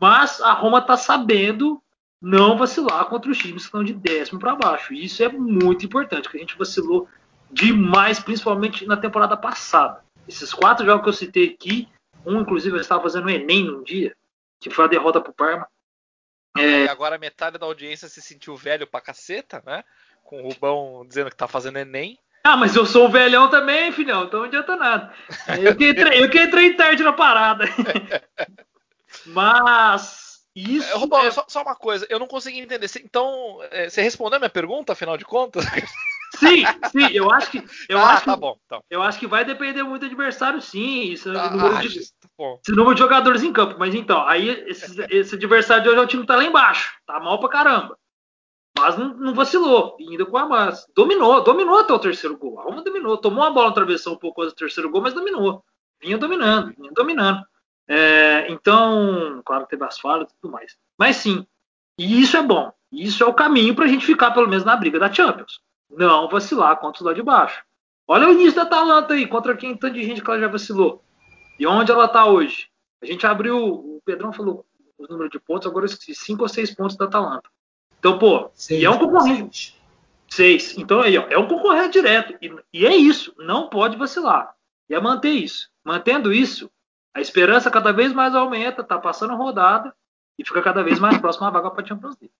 Mas 0.00 0.40
a 0.40 0.52
Roma 0.52 0.80
tá 0.80 0.96
sabendo 0.96 1.80
não 2.20 2.56
vacilar 2.56 3.04
contra 3.06 3.30
os 3.30 3.36
times 3.36 3.62
que 3.62 3.68
estão 3.68 3.84
de 3.84 3.92
décimo 3.92 4.40
para 4.40 4.56
baixo. 4.56 4.94
Isso 4.94 5.22
é 5.22 5.28
muito 5.28 5.84
importante, 5.84 6.22
porque 6.22 6.38
a 6.38 6.40
gente 6.40 6.56
vacilou 6.56 7.06
demais, 7.50 8.18
principalmente 8.18 8.86
na 8.86 8.96
temporada 8.96 9.36
passada. 9.36 10.02
Esses 10.26 10.52
quatro 10.54 10.86
jogos 10.86 11.02
que 11.02 11.08
eu 11.10 11.12
citei 11.12 11.50
aqui, 11.50 11.88
um 12.24 12.40
inclusive 12.40 12.74
eu 12.76 12.80
estava 12.80 13.02
fazendo 13.02 13.26
o 13.26 13.30
Enem 13.30 13.64
num 13.64 13.82
dia, 13.82 14.16
que 14.58 14.70
foi 14.70 14.86
a 14.86 14.88
derrota 14.88 15.20
pro 15.20 15.34
Parma. 15.34 15.68
É... 16.56 16.84
E 16.84 16.88
agora 16.88 17.18
metade 17.18 17.58
da 17.58 17.66
audiência 17.66 18.08
se 18.08 18.22
sentiu 18.22 18.56
velho 18.56 18.86
pra 18.86 19.00
caceta, 19.00 19.62
né? 19.66 19.84
Com 20.22 20.42
o 20.42 20.48
Rubão 20.48 21.04
dizendo 21.06 21.28
que 21.28 21.36
tá 21.36 21.46
fazendo 21.46 21.78
Enem. 21.78 22.18
Ah, 22.46 22.58
mas 22.58 22.76
eu 22.76 22.84
sou 22.84 23.06
um 23.06 23.10
velhão 23.10 23.48
também, 23.48 23.90
filhão, 23.90 24.24
então 24.24 24.40
não 24.40 24.46
adianta 24.46 24.76
nada. 24.76 25.12
Eu 25.58 25.74
que 25.74 25.88
entrei, 25.88 26.22
eu 26.22 26.28
que 26.28 26.42
entrei 26.42 26.74
tarde 26.74 27.02
na 27.02 27.12
parada. 27.12 27.64
mas 29.26 30.24
isso. 30.54 30.86
É, 30.88 30.94
Rubão, 30.94 31.24
é... 31.24 31.30
só, 31.30 31.44
só, 31.48 31.62
uma 31.62 31.74
coisa, 31.74 32.06
eu 32.08 32.18
não 32.18 32.26
consegui 32.26 32.60
entender. 32.60 32.88
Então, 33.02 33.58
é, 33.70 33.88
você 33.88 34.02
respondeu 34.02 34.36
a 34.36 34.40
minha 34.40 34.50
pergunta, 34.50 34.92
afinal 34.92 35.16
de 35.16 35.24
contas? 35.24 35.64
Sim, 36.34 36.64
sim, 36.90 37.12
eu 37.12 37.30
acho 37.30 37.48
que. 37.48 37.64
Eu 37.88 37.96
ah, 37.98 38.14
acho 38.14 38.24
tá 38.24 38.34
que, 38.34 38.40
bom. 38.40 38.56
Então. 38.66 38.82
Eu 38.90 39.00
acho 39.02 39.20
que 39.20 39.26
vai 39.26 39.44
depender 39.44 39.84
muito 39.84 40.00
do 40.00 40.06
adversário, 40.06 40.60
sim. 40.60 41.12
Isso, 41.12 41.30
ah, 41.30 41.48
número 41.48 41.88
de, 41.88 42.00
tá 42.00 42.28
esse 42.60 42.72
número 42.72 42.92
de 42.92 43.00
jogadores 43.00 43.44
em 43.44 43.52
campo. 43.52 43.76
Mas 43.78 43.94
então, 43.94 44.26
aí 44.26 44.48
esse, 44.66 45.00
esse 45.10 45.36
adversário 45.36 45.84
de 45.84 45.90
hoje 45.90 45.98
é 45.98 46.02
o 46.02 46.06
time 46.08 46.22
que 46.22 46.26
tá 46.26 46.34
lá 46.34 46.42
embaixo. 46.42 46.92
Tá 47.06 47.20
mal 47.20 47.38
pra 47.38 47.48
caramba. 47.48 47.96
Mas 48.76 48.96
não, 48.96 49.34
vacilou, 49.34 49.96
ainda 50.00 50.26
com 50.26 50.36
a 50.36 50.46
massa. 50.46 50.86
Dominou, 50.94 51.42
dominou 51.42 51.78
até 51.78 51.92
o 51.92 51.98
terceiro 51.98 52.36
gol. 52.36 52.58
A 52.58 52.62
Roma 52.64 52.82
dominou. 52.82 53.16
Tomou 53.16 53.44
a 53.44 53.50
bola 53.50 53.68
na 53.68 53.74
travessão 53.74 54.14
um 54.14 54.18
pouco 54.18 54.42
antes 54.42 54.52
do 54.52 54.58
terceiro 54.58 54.90
gol, 54.90 55.00
mas 55.00 55.14
dominou. 55.14 55.64
Vinha 56.02 56.18
dominando, 56.18 56.74
vinha 56.76 56.90
dominando. 56.92 57.44
É, 57.86 58.50
então, 58.50 59.40
claro 59.44 59.66
teve 59.66 59.84
as 59.84 59.98
falhas 59.98 60.30
e 60.30 60.34
tudo 60.40 60.52
mais. 60.52 60.76
Mas 60.98 61.16
sim, 61.16 61.46
e 61.98 62.20
isso 62.20 62.36
é 62.36 62.42
bom. 62.42 62.72
Isso 62.90 63.22
é 63.22 63.26
o 63.26 63.34
caminho 63.34 63.74
para 63.74 63.84
a 63.84 63.88
gente 63.88 64.06
ficar 64.06 64.32
pelo 64.32 64.48
menos 64.48 64.64
na 64.64 64.76
briga 64.76 64.98
da 64.98 65.12
Champions. 65.12 65.60
Não 65.90 66.28
vacilar 66.28 66.78
contra 66.78 67.00
os 67.00 67.06
lá 67.06 67.12
de 67.12 67.22
baixo. 67.22 67.62
Olha 68.06 68.28
o 68.28 68.32
início 68.32 68.56
da 68.56 68.62
Atalanta 68.62 69.14
aí, 69.14 69.26
contra 69.26 69.56
quem 69.56 69.76
tanto 69.76 69.94
de 69.94 70.02
gente 70.02 70.22
que 70.22 70.28
ela 70.28 70.40
já 70.40 70.48
vacilou. 70.48 71.02
E 71.58 71.66
onde 71.66 71.90
ela 71.90 72.06
está 72.06 72.26
hoje? 72.26 72.68
A 73.00 73.06
gente 73.06 73.26
abriu, 73.26 73.56
o 73.56 74.02
Pedrão 74.04 74.32
falou 74.32 74.66
o 74.98 75.06
número 75.08 75.30
de 75.30 75.38
pontos, 75.38 75.66
agora 75.66 75.84
eu 75.84 75.90
esqueci, 75.90 76.14
5 76.14 76.42
ou 76.42 76.48
6 76.48 76.74
pontos 76.74 76.96
da 76.96 77.06
Atalanta. 77.06 77.48
Então, 78.04 78.18
pô, 78.18 78.50
Seis, 78.54 78.82
e 78.82 78.84
é 78.84 78.90
um 78.90 78.98
concorrente. 78.98 79.74
6. 80.28 80.76
Então 80.76 81.00
aí, 81.00 81.16
ó, 81.16 81.26
é 81.30 81.38
um 81.38 81.48
concorrente 81.48 81.92
direto. 81.92 82.34
E, 82.42 82.54
e 82.70 82.84
é 82.84 82.94
isso, 82.94 83.32
não 83.38 83.70
pode 83.70 83.96
vacilar. 83.96 84.54
E 84.90 84.94
é 84.94 85.00
manter 85.00 85.30
isso. 85.30 85.70
Mantendo 85.82 86.30
isso, 86.30 86.70
a 87.14 87.22
esperança 87.22 87.70
cada 87.70 87.92
vez 87.92 88.12
mais 88.12 88.34
aumenta, 88.34 88.84
tá 88.84 88.98
passando 88.98 89.34
rodada 89.34 89.90
e 90.38 90.44
fica 90.46 90.60
cada 90.60 90.82
vez 90.82 90.98
mais 90.98 91.16
próximo 91.16 91.46
a 91.46 91.50
vaga 91.50 91.70
para 91.70 91.86
Champions 91.86 92.14
League. 92.20 92.34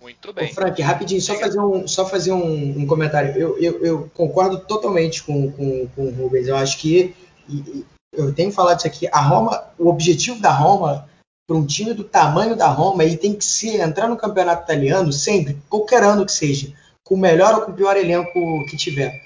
Muito 0.00 0.30
Ô, 0.30 0.32
bem. 0.32 0.54
Frank, 0.54 0.80
rapidinho, 0.80 1.20
só 1.20 1.34
fazer 1.40 1.58
um, 1.60 1.88
só 1.88 2.06
fazer 2.06 2.32
um, 2.32 2.78
um 2.78 2.86
comentário. 2.86 3.36
Eu, 3.36 3.58
eu, 3.58 3.84
eu 3.84 4.10
concordo 4.14 4.60
totalmente 4.60 5.24
com, 5.24 5.50
com, 5.50 5.88
com 5.88 6.06
o 6.06 6.10
Rubens. 6.12 6.46
Eu 6.46 6.54
acho 6.54 6.78
que, 6.78 7.16
e- 7.48 7.52
e 7.56 7.86
eu 8.12 8.32
tenho 8.32 8.52
falado 8.52 8.78
isso 8.78 8.86
aqui, 8.86 9.08
a 9.10 9.20
Roma, 9.20 9.64
o 9.76 9.88
objetivo 9.88 10.40
da 10.40 10.52
Roma, 10.52 11.08
para 11.46 11.56
um 11.56 11.66
time 11.66 11.92
do 11.92 12.04
tamanho 12.04 12.56
da 12.56 12.68
Roma, 12.68 13.04
ele 13.04 13.16
tem 13.16 13.34
que 13.34 13.44
ser 13.44 13.80
entrar 13.80 14.08
no 14.08 14.16
campeonato 14.16 14.64
italiano 14.64 15.12
sempre, 15.12 15.58
qualquer 15.68 16.02
ano 16.02 16.24
que 16.24 16.32
seja, 16.32 16.72
com 17.04 17.14
o 17.14 17.18
melhor 17.18 17.54
ou 17.54 17.60
com 17.62 17.72
o 17.72 17.74
pior 17.74 17.96
elenco 17.96 18.32
que 18.70 18.76
tiver. 18.76 19.22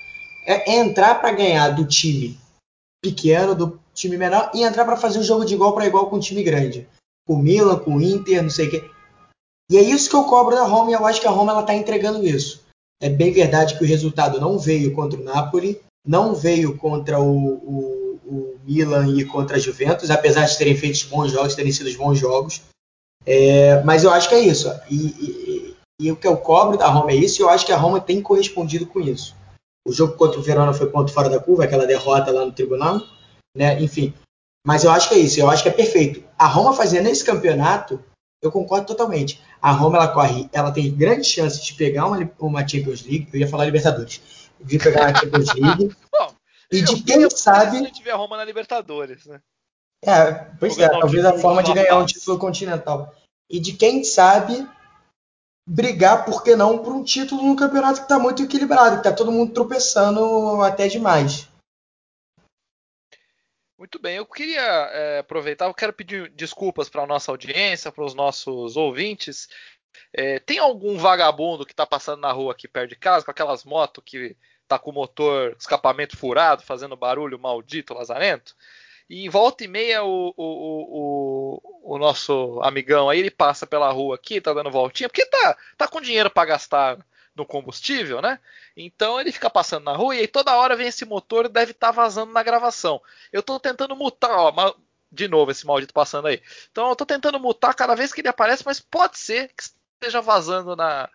É, 0.47 0.77
entrar 0.77 1.21
para 1.21 1.33
ganhar 1.33 1.71
do 1.71 1.87
time 1.87 2.39
pequeno, 3.03 3.55
do 3.55 3.79
time 3.95 4.17
menor, 4.17 4.51
e 4.55 4.63
entrar 4.63 4.85
para 4.85 4.97
fazer 4.97 5.21
o 5.21 5.23
jogo 5.23 5.45
de 5.45 5.55
igual 5.55 5.75
para 5.75 5.87
igual 5.87 6.11
com 6.11 6.17
o 6.17 6.21
time 6.21 6.43
grande. 6.43 6.89
Com 7.27 7.35
o 7.35 7.43
Milan, 7.43 7.79
com 7.79 7.97
o 7.97 8.03
Inter, 8.03 8.43
não 8.43 8.51
sei 8.51 8.67
o 8.67 8.71
quê. 8.71 8.91
E 9.71 9.77
é 9.77 9.83
isso 9.83 10.09
que 10.09 10.17
eu 10.17 10.25
cobro 10.25 10.57
da 10.57 10.65
Roma 10.65 10.91
e 10.91 10.95
eu 10.95 11.07
acho 11.07 11.21
que 11.21 11.29
a 11.29 11.31
Roma 11.31 11.61
está 11.61 11.75
entregando 11.75 12.27
isso. 12.27 12.65
É 13.01 13.09
bem 13.09 13.33
verdade 13.33 13.77
que 13.77 13.85
o 13.85 13.87
resultado 13.87 14.41
não 14.41 14.59
veio 14.59 14.95
contra 14.95 15.21
o 15.21 15.23
Napoli, 15.23 15.81
não 16.07 16.35
veio 16.35 16.77
contra 16.77 17.21
o, 17.21 17.47
o- 17.55 18.21
o 18.27 18.59
Milan 18.65 19.07
e 19.17 19.25
contra 19.25 19.57
a 19.57 19.59
Juventus, 19.59 20.11
apesar 20.11 20.45
de 20.47 20.59
terem 20.59 20.77
feito 20.77 21.07
bons 21.09 21.33
jogos, 21.33 21.55
terem 21.55 21.73
sido 21.73 21.97
bons 21.97 22.19
jogos. 22.19 22.61
É, 23.27 23.83
mas 23.85 24.05
eu 24.05 24.11
acho 24.11 24.29
que 24.29 24.35
é 24.35 24.41
isso. 24.41 24.69
E, 24.91 24.97
e- 24.97 25.75
e 26.01 26.13
o 26.13 26.17
que 26.17 26.27
eu 26.29 26.37
cobro 26.37 26.77
da 26.79 26.87
Roma 26.89 27.11
é 27.11 27.15
isso 27.17 27.41
e 27.41 27.43
eu 27.43 27.49
acho 27.49 27.67
que 27.67 27.73
a 27.73 27.77
Roma 27.77 28.01
tem 28.01 28.23
correspondido 28.23 28.87
com 28.87 29.01
isso. 29.01 29.35
O 29.87 29.93
jogo 29.93 30.15
contra 30.17 30.39
o 30.39 30.43
Verona 30.43 30.73
foi 30.73 30.89
ponto 30.91 31.13
fora 31.13 31.29
da 31.29 31.41
curva, 31.41 31.65
aquela 31.65 31.87
derrota 31.87 32.31
lá 32.31 32.45
no 32.45 32.53
tribunal, 32.53 33.01
né? 33.57 33.81
Enfim. 33.83 34.13
Mas 34.67 34.85
eu 34.85 34.91
acho 34.91 35.09
que 35.09 35.15
é 35.15 35.19
isso, 35.19 35.41
eu 35.41 35.49
acho 35.51 35.63
que 35.63 35.69
é 35.69 35.73
perfeito. 35.73 36.23
A 36.39 36.47
Roma 36.47 36.73
fazendo 36.75 37.09
esse 37.09 37.25
campeonato, 37.25 37.99
eu 38.43 38.53
concordo 38.53 38.87
totalmente. 38.87 39.41
A 39.63 39.73
Roma 39.73 39.97
ela 39.97 40.09
corre, 40.09 40.49
ela 40.53 40.71
tem 40.71 40.95
grandes 40.95 41.29
chances 41.31 41.65
de 41.65 41.73
pegar 41.75 42.07
uma, 42.07 42.31
uma 42.39 42.69
Champions 42.69 43.03
League, 43.03 43.29
eu 43.33 43.41
ia 43.41 43.49
falar 43.49 43.65
Libertadores, 43.65 44.21
de 44.61 44.79
pegar 44.79 45.09
uma 45.09 45.15
Champions 45.15 45.55
League. 45.55 45.97
Bom, 46.13 46.35
E 46.73 46.81
eu 46.81 46.85
de 46.85 47.03
quem 47.03 47.31
sabe, 47.31 47.79
a 47.79 47.83
gente 47.83 48.03
ver 48.03 48.11
a 48.11 48.17
Roma 48.17 48.37
na 48.37 48.45
Libertadores, 48.45 49.27
né? 49.27 49.41
é, 50.03 50.33
pois 50.59 50.79
é, 50.79 50.89
talvez 50.89 51.25
a 51.25 51.39
forma 51.39 51.63
de 51.63 51.75
ganhar 51.75 51.99
um 51.99 52.07
título 52.07 52.39
continental. 52.39 53.15
E 53.51 53.59
de 53.59 53.73
quem 53.73 54.05
sabe 54.05 54.69
brigar, 55.67 56.25
por 56.25 56.43
que 56.43 56.57
não, 56.57 56.79
por 56.79 56.93
um 56.93 57.05
título 57.05 57.43
num 57.43 57.57
campeonato 57.57 58.01
que 58.01 58.05
está 58.05 58.19
muito 58.19 58.43
equilibrado, 58.43 58.97
que 58.97 59.09
está 59.09 59.13
todo 59.13 59.33
mundo 59.33 59.53
tropeçando 59.53 60.63
até 60.63 60.89
demais. 60.89 61.49
Muito 63.79 64.01
bem, 64.01 64.17
eu 64.17 64.27
queria 64.27 64.61
é, 64.61 65.19
aproveitar, 65.19 65.67
eu 65.67 65.75
quero 65.75 65.93
pedir 65.93 66.31
desculpas 66.31 66.89
para 66.89 67.03
a 67.03 67.07
nossa 67.07 67.31
audiência, 67.31 67.93
para 67.93 68.05
os 68.05 68.13
nossos 68.13 68.77
ouvintes. 68.77 69.49
É, 70.13 70.39
tem 70.41 70.59
algum 70.59 70.97
vagabundo 70.97 71.67
que 71.67 71.73
está 71.73 71.87
passando 71.87 72.21
na 72.21 72.33
rua 72.33 72.53
aqui 72.53 72.67
perto 72.69 72.91
de 72.91 72.97
casa 72.97 73.25
com 73.25 73.31
aquelas 73.31 73.65
motos 73.65 74.03
que 74.05 74.37
tá 74.67 74.79
com 74.79 74.91
o 74.91 74.95
motor 74.95 75.57
escapamento 75.59 76.17
furado, 76.17 76.63
fazendo 76.63 76.97
barulho 76.97 77.39
maldito, 77.39 77.95
lazarento? 77.95 78.55
E 79.09 79.29
volta 79.29 79.65
e 79.65 79.69
meia 79.69 80.05
o, 80.05 80.35
o, 80.37 81.63
o, 81.63 81.95
o, 81.95 81.99
nosso 81.99 82.61
amigão 82.63 83.09
aí 83.09 83.19
ele 83.21 83.31
passa 83.31 83.67
pela 83.67 83.91
rua 83.91 84.17
aqui, 84.17 84.41
tá 84.41 84.53
dando 84.53 84.71
voltinha, 84.71 85.09
porque 85.09 85.25
tá, 85.25 85.57
tá 85.79 85.89
com 85.89 86.01
dinheiro 86.01 86.31
para 86.31 86.49
gastar 86.49 86.99
no 87.35 87.47
combustível, 87.47 88.21
né? 88.21 88.39
Então 88.77 89.19
ele 89.19 89.33
fica 89.33 89.49
passando 89.49 89.85
na 89.85 89.97
rua 89.97 90.15
e 90.15 90.21
aí 90.21 90.29
toda 90.29 90.57
hora 90.57 90.77
vem 90.77 90.89
esse 90.89 91.07
motor 91.07 91.47
e 91.47 91.49
deve 91.49 91.73
estar 91.73 91.89
tá 91.89 91.93
vazando 91.93 92.33
na 92.33 92.43
gravação. 92.43 93.01
Eu 93.33 93.43
tô 93.43 93.59
tentando 93.59 93.97
mutar, 93.97 94.37
ó, 94.37 94.75
de 95.11 95.27
novo 95.27 95.51
esse 95.51 95.67
maldito 95.67 95.95
passando 95.95 96.29
aí. 96.29 96.43
Então 96.71 96.91
eu 96.91 96.97
tô 96.97 97.07
tentando 97.07 97.41
mutar 97.41 97.75
cada 97.75 97.95
vez 97.95 98.13
que 98.13 98.21
ele 98.21 98.29
aparece, 98.29 98.63
mas 98.67 98.79
pode 98.79 99.19
ser 99.19 99.49
que 99.49 99.65
esteja 99.99 100.21
vazando 100.21 100.77
na, 100.77 101.09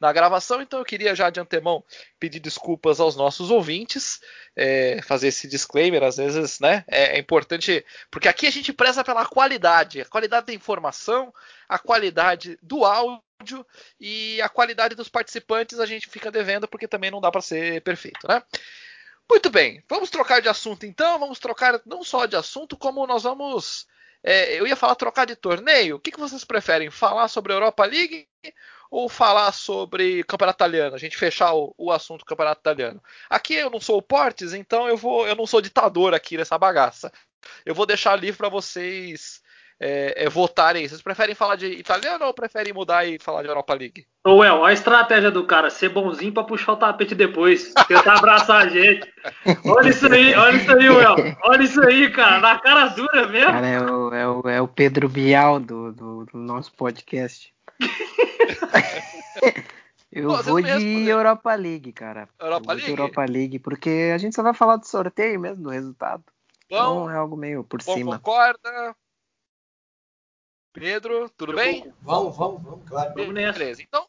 na 0.00 0.12
gravação, 0.12 0.60
então 0.60 0.80
eu 0.80 0.84
queria 0.84 1.14
já 1.14 1.30
de 1.30 1.38
antemão 1.38 1.84
pedir 2.18 2.40
desculpas 2.40 2.98
aos 2.98 3.14
nossos 3.14 3.50
ouvintes, 3.50 4.20
é, 4.56 5.00
fazer 5.02 5.28
esse 5.28 5.46
disclaimer, 5.46 6.02
às 6.02 6.16
vezes, 6.16 6.58
né? 6.58 6.84
É, 6.88 7.16
é, 7.16 7.18
importante, 7.18 7.84
porque 8.10 8.26
aqui 8.26 8.46
a 8.46 8.50
gente 8.50 8.72
preza 8.72 9.04
pela 9.04 9.24
qualidade, 9.26 10.00
a 10.00 10.06
qualidade 10.06 10.46
da 10.46 10.54
informação, 10.54 11.32
a 11.68 11.78
qualidade 11.78 12.58
do 12.62 12.84
áudio 12.84 13.64
e 14.00 14.40
a 14.40 14.48
qualidade 14.48 14.94
dos 14.94 15.08
participantes 15.08 15.78
a 15.78 15.86
gente 15.86 16.08
fica 16.08 16.30
devendo, 16.30 16.66
porque 16.66 16.88
também 16.88 17.10
não 17.10 17.20
dá 17.20 17.30
para 17.30 17.40
ser 17.40 17.80
perfeito, 17.82 18.26
né? 18.26 18.42
Muito 19.30 19.50
bem, 19.50 19.82
vamos 19.88 20.10
trocar 20.10 20.42
de 20.42 20.48
assunto 20.48 20.84
então, 20.84 21.18
vamos 21.18 21.38
trocar 21.38 21.80
não 21.86 22.02
só 22.02 22.26
de 22.26 22.36
assunto, 22.36 22.76
como 22.76 23.06
nós 23.06 23.22
vamos. 23.22 23.86
É, 24.22 24.58
eu 24.58 24.66
ia 24.66 24.76
falar 24.76 24.94
trocar 24.94 25.26
de 25.26 25.36
torneio. 25.36 25.96
O 25.96 26.00
que, 26.00 26.12
que 26.12 26.20
vocês 26.20 26.44
preferem? 26.44 26.90
Falar 26.90 27.28
sobre 27.28 27.52
a 27.52 27.56
Europa 27.56 27.84
League 27.84 28.28
ou 28.90 29.08
falar 29.08 29.50
sobre 29.52 30.22
campeonato 30.24 30.58
italiano, 30.58 30.94
a 30.94 30.98
gente 30.98 31.16
fechar 31.16 31.54
o, 31.54 31.74
o, 31.78 31.90
assunto 31.90 32.26
campeonato 32.26 32.60
italiano. 32.60 33.02
Aqui 33.30 33.54
eu 33.54 33.70
não 33.70 33.80
sou 33.80 33.96
o 33.96 34.02
Portes, 34.02 34.52
então 34.52 34.86
eu 34.86 34.98
vou, 34.98 35.26
eu 35.26 35.34
não 35.34 35.46
sou 35.46 35.62
ditador 35.62 36.12
aqui 36.12 36.36
nessa 36.36 36.58
bagaça. 36.58 37.10
Eu 37.64 37.74
vou 37.74 37.86
deixar 37.86 38.16
livre 38.16 38.36
para 38.36 38.50
vocês 38.50 39.40
é, 39.84 40.24
é, 40.24 40.28
votarem. 40.28 40.86
Vocês 40.86 41.02
preferem 41.02 41.34
falar 41.34 41.56
de 41.56 41.66
italiano 41.66 42.24
ou 42.24 42.32
preferem 42.32 42.72
mudar 42.72 43.04
e 43.04 43.18
falar 43.18 43.42
de 43.42 43.48
Europa 43.48 43.74
League? 43.74 44.06
Ô, 44.24 44.44
El, 44.44 44.64
a 44.64 44.72
estratégia 44.72 45.28
do 45.28 45.44
cara, 45.44 45.68
ser 45.70 45.88
bonzinho 45.88 46.32
para 46.32 46.44
puxar 46.44 46.74
o 46.74 46.76
tapete 46.76 47.16
depois, 47.16 47.74
tentar 47.88 48.18
abraçar 48.18 48.64
a 48.64 48.68
gente. 48.68 49.12
Olha 49.64 49.88
isso 49.88 50.06
aí, 50.06 50.32
olha 50.34 50.56
isso 50.56 50.70
aí, 50.70 50.86
El. 50.86 51.36
Olha 51.42 51.62
isso 51.64 51.82
aí, 51.82 52.08
cara, 52.12 52.38
na 52.38 52.58
cara 52.60 52.86
dura 52.88 53.26
mesmo. 53.26 53.50
Cara, 53.50 53.66
é 53.66 53.80
o, 53.80 54.14
é 54.14 54.28
o, 54.28 54.48
é 54.48 54.60
o 54.62 54.68
Pedro 54.68 55.08
Bial 55.08 55.58
do, 55.58 55.92
do, 55.92 56.24
do 56.26 56.38
nosso 56.38 56.72
podcast. 56.74 57.52
Eu 60.12 60.28
Pô, 60.28 60.42
vou 60.42 60.62
mesmo, 60.62 60.78
de 60.78 61.04
né? 61.04 61.10
Europa 61.10 61.54
League, 61.54 61.90
cara. 61.92 62.28
Europa 62.38 62.64
Eu 62.64 62.66
vou 62.66 62.76
de 62.76 62.82
League? 62.82 63.00
Europa 63.00 63.24
League, 63.24 63.58
porque 63.58 64.12
a 64.14 64.18
gente 64.18 64.36
só 64.36 64.42
vai 64.42 64.52
falar 64.52 64.76
do 64.76 64.86
sorteio 64.86 65.40
mesmo, 65.40 65.62
do 65.62 65.70
resultado. 65.70 66.22
Bom, 66.70 66.76
Então 66.76 67.10
é 67.10 67.16
algo 67.16 67.34
meio 67.36 67.64
por 67.64 67.82
bom 67.82 67.94
cima. 67.94 68.18
concorda? 68.18 68.94
Pedro, 70.72 71.28
tudo 71.30 71.52
Eu 71.52 71.56
bem? 71.56 71.94
Vamos, 72.00 72.36
vamos, 72.36 72.62
vamos, 72.62 72.88
claro. 72.88 73.12
Vamos 73.14 73.34
nessa. 73.34 73.58
Beleza. 73.58 73.82
Então, 73.82 74.06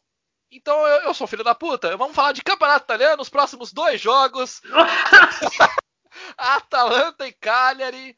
então 0.50 0.86
eu, 0.86 1.02
eu 1.02 1.14
sou 1.14 1.26
filho 1.26 1.44
da 1.44 1.54
puta. 1.54 1.96
Vamos 1.96 2.14
falar 2.14 2.32
de 2.32 2.42
campeonato 2.42 2.84
italiano, 2.84 3.20
os 3.20 3.28
próximos 3.28 3.72
dois 3.72 4.00
jogos. 4.00 4.62
Atalanta 6.36 7.26
e 7.26 7.32
Cagliari. 7.32 8.16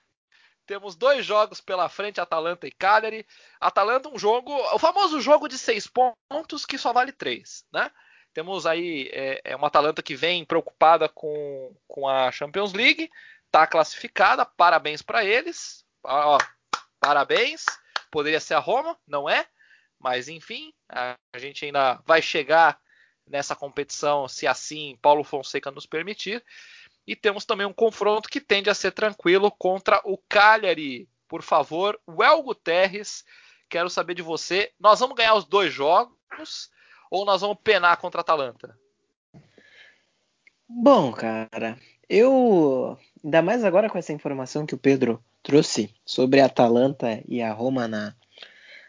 Temos 0.66 0.96
dois 0.96 1.24
jogos 1.24 1.60
pela 1.60 1.88
frente, 1.88 2.20
Atalanta 2.20 2.66
e 2.66 2.72
Cagliari. 2.72 3.26
Atalanta 3.60 4.08
um 4.08 4.18
jogo, 4.18 4.52
o 4.52 4.78
famoso 4.78 5.20
jogo 5.20 5.48
de 5.48 5.56
seis 5.56 5.86
pontos 5.86 6.66
que 6.66 6.76
só 6.76 6.92
vale 6.92 7.12
três, 7.12 7.64
né? 7.72 7.90
Temos 8.34 8.66
aí 8.66 9.08
é, 9.12 9.40
é 9.44 9.56
uma 9.56 9.68
Atalanta 9.68 10.02
que 10.02 10.14
vem 10.14 10.44
preocupada 10.44 11.08
com, 11.08 11.74
com 11.88 12.06
a 12.06 12.30
Champions 12.30 12.74
League, 12.74 13.10
tá 13.50 13.66
classificada, 13.66 14.44
parabéns 14.44 15.00
para 15.00 15.24
eles, 15.24 15.84
ó, 16.04 16.36
parabéns. 17.00 17.64
Poderia 18.16 18.40
ser 18.40 18.54
a 18.54 18.58
Roma, 18.58 18.96
não 19.06 19.28
é? 19.28 19.46
Mas 20.00 20.26
enfim, 20.26 20.72
a, 20.88 21.18
a 21.34 21.38
gente 21.38 21.66
ainda 21.66 22.00
vai 22.06 22.22
chegar 22.22 22.80
nessa 23.28 23.54
competição, 23.54 24.26
se 24.26 24.46
assim 24.46 24.98
Paulo 25.02 25.22
Fonseca 25.22 25.70
nos 25.70 25.84
permitir. 25.84 26.42
E 27.06 27.14
temos 27.14 27.44
também 27.44 27.66
um 27.66 27.74
confronto 27.74 28.30
que 28.30 28.40
tende 28.40 28.70
a 28.70 28.74
ser 28.74 28.92
tranquilo 28.92 29.50
contra 29.50 30.00
o 30.02 30.16
Cagliari. 30.30 31.06
Por 31.28 31.42
favor, 31.42 32.00
Well 32.08 32.42
Guterres, 32.42 33.22
quero 33.68 33.90
saber 33.90 34.14
de 34.14 34.22
você. 34.22 34.72
Nós 34.80 34.98
vamos 34.98 35.14
ganhar 35.14 35.34
os 35.34 35.44
dois 35.44 35.70
jogos 35.70 36.70
ou 37.10 37.26
nós 37.26 37.42
vamos 37.42 37.58
penar 37.62 37.98
contra 37.98 38.20
a 38.20 38.22
Atalanta? 38.22 38.78
Bom, 40.66 41.12
cara, 41.12 41.78
eu. 42.08 42.98
Ainda 43.24 43.42
mais 43.42 43.64
agora 43.64 43.88
com 43.88 43.98
essa 43.98 44.12
informação 44.12 44.66
que 44.66 44.74
o 44.74 44.78
Pedro 44.78 45.22
trouxe 45.42 45.90
sobre 46.04 46.40
a 46.40 46.46
Atalanta 46.46 47.22
e 47.28 47.40
a 47.42 47.52
Roma 47.52 47.86
na, 47.86 48.14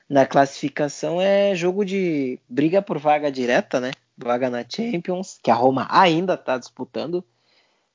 na 0.09 0.25
classificação, 0.25 1.21
é 1.21 1.53
jogo 1.55 1.84
de 1.84 2.39
briga 2.47 2.82
por 2.82 2.97
vaga 2.97 3.32
direta, 3.32 3.80
né? 3.80 3.91
Vaga 4.17 4.49
na 4.49 4.65
Champions, 4.67 5.39
que 5.43 5.51
a 5.51 5.55
Roma 5.55 5.88
ainda 5.89 6.34
está 6.34 6.57
disputando 6.57 7.23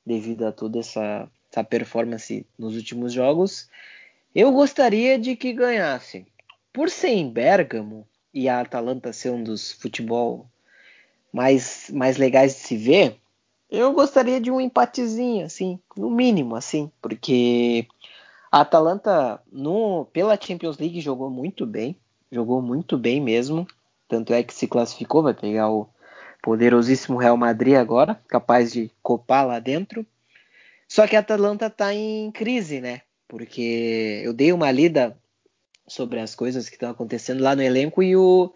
devido 0.07 0.47
a 0.47 0.53
toda 0.53 0.78
essa, 0.78 1.28
essa 1.51 1.64
performance 1.64 2.47
nos 2.59 2.76
últimos 2.76 3.12
jogos. 3.12 3.68
Eu 4.35 4.53
gostaria 4.53 5.18
de 5.18 5.37
que 5.37 5.53
ganhasse. 5.53 6.26
Por 6.72 6.89
ser 6.89 7.11
em 7.11 7.30
Bergamo 7.30 8.07
e 8.33 8.49
a 8.49 8.61
Atalanta 8.61 9.12
ser 9.12 9.30
um 9.30 9.43
dos 9.43 9.72
futebol 9.72 10.47
mais, 11.33 11.91
mais 11.93 12.16
legais 12.16 12.55
de 12.55 12.61
se 12.61 12.76
ver, 12.76 13.16
eu 13.73 13.91
gostaria 13.93 14.39
de 14.39 14.51
um 14.51 14.61
empatezinho, 14.61 15.47
assim, 15.47 15.81
no 15.97 16.11
mínimo, 16.11 16.55
assim, 16.55 16.93
porque 17.01 17.89
A 18.51 18.61
Atalanta, 18.61 19.41
no, 19.51 20.05
pela 20.12 20.39
Champions 20.39 20.77
League, 20.77 21.01
jogou 21.01 21.31
muito 21.31 21.64
bem. 21.64 21.97
Jogou 22.31 22.61
muito 22.61 22.99
bem 22.99 23.18
mesmo. 23.18 23.66
Tanto 24.07 24.35
é 24.35 24.43
que 24.43 24.53
se 24.53 24.68
classificou, 24.68 25.23
vai 25.23 25.33
pegar 25.33 25.70
o 25.70 25.89
poderosíssimo 26.43 27.16
Real 27.16 27.37
Madrid 27.37 27.75
agora, 27.75 28.20
capaz 28.29 28.70
de 28.73 28.91
copar 29.03 29.47
lá 29.47 29.59
dentro. 29.59 30.05
Só 30.87 31.07
que 31.07 31.16
a 31.16 31.20
Atalanta 31.20 31.66
está 31.66 31.95
em 31.95 32.31
crise, 32.31 32.79
né? 32.79 33.01
Porque 33.27 34.20
eu 34.23 34.35
dei 34.35 34.53
uma 34.53 34.70
lida 34.70 35.16
sobre 35.89 36.20
as 36.20 36.35
coisas 36.35 36.68
que 36.68 36.75
estão 36.75 36.91
acontecendo 36.91 37.43
lá 37.43 37.57
no 37.57 37.62
elenco 37.62 38.03
e 38.03 38.14
o, 38.14 38.53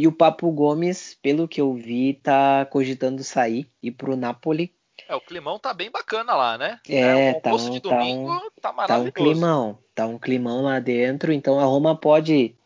e 0.00 0.06
o 0.06 0.12
Papo 0.12 0.50
Gomes, 0.50 1.18
pelo 1.20 1.46
que 1.46 1.60
eu 1.60 1.74
vi, 1.74 2.14
tá 2.14 2.64
cogitando 2.64 3.22
sair 3.22 3.70
e 3.82 3.90
pro 3.90 4.16
Napoli. 4.16 4.74
É, 5.06 5.14
o 5.14 5.20
climão 5.20 5.58
tá 5.58 5.74
bem 5.74 5.90
bacana 5.90 6.34
lá, 6.34 6.56
né? 6.56 6.80
É, 6.88 7.28
é 7.28 7.34
tá 7.34 7.52
um, 7.52 7.70
de 7.70 7.80
domingo 7.80 8.28
tá, 8.28 8.36
um, 8.36 8.50
tá 8.62 8.72
maravilhoso. 8.72 9.12
Tá 9.12 9.20
um 9.20 9.24
climão, 9.24 9.78
tá 9.94 10.06
um 10.06 10.18
climão 10.18 10.62
lá 10.62 10.80
dentro, 10.80 11.34
então 11.34 11.60
a 11.60 11.64
Roma 11.64 11.94
pode 11.94 12.56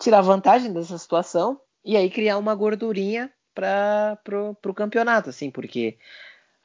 tirar 0.00 0.22
vantagem 0.22 0.72
dessa 0.72 0.96
situação 0.96 1.60
e 1.84 1.94
aí 1.94 2.08
criar 2.08 2.38
uma 2.38 2.54
gordurinha 2.54 3.30
para 3.54 4.16
pro, 4.24 4.54
pro 4.54 4.72
campeonato, 4.72 5.28
assim, 5.28 5.50
porque 5.50 5.98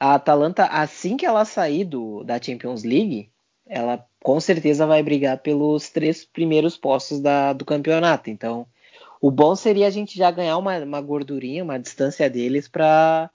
a 0.00 0.14
Atalanta, 0.14 0.64
assim 0.64 1.18
que 1.18 1.26
ela 1.26 1.44
sair 1.44 1.84
do, 1.84 2.24
da 2.24 2.40
Champions 2.40 2.82
League, 2.82 3.30
ela 3.66 4.02
com 4.22 4.40
certeza 4.40 4.86
vai 4.86 5.02
brigar 5.02 5.36
pelos 5.36 5.90
três 5.90 6.24
primeiros 6.24 6.78
postos 6.78 7.20
da, 7.20 7.52
do 7.52 7.66
campeonato. 7.66 8.30
Então, 8.30 8.66
o 9.20 9.30
bom 9.30 9.56
seria 9.56 9.86
a 9.86 9.90
gente 9.90 10.16
já 10.16 10.30
ganhar 10.30 10.56
uma, 10.56 10.78
uma 10.78 11.00
gordurinha, 11.00 11.64
uma 11.64 11.78
distância 11.78 12.28
deles 12.30 12.68
para 12.68 13.30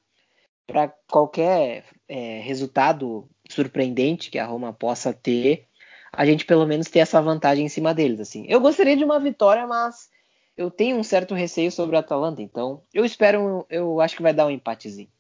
qualquer 1.10 1.86
é, 2.08 2.40
resultado 2.42 3.30
surpreendente 3.50 4.32
que 4.32 4.40
a 4.40 4.46
Roma 4.46 4.74
possa 4.74 5.14
ter, 5.14 5.68
a 6.12 6.26
gente 6.26 6.46
pelo 6.46 6.66
menos 6.66 6.90
ter 6.90 7.00
essa 7.00 7.22
vantagem 7.22 7.66
em 7.66 7.70
cima 7.70 7.94
deles. 7.94 8.20
Assim, 8.20 8.46
eu 8.48 8.60
gostaria 8.60 8.96
de 8.96 9.04
uma 9.04 9.20
vitória, 9.20 9.68
mas 9.68 10.10
eu 10.56 10.72
tenho 10.72 10.98
um 10.98 11.04
certo 11.04 11.34
receio 11.34 11.72
sobre 11.72 11.96
o 11.96 12.00
Atalanta, 12.00 12.42
então 12.42 12.84
eu 12.94 13.04
espero, 13.04 13.66
eu 13.70 14.00
acho 14.00 14.16
que 14.16 14.22
vai 14.22 14.34
dar 14.34 14.46
um 14.46 14.52
empatezinho. 14.52 15.12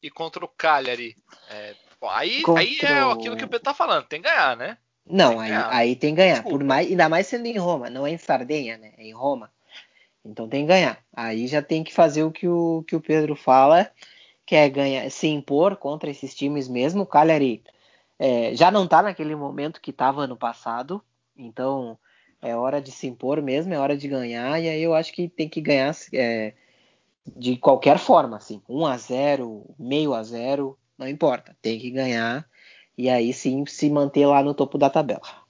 E 0.00 0.10
contra 0.10 0.44
o 0.44 0.48
Cagliari, 0.48 1.16
é, 1.50 1.74
aí, 2.02 2.42
contra... 2.42 2.62
aí 2.62 2.78
é 2.80 3.00
aquilo 3.00 3.36
que 3.36 3.44
o 3.44 3.48
Pedro 3.48 3.64
tá 3.64 3.74
falando, 3.74 4.06
tem 4.06 4.22
que 4.22 4.28
ganhar, 4.28 4.56
né? 4.56 4.78
Não, 5.10 5.40
aí, 5.40 5.52
aí 5.52 5.96
tem 5.96 6.14
que 6.14 6.16
ganhar. 6.16 6.42
Por 6.42 6.62
mais, 6.62 6.88
ainda 6.88 7.08
mais 7.08 7.26
sendo 7.26 7.46
em 7.46 7.56
Roma, 7.56 7.88
não 7.88 8.06
é 8.06 8.10
em 8.10 8.18
Sardenha, 8.18 8.76
né? 8.76 8.92
É 8.96 9.04
em 9.04 9.12
Roma. 9.12 9.50
Então 10.24 10.48
tem 10.48 10.62
que 10.62 10.68
ganhar. 10.68 10.98
Aí 11.14 11.46
já 11.46 11.62
tem 11.62 11.82
que 11.82 11.92
fazer 11.92 12.22
o 12.22 12.30
que 12.30 12.46
o, 12.46 12.84
que 12.86 12.94
o 12.94 13.00
Pedro 13.00 13.34
fala, 13.34 13.90
que 14.44 14.54
é 14.54 14.68
ganhar, 14.68 15.10
se 15.10 15.26
impor 15.28 15.76
contra 15.76 16.10
esses 16.10 16.34
times 16.34 16.68
mesmo. 16.68 17.02
O 17.02 17.06
Cagliari 17.06 17.62
é, 18.18 18.54
já 18.54 18.70
não 18.70 18.86
tá 18.86 19.02
naquele 19.02 19.34
momento 19.34 19.80
que 19.80 19.90
estava 19.90 20.22
ano 20.22 20.36
passado. 20.36 21.02
Então 21.36 21.98
é 22.42 22.54
hora 22.54 22.80
de 22.80 22.90
se 22.90 23.06
impor 23.06 23.40
mesmo, 23.42 23.72
é 23.72 23.78
hora 23.78 23.96
de 23.96 24.08
ganhar. 24.08 24.60
E 24.60 24.68
aí 24.68 24.82
eu 24.82 24.94
acho 24.94 25.12
que 25.12 25.28
tem 25.28 25.48
que 25.48 25.60
ganhar 25.60 25.94
é, 26.12 26.52
de 27.36 27.56
qualquer 27.56 27.98
forma, 27.98 28.36
assim. 28.36 28.62
1 28.68 28.86
a 28.86 28.96
0 28.96 29.64
meio 29.78 30.14
a 30.14 30.22
0 30.22 30.78
não 30.98 31.08
importa. 31.08 31.56
Tem 31.62 31.78
que 31.78 31.90
ganhar 31.90 32.46
e 32.98 33.08
aí 33.08 33.32
sim 33.32 33.64
se 33.64 33.88
manter 33.88 34.26
lá 34.26 34.42
no 34.42 34.52
topo 34.52 34.76
da 34.76 34.90
tabela. 34.90 35.46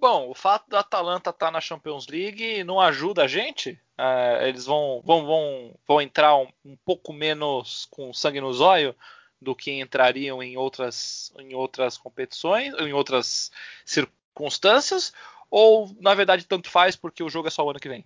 Bom, 0.00 0.28
o 0.28 0.34
fato 0.34 0.68
da 0.68 0.80
Atalanta 0.80 1.30
estar 1.30 1.46
tá 1.46 1.52
na 1.52 1.60
Champions 1.60 2.08
League 2.08 2.64
não 2.64 2.80
ajuda 2.80 3.24
a 3.24 3.28
gente. 3.28 3.78
Uh, 3.98 4.42
eles 4.42 4.66
vão, 4.66 5.00
vão, 5.04 5.24
vão, 5.24 5.74
vão 5.86 6.00
entrar 6.00 6.36
um, 6.36 6.48
um, 6.64 6.76
pouco 6.84 7.12
menos 7.12 7.86
com 7.90 8.12
sangue 8.12 8.40
no 8.40 8.52
zóio 8.52 8.94
do 9.40 9.54
que 9.54 9.70
entrariam 9.70 10.42
em 10.42 10.56
outras, 10.56 11.32
em 11.38 11.54
outras 11.54 11.96
competições, 11.96 12.74
em 12.80 12.92
outras 12.92 13.52
circunstâncias, 13.84 15.12
ou 15.50 15.94
na 16.00 16.14
verdade 16.14 16.46
tanto 16.46 16.68
faz 16.70 16.96
porque 16.96 17.22
o 17.22 17.28
jogo 17.28 17.48
é 17.48 17.50
só 17.50 17.64
o 17.64 17.70
ano 17.70 17.78
que 17.78 17.88
vem? 17.88 18.04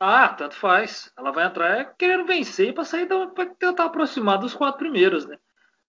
Ah, 0.00 0.28
tanto 0.28 0.54
faz. 0.54 1.12
Ela 1.16 1.30
vai 1.30 1.46
entrar 1.46 1.94
querendo 1.96 2.26
vencer 2.26 2.72
para 2.74 2.84
sair 2.84 3.06
para 3.06 3.46
tentar 3.46 3.84
aproximar 3.84 4.38
dos 4.38 4.54
quatro 4.54 4.78
primeiros, 4.78 5.26
né? 5.26 5.38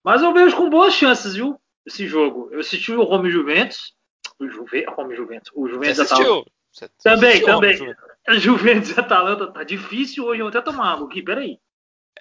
Mas 0.04 0.22
eu 0.22 0.34
vejo 0.34 0.56
com 0.56 0.70
boas 0.70 0.94
chances, 0.94 1.36
viu? 1.36 1.60
Esse 1.90 2.08
jogo. 2.08 2.50
Eu 2.52 2.60
assisti 2.60 2.92
o 2.92 3.04
Rome 3.04 3.30
Juventus. 3.30 3.94
O 4.40 4.48
Juve, 4.48 4.86
Rome 4.86 5.16
Juventus. 5.16 5.52
O 5.54 5.68
Juventus 5.68 5.98
Você 5.98 6.02
assistiu? 6.14 6.46
Você 6.72 6.90
também, 7.04 7.30
assistiu 7.30 7.48
também. 7.48 7.96
A 8.28 8.36
Juventus 8.40 8.92
e 8.92 9.00
Atalanta 9.00 9.52
tá 9.52 9.64
difícil 9.64 10.26
hoje. 10.26 10.42
Eu 10.42 10.48
até 10.48 10.62
tomar 10.62 10.94
água 10.94 11.08
aqui, 11.08 11.22
peraí. 11.22 11.60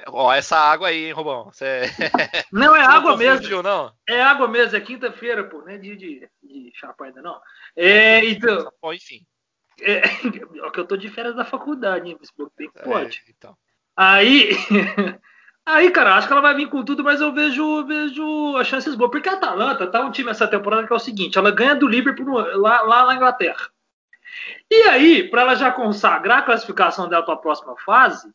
Ó, 0.07 0.33
essa 0.33 0.57
água 0.57 0.89
aí, 0.89 1.07
hein, 1.07 1.12
Robão? 1.12 1.51
Você... 1.53 1.83
Não, 2.53 2.75
é 2.75 2.83
água 2.83 3.12
não 3.12 3.19
mesmo. 3.19 3.62
Não? 3.62 3.93
É 4.09 4.21
água 4.21 4.49
mesmo, 4.49 4.77
é 4.77 4.81
quinta-feira, 4.81 5.45
pô, 5.45 5.59
não 5.59 5.69
é 5.69 5.79
dia 5.79 5.97
de, 5.97 6.29
de 6.43 6.73
chapa 6.75 7.07
ainda, 7.07 7.21
não. 7.21 7.41
É, 7.77 8.25
então. 8.25 8.71
Enfim. 8.93 9.27
É, 9.81 9.99
é 10.66 10.71
que 10.71 10.81
eu 10.81 10.87
tô 10.87 10.97
de 10.97 11.09
férias 11.09 11.35
da 11.37 11.45
faculdade, 11.45 12.09
hein? 12.09 12.19
Bem 12.57 12.71
que 12.71 12.83
pode. 12.83 13.23
É, 13.27 13.31
então. 13.31 13.57
Aí. 13.97 14.51
Aí, 15.69 15.91
cara, 15.91 16.14
acho 16.14 16.27
que 16.27 16.33
ela 16.33 16.41
vai 16.41 16.55
vir 16.55 16.71
com 16.71 16.83
tudo, 16.83 17.05
mas 17.05 17.21
eu 17.21 17.31
vejo, 17.31 17.85
vejo 17.85 18.57
as 18.57 18.66
chances 18.66 18.95
boas. 18.95 19.11
Porque 19.11 19.29
a 19.29 19.35
Atalanta 19.35 19.87
tá 19.87 20.01
um 20.01 20.11
time 20.11 20.31
essa 20.31 20.49
temporada 20.49 20.87
que 20.87 20.93
é 20.93 20.97
o 20.97 20.99
seguinte: 20.99 21.37
ela 21.37 21.51
ganha 21.51 21.75
do 21.77 21.87
Liverpool 21.87 22.39
lá, 22.57 22.81
lá 22.81 23.05
na 23.05 23.14
Inglaterra. 23.14 23.69
E 24.71 24.83
aí, 24.85 25.29
para 25.29 25.43
ela 25.43 25.55
já 25.55 25.71
consagrar 25.71 26.39
a 26.39 26.43
classificação 26.43 27.07
dela 27.07 27.23
para 27.23 27.35
a 27.35 27.39
próxima 27.39 27.77
fase, 27.85 28.33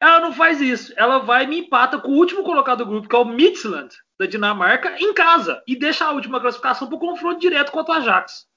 ela 0.00 0.18
não 0.18 0.32
faz 0.32 0.60
isso. 0.60 0.92
Ela 0.96 1.18
vai 1.18 1.44
e 1.44 1.46
me 1.46 1.60
empata 1.60 2.00
com 2.00 2.08
o 2.08 2.16
último 2.16 2.42
colocado 2.42 2.78
do 2.78 2.86
grupo, 2.86 3.08
que 3.08 3.14
é 3.14 3.18
o 3.20 3.24
Midland, 3.24 3.94
da 4.18 4.26
Dinamarca, 4.26 4.96
em 4.98 5.14
casa. 5.14 5.62
E 5.68 5.76
deixa 5.76 6.04
a 6.04 6.10
última 6.10 6.40
classificação 6.40 6.88
para 6.88 6.98
confronto 6.98 7.38
direto 7.38 7.70
contra 7.70 7.94
o 7.94 7.96
Ajax. 7.98 8.48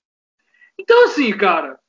Então, 0.79 1.05
assim, 1.05 1.31
cara, 1.37 1.79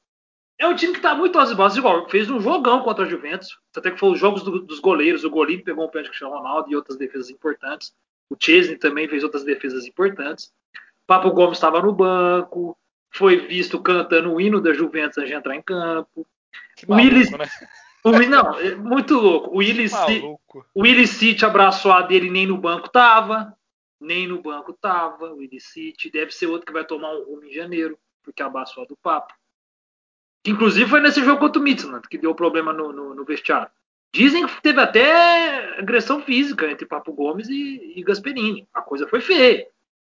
é 0.59 0.66
um 0.66 0.74
time 0.74 0.92
que 0.92 0.98
está 0.98 1.14
muito 1.14 1.38
às 1.38 1.52
bases, 1.52 1.78
igual 1.78 2.09
fez 2.09 2.30
um 2.30 2.40
jogão 2.40 2.82
contra 2.82 3.05
a 3.05 3.09
Juventus, 3.09 3.59
até 3.76 3.90
que 3.90 3.98
foi 3.98 4.11
os 4.11 4.18
jogos 4.18 4.42
do, 4.42 4.61
dos 4.61 4.78
goleiros, 4.78 5.24
o 5.24 5.30
Golim 5.30 5.59
pegou 5.59 5.86
um 5.86 5.90
pênalti 5.90 6.18
com 6.18 6.26
o 6.26 6.30
Ronaldo 6.30 6.70
e 6.70 6.76
outras 6.76 6.96
defesas 6.96 7.30
importantes, 7.30 7.94
o 8.30 8.36
Chesney 8.38 8.76
também 8.76 9.09
fez 9.09 9.24
outras 9.24 9.44
defesas 9.44 9.86
importantes, 9.86 10.52
Papo 11.07 11.30
Gomes 11.30 11.59
estava 11.59 11.82
no 11.82 11.92
banco, 11.92 12.76
foi 13.14 13.46
visto 13.46 13.80
cantando 13.80 14.32
o 14.32 14.40
hino 14.40 14.61
da 14.61 14.72
Juventus 14.72 15.18
antes 15.18 15.30
de 15.30 15.36
entrar 15.36 15.55
em 15.55 15.62
campo. 15.62 16.26
Que 16.76 16.88
maluco, 16.88 17.07
Willis, 17.07 17.30
né? 17.30 17.46
o, 18.02 18.11
não, 18.11 18.59
é 18.59 18.74
muito 18.74 19.14
louco. 19.14 19.50
O 19.50 19.59
Willis, 19.59 19.92
o 20.74 20.82
Willis 20.82 21.11
City 21.11 21.44
abraçou 21.44 21.92
a 21.92 22.02
dele 22.02 22.30
nem 22.30 22.46
no 22.46 22.59
banco 22.59 22.88
tava, 22.88 23.57
nem 24.00 24.26
no 24.26 24.42
banco 24.42 24.72
tava. 24.72 25.32
O 25.32 25.36
Willis 25.36 25.64
City 25.64 26.11
deve 26.11 26.32
ser 26.32 26.46
outro 26.46 26.66
que 26.66 26.72
vai 26.72 26.84
tomar 26.84 27.14
um 27.14 27.24
rumo 27.24 27.44
em 27.44 27.52
janeiro, 27.52 27.96
porque 28.22 28.42
abraçou 28.42 28.82
a 28.82 28.86
do 28.86 28.96
Papo. 28.96 29.32
Que 30.45 30.51
inclusive 30.51 30.88
foi 30.88 31.01
nesse 31.01 31.24
jogo 31.24 31.40
contra 31.40 31.59
o 31.59 31.64
Midland 31.64 32.07
que 32.07 32.18
deu 32.18 32.34
problema 32.34 32.70
no, 32.72 32.92
no, 32.92 33.14
no, 33.14 33.24
vestiário. 33.24 33.68
Dizem 34.12 34.47
que 34.47 34.61
teve 34.61 34.78
até 34.78 35.78
agressão 35.78 36.20
física 36.20 36.70
entre 36.70 36.86
Papo 36.86 37.12
Gomes 37.14 37.49
e, 37.49 37.95
e 37.97 38.03
Gasperini. 38.05 38.68
A 38.74 38.82
coisa 38.82 39.09
foi 39.09 39.22
feia. 39.22 39.66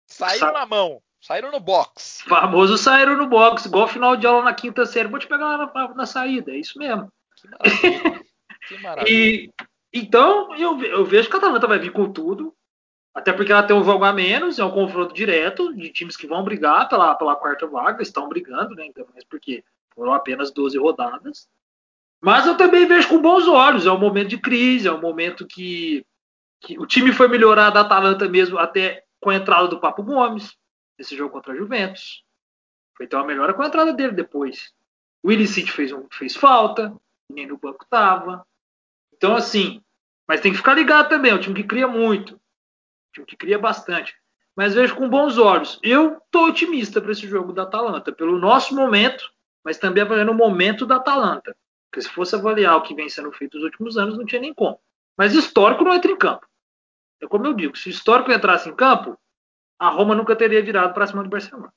Saíram 0.08 0.40
Sa 0.40 0.52
na 0.52 0.66
mão. 0.66 1.02
Saíram 1.22 1.52
no 1.52 1.60
box. 1.60 2.24
Famoso 2.28 2.78
saíram 2.78 3.16
no 3.16 3.28
box, 3.28 3.66
igual 3.66 3.88
final 3.88 4.18
de 4.18 4.28
aula 4.28 4.44
na 4.44 4.54
quinta 4.54 4.86
série. 4.86 5.08
Vou 5.08 5.20
te 5.20 5.28
pegar 5.28 5.56
lá 5.56 5.72
na, 5.74 5.94
na 5.94 6.06
saída, 6.06 6.52
é 6.52 6.58
isso 6.58 6.78
mesmo. 6.78 7.10
Que 7.38 7.48
maravilha. 7.48 8.24
que 8.68 8.78
maravilha. 8.80 9.14
e, 9.14 9.54
então, 9.94 10.54
eu, 10.56 10.84
eu 10.84 11.06
vejo 11.06 11.30
que 11.30 11.36
a 11.36 11.40
Atalanta 11.40 11.68
vai 11.68 11.80
vir 11.80 11.94
com 11.94 12.12
tudo. 12.12 12.54
Até 13.14 13.32
porque 13.32 13.52
ela 13.52 13.62
tem 13.62 13.76
um 13.76 13.84
jogo 13.84 14.04
a 14.04 14.12
menos, 14.12 14.58
é 14.58 14.66
um 14.66 14.72
confronto 14.72 15.14
direto 15.14 15.72
de 15.76 15.92
times 15.92 16.18
que 16.18 16.26
vão 16.26 16.44
brigar 16.44 16.90
pela, 16.90 17.14
pela 17.14 17.36
quarta 17.36 17.68
vaga, 17.68 18.02
estão 18.02 18.28
brigando, 18.28 18.74
né? 18.74 18.88
Então, 18.88 19.06
mas 19.14 19.24
porque 19.24 19.64
foram 19.96 20.14
apenas 20.14 20.52
12 20.52 20.78
rodadas. 20.78 21.50
Mas 22.22 22.46
eu 22.46 22.56
também 22.56 22.86
vejo 22.86 23.10
com 23.10 23.22
bons 23.22 23.48
olhos. 23.48 23.86
É 23.86 23.92
um 23.92 24.00
momento 24.00 24.30
de 24.30 24.38
crise, 24.38 24.88
é 24.88 24.94
um 24.94 25.02
momento 25.02 25.46
que, 25.46 26.06
que 26.62 26.80
o 26.80 26.86
time 26.86 27.12
foi 27.12 27.28
melhorar 27.28 27.70
da 27.70 27.82
Atalanta 27.82 28.30
mesmo 28.30 28.58
até 28.58 29.04
com 29.20 29.30
a 29.30 29.36
entrada 29.36 29.68
do 29.68 29.80
Papo 29.80 30.04
Gomes, 30.04 30.58
nesse 30.98 31.16
jogo 31.18 31.32
contra 31.32 31.54
a 31.54 31.56
Juventus. 31.56 32.24
Foi 32.96 33.08
ter 33.08 33.16
uma 33.16 33.26
melhora 33.26 33.54
com 33.54 33.62
a 33.62 33.68
entrada 33.68 33.92
dele 33.92 34.14
depois. 34.14 34.74
O 35.22 35.32
City 35.48 35.72
fez, 35.72 35.92
um, 35.92 36.08
fez 36.12 36.36
falta, 36.36 36.96
nem 37.30 37.48
no 37.48 37.58
banco 37.58 37.86
tava. 37.90 38.46
Então, 39.14 39.36
assim, 39.36 39.82
mas 40.28 40.42
tem 40.42 40.52
que 40.52 40.58
ficar 40.58 40.74
ligado 40.74 41.10
também. 41.10 41.32
É 41.32 41.36
um 41.36 41.40
time 41.40 41.56
que 41.56 41.68
cria 41.68 41.88
muito, 41.88 42.36
um 42.36 43.12
time 43.14 43.26
que 43.26 43.38
cria 43.38 43.58
bastante. 43.58 44.16
Mas 44.56 44.76
vejo 44.76 44.96
com 44.96 45.10
bons 45.10 45.38
olhos. 45.38 45.80
Eu 45.82 46.22
tô 46.30 46.48
otimista 46.48 47.02
para 47.02 47.12
esse 47.12 47.28
jogo 47.28 47.52
da 47.52 47.64
Atalanta, 47.64 48.12
pelo 48.12 48.38
nosso 48.38 48.76
momento 48.76 49.33
mas 49.64 49.78
também 49.78 50.04
avaliando 50.04 50.32
o 50.32 50.36
momento 50.36 50.86
da 50.86 50.98
Atalanta. 50.98 51.56
Porque 51.90 52.02
se 52.02 52.10
fosse 52.10 52.36
avaliar 52.36 52.76
o 52.76 52.82
que 52.82 52.96
vem 52.96 53.08
sendo 53.08 53.32
feito 53.32 53.56
nos 53.56 53.66
últimos 53.66 53.98
anos, 53.98 54.18
não 54.18 54.26
tinha 54.26 54.42
nem 54.42 54.54
como. 54.54 54.80
Mas 55.18 55.34
histórico 55.34 55.84
não 55.84 55.94
entra 55.94 56.12
em 56.12 56.18
campo. 56.18 56.48
É 57.22 57.28
como 57.28 57.46
eu 57.46 57.54
digo, 57.54 57.78
se 57.78 57.90
histórico 57.90 58.32
entrasse 58.32 58.68
em 58.68 58.76
campo, 58.76 59.18
a 59.80 59.90
Roma 59.90 60.16
nunca 60.16 60.36
teria 60.36 60.64
virado 60.64 60.94
para 60.94 61.08
cima 61.08 61.24
do 61.24 61.30
Barcelona. 61.30 61.74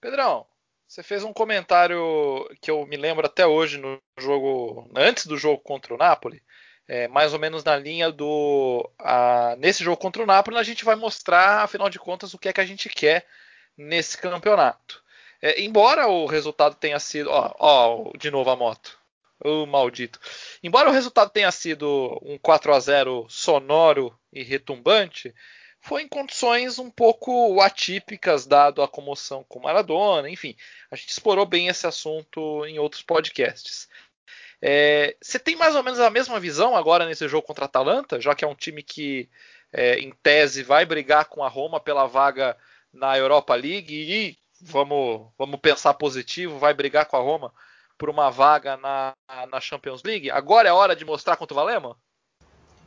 Pedrão, 0.00 0.46
você 0.86 1.02
fez 1.02 1.24
um 1.24 1.32
comentário 1.32 2.48
que 2.60 2.70
eu 2.70 2.86
me 2.86 2.96
lembro 2.96 3.26
até 3.26 3.46
hoje 3.46 3.78
no 3.78 4.00
jogo, 4.18 4.90
antes 4.96 5.26
do 5.26 5.36
jogo 5.36 5.62
contra 5.62 5.94
o 5.94 5.96
Napoli, 5.96 6.42
é, 6.86 7.08
mais 7.08 7.32
ou 7.32 7.38
menos 7.38 7.64
na 7.64 7.76
linha 7.76 8.10
do. 8.10 8.90
A, 8.98 9.56
nesse 9.58 9.82
jogo 9.82 9.96
contra 9.96 10.22
o 10.22 10.26
Napoli, 10.26 10.58
a 10.58 10.62
gente 10.62 10.84
vai 10.84 10.94
mostrar, 10.94 11.62
afinal 11.62 11.88
de 11.88 11.98
contas, 11.98 12.34
o 12.34 12.38
que 12.38 12.48
é 12.48 12.52
que 12.52 12.60
a 12.60 12.66
gente 12.66 12.88
quer 12.88 13.26
nesse 13.76 14.18
campeonato. 14.18 15.03
É, 15.44 15.60
embora 15.60 16.08
o 16.08 16.24
resultado 16.24 16.74
tenha 16.74 16.98
sido. 16.98 17.28
Ó, 17.30 17.54
ó, 17.58 18.12
de 18.16 18.30
novo 18.30 18.48
a 18.48 18.56
moto. 18.56 18.98
O 19.44 19.66
maldito. 19.66 20.18
Embora 20.62 20.88
o 20.88 20.92
resultado 20.92 21.30
tenha 21.30 21.52
sido 21.52 22.18
um 22.22 22.38
4 22.38 22.72
a 22.72 22.80
0 22.80 23.26
sonoro 23.28 24.18
e 24.32 24.42
retumbante, 24.42 25.34
foi 25.80 26.00
em 26.02 26.08
condições 26.08 26.78
um 26.78 26.90
pouco 26.90 27.60
atípicas, 27.60 28.46
dado 28.46 28.80
a 28.80 28.88
comoção 28.88 29.44
com 29.46 29.60
Maradona, 29.60 30.30
enfim. 30.30 30.56
A 30.90 30.96
gente 30.96 31.10
explorou 31.10 31.44
bem 31.44 31.68
esse 31.68 31.86
assunto 31.86 32.64
em 32.64 32.78
outros 32.78 33.02
podcasts. 33.02 33.86
É, 34.62 35.14
você 35.20 35.38
tem 35.38 35.56
mais 35.56 35.76
ou 35.76 35.82
menos 35.82 36.00
a 36.00 36.08
mesma 36.08 36.40
visão 36.40 36.74
agora 36.74 37.04
nesse 37.04 37.28
jogo 37.28 37.46
contra 37.46 37.66
a 37.66 37.68
Atalanta, 37.68 38.18
já 38.18 38.34
que 38.34 38.46
é 38.46 38.48
um 38.48 38.54
time 38.54 38.82
que, 38.82 39.28
é, 39.70 39.98
em 39.98 40.10
tese, 40.22 40.62
vai 40.62 40.86
brigar 40.86 41.26
com 41.26 41.44
a 41.44 41.48
Roma 41.48 41.78
pela 41.78 42.06
vaga 42.06 42.56
na 42.90 43.18
Europa 43.18 43.54
League 43.54 43.94
e 43.94 44.43
vamos, 44.60 45.28
vamos 45.38 45.60
pensar 45.60 45.94
positivo, 45.94 46.58
vai 46.58 46.74
brigar 46.74 47.06
com 47.06 47.16
a 47.16 47.20
Roma 47.20 47.52
por 47.98 48.10
uma 48.10 48.30
vaga 48.30 48.76
na, 48.76 49.14
na 49.50 49.60
Champions 49.60 50.02
League? 50.02 50.30
Agora 50.30 50.68
é 50.68 50.72
hora 50.72 50.96
de 50.96 51.04
mostrar 51.04 51.36
contra 51.36 51.54
o 51.54 51.56
Valema? 51.56 51.96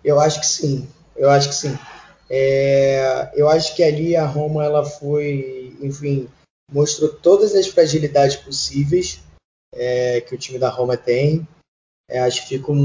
Eu 0.03 0.19
acho 0.19 0.39
que 0.39 0.45
sim, 0.45 0.89
eu 1.15 1.29
acho 1.29 1.49
que 1.49 1.55
sim. 1.55 1.77
É, 2.29 3.31
eu 3.33 3.47
acho 3.47 3.75
que 3.75 3.83
ali 3.83 4.15
a 4.15 4.25
Roma 4.25 4.63
ela 4.63 4.85
foi, 4.85 5.75
enfim, 5.81 6.29
mostrou 6.71 7.09
todas 7.13 7.55
as 7.55 7.67
fragilidades 7.67 8.35
possíveis 8.35 9.21
é, 9.73 10.21
que 10.21 10.35
o 10.35 10.37
time 10.37 10.59
da 10.59 10.69
Roma 10.69 10.97
tem. 10.97 11.47
É, 12.09 12.19
acho 12.19 12.41
que 12.43 12.57
ficou 12.57 12.75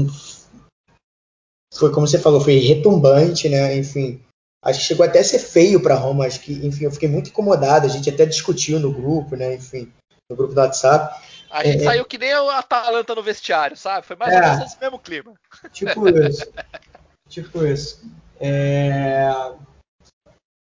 foi 1.73 1.91
como 1.91 2.07
você 2.07 2.19
falou, 2.19 2.39
foi 2.39 2.57
retumbante, 2.59 3.49
né? 3.49 3.75
Enfim, 3.75 4.23
acho 4.63 4.79
que 4.79 4.85
chegou 4.85 5.05
até 5.05 5.19
a 5.19 5.23
ser 5.23 5.39
feio 5.39 5.81
para 5.81 5.95
Roma. 5.95 6.25
Acho 6.25 6.39
que, 6.39 6.53
enfim, 6.65 6.85
eu 6.85 6.91
fiquei 6.91 7.09
muito 7.09 7.29
incomodado. 7.29 7.85
A 7.85 7.89
gente 7.89 8.09
até 8.09 8.25
discutiu 8.25 8.79
no 8.79 8.91
grupo, 8.91 9.35
né? 9.35 9.55
Enfim, 9.55 9.91
no 10.29 10.35
grupo 10.35 10.53
do 10.53 10.61
WhatsApp. 10.61 11.21
A 11.51 11.63
gente 11.63 11.81
é, 11.81 11.83
saiu 11.83 12.05
que 12.05 12.17
nem 12.17 12.33
o 12.33 12.49
Atalanta 12.49 13.13
no 13.13 13.21
vestiário, 13.21 13.77
sabe? 13.77 14.07
Foi 14.07 14.15
mais 14.15 14.33
é, 14.33 14.35
ou 14.35 14.41
menos 14.41 14.65
esse 14.65 14.79
mesmo 14.79 14.97
clima. 14.97 15.33
Tipo 15.71 16.09
isso. 16.09 16.45
tipo 17.29 17.65
isso. 17.65 18.01
É... 18.39 19.31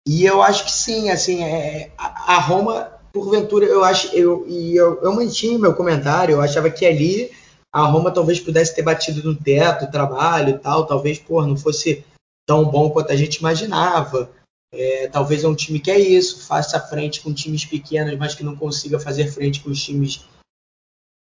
E 0.07 0.25
eu 0.25 0.43
acho 0.43 0.65
que 0.65 0.71
sim, 0.71 1.11
assim, 1.11 1.43
é, 1.43 1.91
a 1.99 2.39
Roma, 2.39 2.93
porventura, 3.13 3.65
eu 3.65 3.83
acho, 3.83 4.15
eu, 4.15 4.47
e 4.47 4.77
eu, 4.77 5.03
eu 5.03 5.13
mantinha 5.13 5.59
meu 5.59 5.75
comentário, 5.75 6.35
eu 6.35 6.41
achava 6.41 6.71
que 6.71 6.87
ali 6.87 7.33
a 7.75 7.83
Roma 7.83 8.13
talvez 8.13 8.39
pudesse 8.39 8.73
ter 8.73 8.83
batido 8.83 9.23
no 9.25 9.35
teto, 9.35 9.91
trabalho 9.91 10.51
e 10.51 10.59
tal, 10.59 10.87
talvez, 10.87 11.19
pô, 11.19 11.45
não 11.45 11.57
fosse 11.57 12.05
tão 12.47 12.65
bom 12.65 12.91
quanto 12.91 13.11
a 13.13 13.17
gente 13.17 13.37
imaginava. 13.37 14.31
É, 14.73 15.09
talvez 15.09 15.45
é 15.45 15.49
um 15.49 15.55
time 15.55 15.81
que 15.81 15.91
é 15.91 15.99
isso, 15.99 16.47
faça 16.47 16.81
frente 16.81 17.21
com 17.21 17.33
times 17.33 17.65
pequenos, 17.65 18.17
mas 18.19 18.35
que 18.35 18.45
não 18.45 18.57
consiga 18.57 18.99
fazer 19.01 19.31
frente 19.33 19.61
com 19.61 19.71
os 19.71 19.83
times 19.83 20.25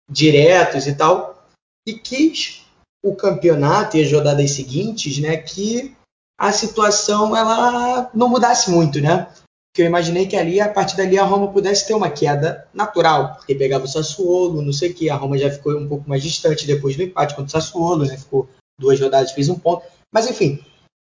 diretos 0.09 0.87
e 0.87 0.95
tal. 0.95 1.47
E 1.87 1.93
quis 1.93 2.65
o 3.03 3.15
campeonato 3.15 3.97
e 3.97 4.03
as 4.03 4.11
rodadas 4.11 4.51
seguintes, 4.51 5.19
né, 5.19 5.35
que 5.37 5.95
a 6.39 6.51
situação 6.51 7.35
ela 7.35 8.09
não 8.13 8.29
mudasse 8.29 8.71
muito, 8.71 8.99
né? 9.01 9.29
Porque 9.73 9.81
eu 9.81 9.87
imaginei 9.87 10.27
que 10.27 10.35
ali, 10.35 10.61
a 10.61 10.71
partir 10.71 10.95
dali, 10.95 11.17
a 11.17 11.25
Roma 11.25 11.51
pudesse 11.51 11.87
ter 11.87 11.95
uma 11.95 12.09
queda 12.09 12.67
natural, 12.73 13.35
porque 13.35 13.55
pegava 13.55 13.85
o 13.85 13.87
Sassuolo, 13.87 14.61
não 14.61 14.71
sei 14.71 14.91
o 14.91 14.93
que, 14.93 15.09
a 15.09 15.15
Roma 15.15 15.37
já 15.37 15.49
ficou 15.49 15.75
um 15.75 15.87
pouco 15.87 16.07
mais 16.07 16.21
distante 16.21 16.67
depois 16.67 16.95
do 16.95 17.03
empate 17.03 17.35
contra 17.35 17.47
o 17.47 17.61
Sassuolo, 17.61 18.05
né? 18.05 18.17
Ficou 18.17 18.47
duas 18.79 18.99
rodadas, 18.99 19.31
fez 19.31 19.49
um 19.49 19.57
ponto. 19.57 19.83
Mas 20.11 20.29
enfim, 20.29 20.63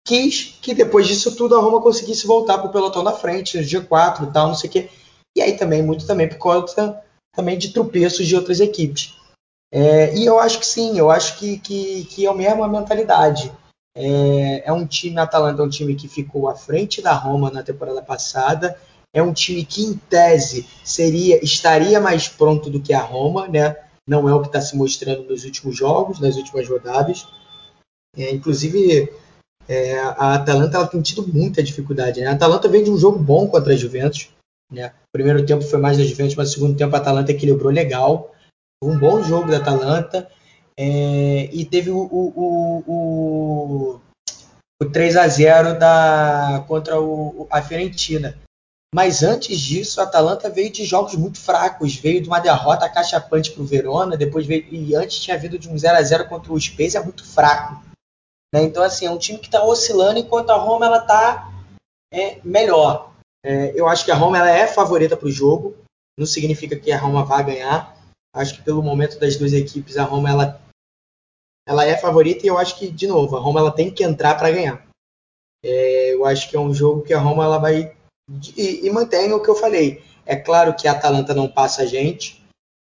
quis 0.07 0.57
que 0.63 0.73
depois 0.73 1.07
disso 1.07 1.35
tudo 1.37 1.57
a 1.57 1.61
Roma 1.61 1.83
conseguisse 1.83 2.27
voltar 2.27 2.59
para 2.59 2.69
o 2.69 2.73
pelotão 2.73 3.05
da 3.05 3.13
frente, 3.13 3.59
no 3.59 3.65
dia 3.65 3.81
4 3.81 4.25
e 4.25 4.33
tal, 4.33 4.47
não 4.49 4.55
sei 4.55 4.71
o 4.71 4.73
que. 4.73 4.89
E 5.37 5.43
aí 5.43 5.57
também, 5.57 5.83
muito 5.83 6.07
também 6.07 6.29
por 6.29 6.39
conta 6.39 7.03
também 7.35 7.59
de 7.59 7.73
tropeços 7.73 8.27
de 8.27 8.35
outras 8.35 8.61
equipes. 8.61 9.15
É, 9.71 10.17
e 10.17 10.25
eu 10.25 10.41
acho 10.41 10.59
que 10.59 10.67
sim, 10.67 10.99
eu 10.99 11.11
acho 11.11 11.39
que, 11.39 11.59
que, 11.59 12.05
que 12.07 12.25
é 12.25 12.31
a 12.31 12.35
mesma 12.35 12.67
mentalidade. 12.67 13.53
É, 13.95 14.63
é 14.67 14.73
um 14.73 14.87
time, 14.87 15.19
a 15.19 15.25
Atalanta 15.25 15.61
é 15.61 15.65
um 15.65 15.69
time 15.69 15.95
que 15.95 16.09
ficou 16.09 16.49
à 16.49 16.55
frente 16.55 17.03
da 17.03 17.13
Roma 17.13 17.51
na 17.51 17.63
temporada 17.63 18.01
passada. 18.01 18.79
É 19.13 19.23
um 19.23 19.35
time 19.35 19.65
que, 19.65 19.83
em 19.83 19.95
tese, 19.95 20.67
seria 20.83 21.45
estaria 21.45 22.01
mais 22.01 22.27
pronto 22.27 22.71
do 22.71 22.81
que 22.81 22.95
a 22.95 23.01
Roma, 23.01 23.47
né? 23.49 23.77
Não 24.09 24.29
é 24.29 24.35
o 24.35 24.41
que 24.41 24.47
está 24.47 24.61
se 24.61 24.77
mostrando 24.77 25.25
nos 25.25 25.45
últimos 25.45 25.77
jogos, 25.77 26.21
nas 26.21 26.37
últimas 26.37 26.67
rodadas. 26.69 27.27
É, 28.17 28.31
inclusive, 28.31 29.13
é, 29.69 29.99
a 29.99 30.35
Atalanta 30.35 30.77
ela 30.77 30.87
tem 30.87 31.03
tido 31.03 31.27
muita 31.27 31.63
dificuldade. 31.63 32.21
Né? 32.21 32.27
A 32.27 32.33
Atalanta 32.33 32.69
veio 32.69 32.85
de 32.85 32.91
um 32.91 32.99
jogo 32.99 33.19
bom 33.19 33.49
contra 33.49 33.73
a 33.73 33.77
Juventus. 33.77 34.29
Né? 34.73 34.89
O 34.89 35.13
primeiro 35.13 35.45
tempo 35.45 35.63
foi 35.63 35.79
mais 35.79 35.99
da 35.99 36.05
Juventus, 36.05 36.35
mas 36.35 36.51
o 36.51 36.53
segundo 36.53 36.77
tempo 36.77 36.95
a 36.95 36.99
Atalanta 36.99 37.33
equilibrou 37.33 37.73
legal. 37.73 38.35
Foi 38.83 38.95
um 38.95 38.99
bom 38.99 39.23
jogo 39.23 39.51
da 39.51 39.59
Atalanta. 39.59 40.29
É, 40.79 41.49
e 41.53 41.65
teve 41.65 41.91
o, 41.91 41.99
o, 41.99 42.83
o, 42.87 44.01
o 44.83 44.91
3 44.91 45.17
a 45.17 45.27
0 45.27 45.79
da, 45.79 46.65
contra 46.69 47.01
o, 47.01 47.47
a 47.51 47.63
Fiorentina. 47.63 48.39
Mas 48.95 49.23
antes 49.23 49.59
disso, 49.59 50.01
a 50.01 50.05
Atalanta 50.05 50.49
veio 50.49 50.71
de 50.71 50.85
jogos 50.85 51.15
muito 51.17 51.39
fracos. 51.39 51.97
Veio 51.97 52.23
de 52.23 52.29
uma 52.29 52.39
derrota 52.39 52.89
cachapante 52.89 53.51
para 53.51 53.63
o 53.63 53.67
Verona, 53.67 54.17
depois 54.17 54.47
veio, 54.47 54.65
e 54.71 54.95
antes 54.95 55.19
tinha 55.19 55.37
vindo 55.37 55.59
de 55.59 55.69
um 55.69 55.77
0 55.77 55.97
a 55.99 56.03
0 56.03 56.29
contra 56.29 56.53
o 56.53 56.61
Spezia 56.61 57.03
muito 57.03 57.25
fraco. 57.25 57.86
Né? 58.57 58.63
Então, 58.63 58.83
assim, 58.83 59.05
é 59.05 59.11
um 59.11 59.19
time 59.19 59.39
que 59.39 59.47
está 59.47 59.63
oscilando 59.63 60.19
enquanto 60.19 60.49
a 60.49 60.57
Roma 60.57 60.87
ela 60.87 60.99
está 60.99 61.53
é, 62.11 62.41
melhor. 62.43 63.13
É, 63.45 63.79
eu 63.79 63.87
acho 63.87 64.05
que 64.05 64.11
a 64.11 64.15
Roma 64.15 64.39
ela 64.39 64.51
é 64.51 64.67
favorita 64.67 65.15
para 65.15 65.29
o 65.29 65.31
jogo. 65.31 65.77
Não 66.19 66.25
significa 66.25 66.75
que 66.75 66.91
a 66.91 66.99
Roma 66.99 67.23
vá 67.23 67.43
ganhar. 67.43 67.95
Acho 68.35 68.55
que 68.55 68.63
pelo 68.63 68.83
momento 68.83 69.19
das 69.19 69.37
duas 69.37 69.53
equipes, 69.53 69.99
a 69.99 70.05
Roma 70.05 70.31
ela 70.31 70.61
ela 71.69 71.85
é 71.85 71.97
favorita 71.99 72.47
e 72.47 72.49
eu 72.49 72.57
acho 72.57 72.79
que, 72.79 72.89
de 72.89 73.09
novo, 73.09 73.37
a 73.37 73.41
Roma 73.41 73.59
ela 73.59 73.73
tem 73.73 73.91
que 73.91 74.05
entrar 74.05 74.37
para 74.37 74.53
ganhar. 74.53 74.87
É, 75.65 76.15
eu 76.15 76.25
acho 76.25 76.49
que 76.49 76.57
é 76.57 76.61
um 76.61 76.73
jogo 76.73 77.03
que 77.03 77.13
a 77.13 77.19
Roma 77.19 77.45
ela 77.45 77.59
vai. 77.59 77.95
E, 78.57 78.87
e 78.87 78.91
mantém 78.91 79.33
o 79.33 79.43
que 79.43 79.51
eu 79.51 79.55
falei. 79.55 80.03
É 80.25 80.37
claro 80.37 80.75
que 80.75 80.87
a 80.87 80.93
Atalanta 80.93 81.35
não 81.35 81.49
passa 81.49 81.83
a 81.83 81.87
gente, 81.87 82.43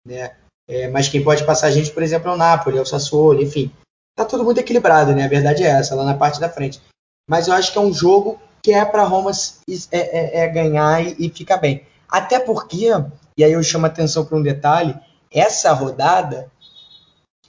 né? 0.07 0.37
É, 0.69 0.89
mas 0.89 1.09
quem 1.09 1.25
pode 1.25 1.45
passar 1.45 1.67
a 1.67 1.71
gente, 1.71 1.91
por 1.91 2.03
exemplo, 2.03 2.31
é 2.31 2.35
o 2.35 2.37
Napoli, 2.37 2.79
é 2.79 2.81
o 2.81 2.87
Sassuolo, 2.87 3.43
enfim. 3.43 3.71
Tá 4.19 4.25
tudo 4.25 4.43
muito 4.43 4.59
equilibrado, 4.59 5.15
né? 5.15 5.27
A 5.27 5.29
verdade 5.29 5.63
é 5.63 5.69
essa, 5.69 5.95
lá 5.95 6.03
na 6.03 6.13
parte 6.13 6.41
da 6.41 6.49
frente. 6.49 6.83
Mas 7.31 7.47
eu 7.47 7.55
acho 7.55 7.71
que 7.71 7.79
é 7.79 7.81
um 7.81 7.95
jogo 7.95 8.37
que 8.61 8.73
é 8.73 8.85
para 8.85 9.05
Roma 9.05 9.31
é, 9.93 9.99
é, 9.99 10.41
é 10.41 10.49
ganhar 10.49 11.07
e, 11.07 11.15
e 11.21 11.31
ficar 11.31 11.59
bem. 11.59 11.87
Até 12.11 12.41
porque, 12.41 12.89
e 13.37 13.45
aí 13.45 13.53
eu 13.53 13.63
chamo 13.63 13.87
a 13.87 13.89
atenção 13.89 14.25
para 14.25 14.37
um 14.37 14.43
detalhe, 14.43 14.99
essa 15.31 15.73
rodada 15.73 16.51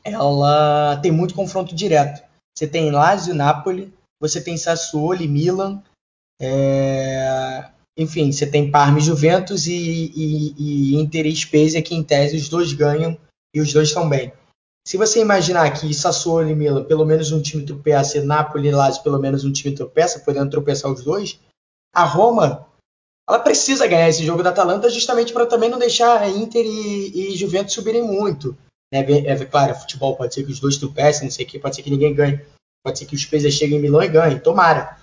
ela 0.04 0.98
tem 0.98 1.12
muito 1.12 1.34
confronto 1.34 1.74
direto. 1.74 2.22
Você 2.56 2.68
tem 2.68 2.92
Lazio, 2.92 3.34
Napoli, 3.34 3.92
você 4.22 4.40
tem 4.40 4.56
Sassuolo 4.56 5.24
e 5.24 5.28
Milan, 5.28 5.82
é... 6.40 7.66
enfim, 7.98 8.32
você 8.32 8.46
tem 8.46 8.70
Parma 8.70 9.00
e 9.00 9.02
Juventus 9.02 9.66
e, 9.66 9.74
e, 9.74 10.54
e 10.56 11.02
Inter 11.02 11.26
e 11.26 11.36
Spezia, 11.36 11.82
que 11.82 11.96
em 11.96 12.04
tese 12.04 12.38
os 12.38 12.48
dois 12.48 12.74
ganham 12.74 13.18
e 13.56 13.60
os 13.60 13.74
dois 13.74 13.88
estão 13.88 14.08
bem. 14.08 14.32
Se 14.90 14.98
você 14.98 15.22
imaginar 15.22 15.72
que 15.72 15.94
Sassuolo 15.94 16.50
e 16.50 16.56
Milan, 16.56 16.84
pelo 16.84 17.06
menos 17.06 17.32
um 17.32 17.40
time 17.40 17.64
tropeça, 17.64 18.18
e 18.18 18.22
Napoli 18.22 18.70
e 18.70 18.72
Lazio, 18.72 19.04
pelo 19.04 19.20
menos 19.20 19.46
um 19.46 19.54
time 19.54 19.76
tropeça, 19.76 20.18
podendo 20.22 20.50
tropeçar 20.50 20.92
os 20.92 21.04
dois, 21.04 21.40
a 21.94 22.04
Roma 22.04 22.68
ela 23.30 23.38
precisa 23.38 23.86
ganhar 23.86 24.10
esse 24.10 24.26
jogo 24.26 24.42
da 24.42 24.50
Atalanta 24.50 24.90
justamente 24.90 25.32
para 25.32 25.46
também 25.46 25.70
não 25.70 25.78
deixar 25.78 26.28
Inter 26.28 26.66
e, 26.66 27.34
e 27.34 27.38
Juventus 27.38 27.76
subirem 27.76 28.02
muito. 28.02 28.58
Né? 28.92 29.02
É, 29.28 29.46
claro, 29.46 29.76
futebol 29.76 30.16
pode 30.16 30.34
ser 30.34 30.44
que 30.44 30.52
os 30.52 30.60
dois 30.60 30.78
tropecem, 30.78 31.26
não 31.26 31.32
sei 31.32 31.46
o 31.46 31.48
que, 31.48 31.60
pode 31.60 31.76
ser 31.76 31.84
que 31.84 31.92
ninguém 31.92 32.16
ganhe. 32.16 32.44
Pode 32.84 32.98
ser 32.98 33.06
que 33.06 33.14
os 33.14 33.22
Spezia 33.22 33.52
cheguem 33.52 33.78
em 33.78 33.82
Milão 33.84 34.02
e 34.02 34.08
ganhem, 34.08 34.40
tomara. 34.40 34.98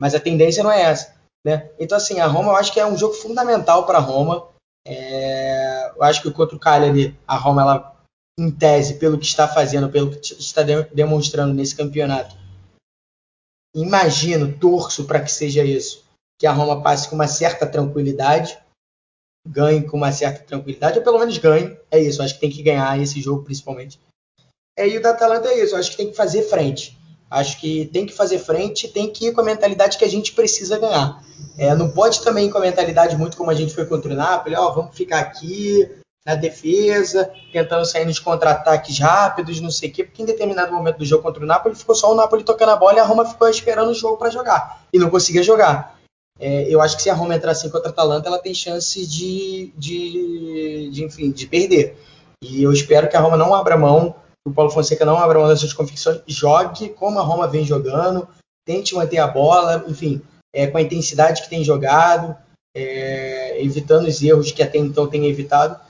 Mas 0.00 0.14
a 0.14 0.20
tendência 0.20 0.62
não 0.62 0.70
é 0.70 0.82
essa. 0.82 1.12
Né? 1.44 1.68
Então, 1.80 1.98
assim, 1.98 2.20
a 2.20 2.26
Roma 2.28 2.52
eu 2.52 2.56
acho 2.56 2.72
que 2.72 2.78
é 2.78 2.86
um 2.86 2.96
jogo 2.96 3.14
fundamental 3.14 3.84
para 3.84 3.98
a 3.98 4.00
Roma. 4.00 4.46
É... 4.86 5.90
eu 5.96 6.04
acho 6.04 6.22
que 6.22 6.30
contra 6.30 6.54
o 6.54 6.60
Cagliari, 6.60 7.18
a 7.26 7.36
Roma, 7.36 7.62
ela, 7.62 7.97
em 8.38 8.50
tese, 8.50 8.94
pelo 8.94 9.18
que 9.18 9.26
está 9.26 9.48
fazendo, 9.48 9.90
pelo 9.90 10.10
que 10.10 10.34
está 10.34 10.62
demonstrando 10.94 11.52
nesse 11.52 11.74
campeonato, 11.74 12.36
imagino, 13.74 14.56
torço 14.58 15.04
para 15.04 15.20
que 15.20 15.30
seja 15.30 15.64
isso, 15.64 16.04
que 16.40 16.46
a 16.46 16.52
Roma 16.52 16.82
passe 16.82 17.08
com 17.08 17.16
uma 17.16 17.28
certa 17.28 17.66
tranquilidade 17.66 18.58
ganhe 19.48 19.82
com 19.82 19.96
uma 19.96 20.12
certa 20.12 20.44
tranquilidade, 20.44 20.98
ou 20.98 21.04
pelo 21.04 21.18
menos 21.18 21.38
ganhe. 21.38 21.76
É 21.90 21.98
isso, 21.98 22.22
acho 22.22 22.34
que 22.34 22.40
tem 22.40 22.50
que 22.50 22.62
ganhar 22.62 23.00
esse 23.00 23.20
jogo 23.20 23.44
principalmente. 23.44 23.98
É, 24.76 24.86
e 24.86 24.96
o 24.96 25.02
da 25.02 25.10
Atalanta 25.10 25.48
é 25.48 25.62
isso, 25.62 25.74
acho 25.74 25.90
que 25.90 25.96
tem 25.96 26.10
que 26.10 26.16
fazer 26.16 26.42
frente. 26.42 26.96
Acho 27.30 27.60
que 27.60 27.86
tem 27.86 28.06
que 28.06 28.12
fazer 28.12 28.38
frente, 28.38 28.88
tem 28.88 29.12
que 29.12 29.26
ir 29.26 29.34
com 29.34 29.40
a 29.40 29.44
mentalidade 29.44 29.98
que 29.98 30.04
a 30.04 30.08
gente 30.08 30.32
precisa 30.32 30.78
ganhar. 30.78 31.22
É, 31.58 31.74
não 31.74 31.90
pode 31.90 32.22
também 32.22 32.46
ir 32.46 32.50
com 32.50 32.58
a 32.58 32.62
mentalidade 32.62 33.16
muito 33.16 33.36
como 33.36 33.50
a 33.50 33.54
gente 33.54 33.74
foi 33.74 33.86
contra 33.86 34.12
o 34.12 34.16
Napoli, 34.16 34.54
ó, 34.54 34.70
vamos 34.70 34.96
ficar 34.96 35.20
aqui, 35.20 35.90
na 36.28 36.34
defesa, 36.34 37.32
tentando 37.50 37.86
sair 37.86 38.04
nos 38.04 38.18
contra-ataques 38.18 38.98
rápidos, 38.98 39.62
não 39.62 39.70
sei 39.70 39.88
o 39.88 39.92
quê, 39.94 40.04
porque 40.04 40.22
em 40.22 40.26
determinado 40.26 40.70
momento 40.70 40.98
do 40.98 41.04
jogo 41.06 41.22
contra 41.22 41.42
o 41.42 41.46
Napoli 41.46 41.74
ficou 41.74 41.94
só 41.94 42.12
o 42.12 42.14
Napoli 42.14 42.44
tocando 42.44 42.68
a 42.68 42.76
bola 42.76 42.96
e 42.96 43.00
a 43.00 43.04
Roma 43.04 43.24
ficou 43.24 43.48
esperando 43.48 43.92
o 43.92 43.94
jogo 43.94 44.18
para 44.18 44.28
jogar 44.28 44.82
e 44.92 44.98
não 44.98 45.08
conseguia 45.08 45.42
jogar. 45.42 45.98
É, 46.38 46.68
eu 46.68 46.82
acho 46.82 46.96
que 46.96 47.02
se 47.02 47.08
a 47.08 47.14
Roma 47.14 47.34
entrar 47.34 47.52
assim 47.52 47.70
contra 47.70 47.88
a 47.88 47.92
Atalanta, 47.92 48.28
ela 48.28 48.38
tem 48.38 48.52
chance 48.52 49.06
de, 49.06 49.72
de, 49.74 50.90
de, 50.92 51.02
enfim, 51.02 51.30
de 51.30 51.46
perder. 51.46 51.96
E 52.44 52.62
eu 52.62 52.72
espero 52.72 53.08
que 53.08 53.16
a 53.16 53.20
Roma 53.20 53.38
não 53.38 53.54
abra 53.54 53.78
mão, 53.78 54.14
o 54.46 54.52
Paulo 54.52 54.70
Fonseca 54.70 55.06
não 55.06 55.16
abra 55.16 55.38
mão 55.38 55.48
das 55.48 55.60
suas 55.60 55.72
convicções, 55.72 56.20
jogue 56.26 56.90
como 56.90 57.18
a 57.18 57.22
Roma 57.22 57.48
vem 57.48 57.64
jogando, 57.64 58.28
tente 58.66 58.94
manter 58.94 59.16
a 59.16 59.26
bola, 59.26 59.82
enfim, 59.88 60.20
é, 60.54 60.66
com 60.66 60.76
a 60.76 60.82
intensidade 60.82 61.40
que 61.40 61.48
tem 61.48 61.64
jogado, 61.64 62.36
é, 62.76 63.62
evitando 63.62 64.06
os 64.06 64.22
erros 64.22 64.52
que 64.52 64.62
até 64.62 64.76
então 64.76 65.06
tem 65.06 65.24
evitado. 65.24 65.87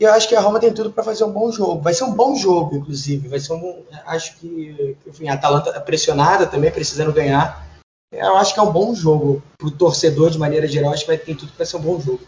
E 0.00 0.04
eu 0.04 0.14
acho 0.14 0.26
que 0.26 0.34
a 0.34 0.40
Roma 0.40 0.58
tem 0.58 0.72
tudo 0.72 0.90
para 0.90 1.04
fazer 1.04 1.24
um 1.24 1.30
bom 1.30 1.52
jogo. 1.52 1.82
Vai 1.82 1.92
ser 1.92 2.04
um 2.04 2.14
bom 2.14 2.34
jogo, 2.34 2.74
inclusive. 2.74 3.28
Vai 3.28 3.38
ser 3.38 3.52
um, 3.52 3.84
acho 4.06 4.34
que, 4.38 4.96
enfim, 5.06 5.28
a 5.28 5.34
Atalanta 5.34 5.68
é 5.76 5.80
pressionada 5.80 6.46
também, 6.46 6.72
precisando 6.72 7.12
ganhar. 7.12 7.68
Eu 8.10 8.34
acho 8.38 8.54
que 8.54 8.60
é 8.60 8.62
um 8.62 8.72
bom 8.72 8.94
jogo 8.94 9.42
para 9.58 9.68
o 9.68 9.70
torcedor 9.70 10.30
de 10.30 10.38
maneira 10.38 10.66
geral. 10.66 10.94
Acho 10.94 11.02
que 11.02 11.08
vai 11.08 11.18
ter 11.18 11.36
tudo 11.36 11.52
para 11.52 11.66
ser 11.66 11.76
um 11.76 11.82
bom 11.82 12.00
jogo. 12.00 12.26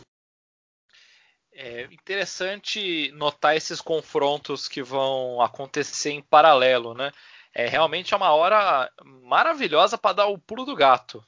É 1.54 1.84
interessante 1.84 3.10
notar 3.12 3.56
esses 3.56 3.80
confrontos 3.80 4.68
que 4.68 4.82
vão 4.82 5.40
acontecer 5.40 6.10
em 6.10 6.20
paralelo, 6.20 6.92
né? 6.92 7.10
É 7.54 7.66
realmente 7.68 8.12
é 8.12 8.16
uma 8.18 8.34
hora 8.34 8.90
maravilhosa 9.02 9.96
para 9.96 10.16
dar 10.16 10.26
o 10.26 10.36
pulo 10.36 10.66
do 10.66 10.76
gato. 10.76 11.24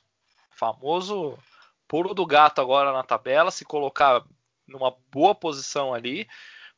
famoso 0.51 1.39
pulo 1.89 2.13
do 2.13 2.27
gato 2.27 2.61
agora 2.61 2.93
na 2.93 3.03
tabela, 3.03 3.51
se 3.51 3.65
colocar 3.65 4.23
numa 4.67 4.97
boa 5.11 5.35
posição 5.35 5.93
ali, 5.95 6.27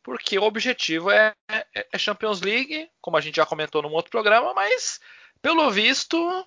porque 0.03 0.39
o 0.39 0.45
objetivo 0.45 1.11
é, 1.11 1.35
é, 1.51 1.87
é 1.93 1.99
Champions 1.99 2.41
League, 2.41 2.89
como 3.01 3.17
a 3.17 3.21
gente 3.21 3.37
já 3.37 3.47
comentou 3.47 3.83
num 3.83 3.93
outro 3.93 4.11
programa, 4.11 4.55
mas 4.55 5.01
pelo 5.43 5.71
visto, 5.71 6.47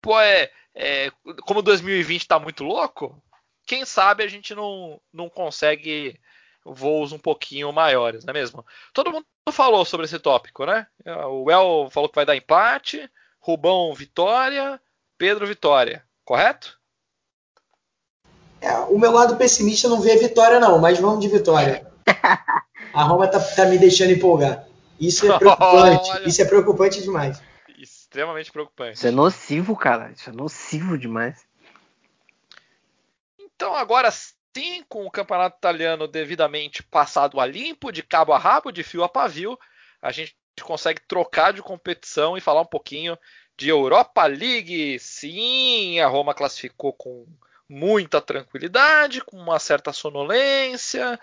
pô, 0.00 0.20
é, 0.20 0.50
é 0.74 1.10
como 1.46 1.62
2020 1.62 2.20
está 2.20 2.38
muito 2.38 2.64
louco, 2.64 3.22
quem 3.66 3.84
sabe 3.84 4.22
a 4.22 4.28
gente 4.28 4.54
não, 4.54 5.00
não 5.12 5.28
consegue 5.28 6.18
voos 6.64 7.12
um 7.12 7.18
pouquinho 7.18 7.72
maiores, 7.72 8.24
não 8.24 8.30
é 8.30 8.34
mesmo? 8.34 8.64
Todo 8.92 9.10
mundo 9.10 9.26
falou 9.50 9.84
sobre 9.84 10.06
esse 10.06 10.18
tópico, 10.18 10.64
né? 10.64 10.86
O 11.28 11.50
El 11.50 11.90
falou 11.90 12.08
que 12.08 12.14
vai 12.14 12.24
dar 12.24 12.36
empate, 12.36 13.10
Rubão 13.40 13.92
vitória, 13.94 14.80
Pedro 15.18 15.46
vitória, 15.46 16.06
correto? 16.24 16.80
É, 18.62 18.78
o 18.88 18.96
meu 18.96 19.10
lado 19.10 19.36
pessimista 19.36 19.88
não 19.88 20.00
vê 20.00 20.16
vitória, 20.16 20.60
não, 20.60 20.78
mas 20.78 21.00
vamos 21.00 21.18
de 21.20 21.26
vitória. 21.26 21.84
A 22.94 23.02
Roma 23.02 23.26
tá, 23.26 23.40
tá 23.40 23.66
me 23.66 23.76
deixando 23.76 24.12
empolgar. 24.12 24.64
Isso 25.00 25.30
é 25.30 25.36
preocupante. 25.36 26.10
Olha. 26.10 26.28
Isso 26.28 26.40
é 26.40 26.44
preocupante 26.44 27.02
demais. 27.02 27.42
Extremamente 27.76 28.52
preocupante. 28.52 28.94
Isso 28.94 29.06
é 29.06 29.10
nocivo, 29.10 29.74
cara. 29.74 30.12
Isso 30.12 30.30
é 30.30 30.32
nocivo 30.32 30.96
demais. 30.96 31.44
Então, 33.36 33.74
agora 33.74 34.10
sim, 34.10 34.84
com 34.88 35.04
o 35.06 35.10
campeonato 35.10 35.56
italiano 35.56 36.06
devidamente 36.06 36.84
passado 36.84 37.40
a 37.40 37.46
limpo, 37.46 37.90
de 37.90 38.02
cabo 38.02 38.32
a 38.32 38.38
rabo, 38.38 38.70
de 38.70 38.84
fio 38.84 39.02
a 39.02 39.08
pavio, 39.08 39.58
a 40.00 40.12
gente 40.12 40.36
consegue 40.62 41.00
trocar 41.08 41.52
de 41.52 41.62
competição 41.62 42.36
e 42.36 42.40
falar 42.40 42.60
um 42.60 42.66
pouquinho 42.66 43.18
de 43.56 43.70
Europa 43.70 44.24
League. 44.26 44.98
Sim, 45.00 45.98
a 45.98 46.06
Roma 46.06 46.32
classificou 46.32 46.92
com 46.92 47.26
muita 47.72 48.20
tranquilidade, 48.20 49.22
com 49.22 49.36
uma 49.36 49.58
certa 49.58 49.92
sonolência, 49.92 51.18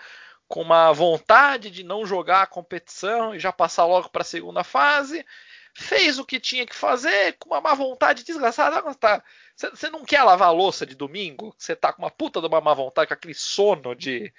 com 0.47 0.61
uma 0.61 0.91
vontade 0.91 1.69
de 1.69 1.83
não 1.83 2.05
jogar 2.05 2.41
a 2.41 2.47
competição 2.47 3.35
e 3.35 3.39
já 3.39 3.51
passar 3.53 3.85
logo 3.85 4.09
para 4.09 4.23
a 4.23 4.25
segunda 4.25 4.63
fase. 4.63 5.25
Fez 5.73 6.17
o 6.17 6.25
que 6.25 6.39
tinha 6.39 6.65
que 6.65 6.75
fazer 6.75 7.37
com 7.37 7.49
uma 7.49 7.61
má 7.61 7.73
vontade 7.75 8.23
desgraçada. 8.23 8.81
Você 8.81 8.97
tá, 8.97 9.23
não 9.91 10.03
quer 10.03 10.23
lavar 10.23 10.49
a 10.49 10.51
louça 10.51 10.85
de 10.85 10.95
domingo? 10.95 11.53
Você 11.57 11.75
tá 11.75 11.93
com 11.93 12.01
uma 12.01 12.11
puta 12.11 12.41
de 12.41 12.47
uma 12.47 12.59
má 12.59 12.73
vontade, 12.73 13.07
com 13.07 13.13
aquele 13.13 13.35
sono 13.35 13.95
de, 13.95 14.33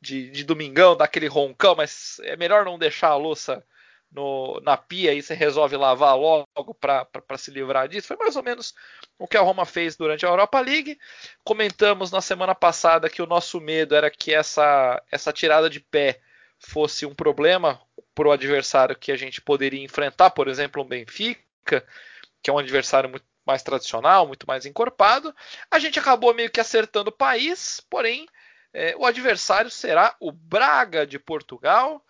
de, 0.00 0.30
de 0.30 0.44
domingão, 0.44 0.96
daquele 0.96 1.26
roncão, 1.26 1.74
mas 1.74 2.20
é 2.20 2.36
melhor 2.36 2.64
não 2.64 2.78
deixar 2.78 3.08
a 3.08 3.16
louça 3.16 3.64
no, 4.16 4.58
na 4.62 4.78
pia 4.78 5.12
e 5.12 5.22
você 5.22 5.34
resolve 5.34 5.76
lavar 5.76 6.16
logo 6.16 6.74
para 6.80 7.36
se 7.36 7.50
livrar 7.50 7.86
disso. 7.86 8.08
Foi 8.08 8.16
mais 8.16 8.34
ou 8.34 8.42
menos 8.42 8.74
o 9.18 9.28
que 9.28 9.36
a 9.36 9.42
Roma 9.42 9.66
fez 9.66 9.94
durante 9.94 10.24
a 10.24 10.28
Europa 10.30 10.58
League. 10.58 10.98
Comentamos 11.44 12.10
na 12.10 12.22
semana 12.22 12.54
passada 12.54 13.10
que 13.10 13.20
o 13.20 13.26
nosso 13.26 13.60
medo 13.60 13.94
era 13.94 14.10
que 14.10 14.32
essa, 14.32 15.02
essa 15.12 15.32
tirada 15.34 15.68
de 15.68 15.80
pé 15.80 16.18
fosse 16.58 17.04
um 17.04 17.14
problema 17.14 17.78
para 18.14 18.28
o 18.28 18.32
adversário 18.32 18.96
que 18.96 19.12
a 19.12 19.16
gente 19.16 19.42
poderia 19.42 19.84
enfrentar, 19.84 20.30
por 20.30 20.48
exemplo, 20.48 20.82
um 20.82 20.86
Benfica, 20.86 21.86
que 22.42 22.48
é 22.48 22.52
um 22.52 22.58
adversário 22.58 23.10
muito 23.10 23.26
mais 23.44 23.62
tradicional, 23.62 24.26
muito 24.26 24.46
mais 24.46 24.64
encorpado. 24.64 25.34
A 25.70 25.78
gente 25.78 25.98
acabou 25.98 26.32
meio 26.32 26.50
que 26.50 26.58
acertando 26.58 27.10
o 27.10 27.16
país, 27.16 27.82
porém 27.90 28.26
é, 28.72 28.96
o 28.96 29.04
adversário 29.04 29.70
será 29.70 30.16
o 30.18 30.32
Braga 30.32 31.06
de 31.06 31.18
Portugal. 31.18 32.02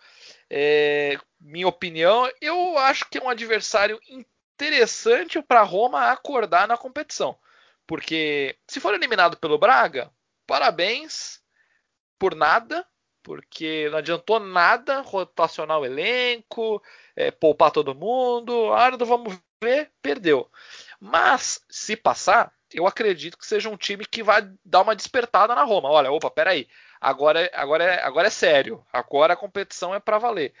É, 0.49 1.17
minha 1.39 1.67
opinião, 1.67 2.29
eu 2.41 2.77
acho 2.77 3.09
que 3.09 3.17
é 3.17 3.21
um 3.21 3.29
adversário 3.29 3.99
interessante 4.09 5.41
para 5.41 5.61
Roma 5.63 6.11
acordar 6.11 6.67
na 6.67 6.77
competição. 6.77 7.37
Porque 7.85 8.57
se 8.67 8.79
for 8.79 8.93
eliminado 8.93 9.37
pelo 9.37 9.57
Braga, 9.57 10.11
parabéns 10.45 11.41
por 12.19 12.35
nada, 12.35 12.85
porque 13.23 13.87
não 13.91 13.97
adiantou 13.99 14.39
nada 14.39 15.01
rotacionar 15.01 15.79
o 15.79 15.85
elenco, 15.85 16.81
é, 17.15 17.31
poupar 17.31 17.71
todo 17.71 17.95
mundo. 17.95 18.53
A 18.73 18.83
hora 18.83 18.97
do 18.97 19.05
vamos 19.05 19.37
ver, 19.61 19.91
perdeu. 20.01 20.49
Mas 20.99 21.61
se 21.69 21.95
passar, 21.95 22.53
eu 22.73 22.87
acredito 22.87 23.37
que 23.37 23.45
seja 23.45 23.69
um 23.69 23.77
time 23.77 24.05
que 24.05 24.23
vai 24.23 24.49
dar 24.63 24.81
uma 24.81 24.95
despertada 24.95 25.55
na 25.55 25.63
Roma. 25.63 25.89
Olha, 25.89 26.11
opa, 26.11 26.29
peraí, 26.29 26.67
agora, 26.99 27.49
agora, 27.53 27.83
é, 27.83 28.03
agora 28.03 28.27
é 28.27 28.29
sério, 28.31 28.85
agora 28.91 29.33
a 29.33 29.37
competição 29.37 29.93
é 29.93 29.99
para 29.99 30.17
valer. 30.17 30.53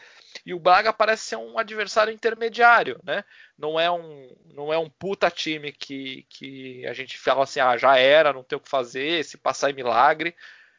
E 0.45 0.53
o 0.53 0.59
Braga 0.59 0.93
parece 0.93 1.23
ser 1.23 1.35
um 1.35 1.57
adversário 1.57 2.13
intermediário, 2.13 2.99
né? 3.03 3.23
Não 3.57 3.79
é 3.79 3.89
um, 3.91 4.29
não 4.53 4.71
é 4.71 4.77
um 4.77 4.89
puta 4.89 5.29
time 5.29 5.71
que, 5.71 6.25
que 6.29 6.85
a 6.87 6.93
gente 6.93 7.17
fala 7.17 7.43
assim, 7.43 7.59
ah, 7.59 7.77
já 7.77 7.97
era, 7.97 8.33
não 8.33 8.43
tem 8.43 8.57
o 8.57 8.61
que 8.61 8.69
fazer, 8.69 9.23
se 9.25 9.37
passar 9.37 9.69
é 9.69 9.73
milagre. 9.73 10.35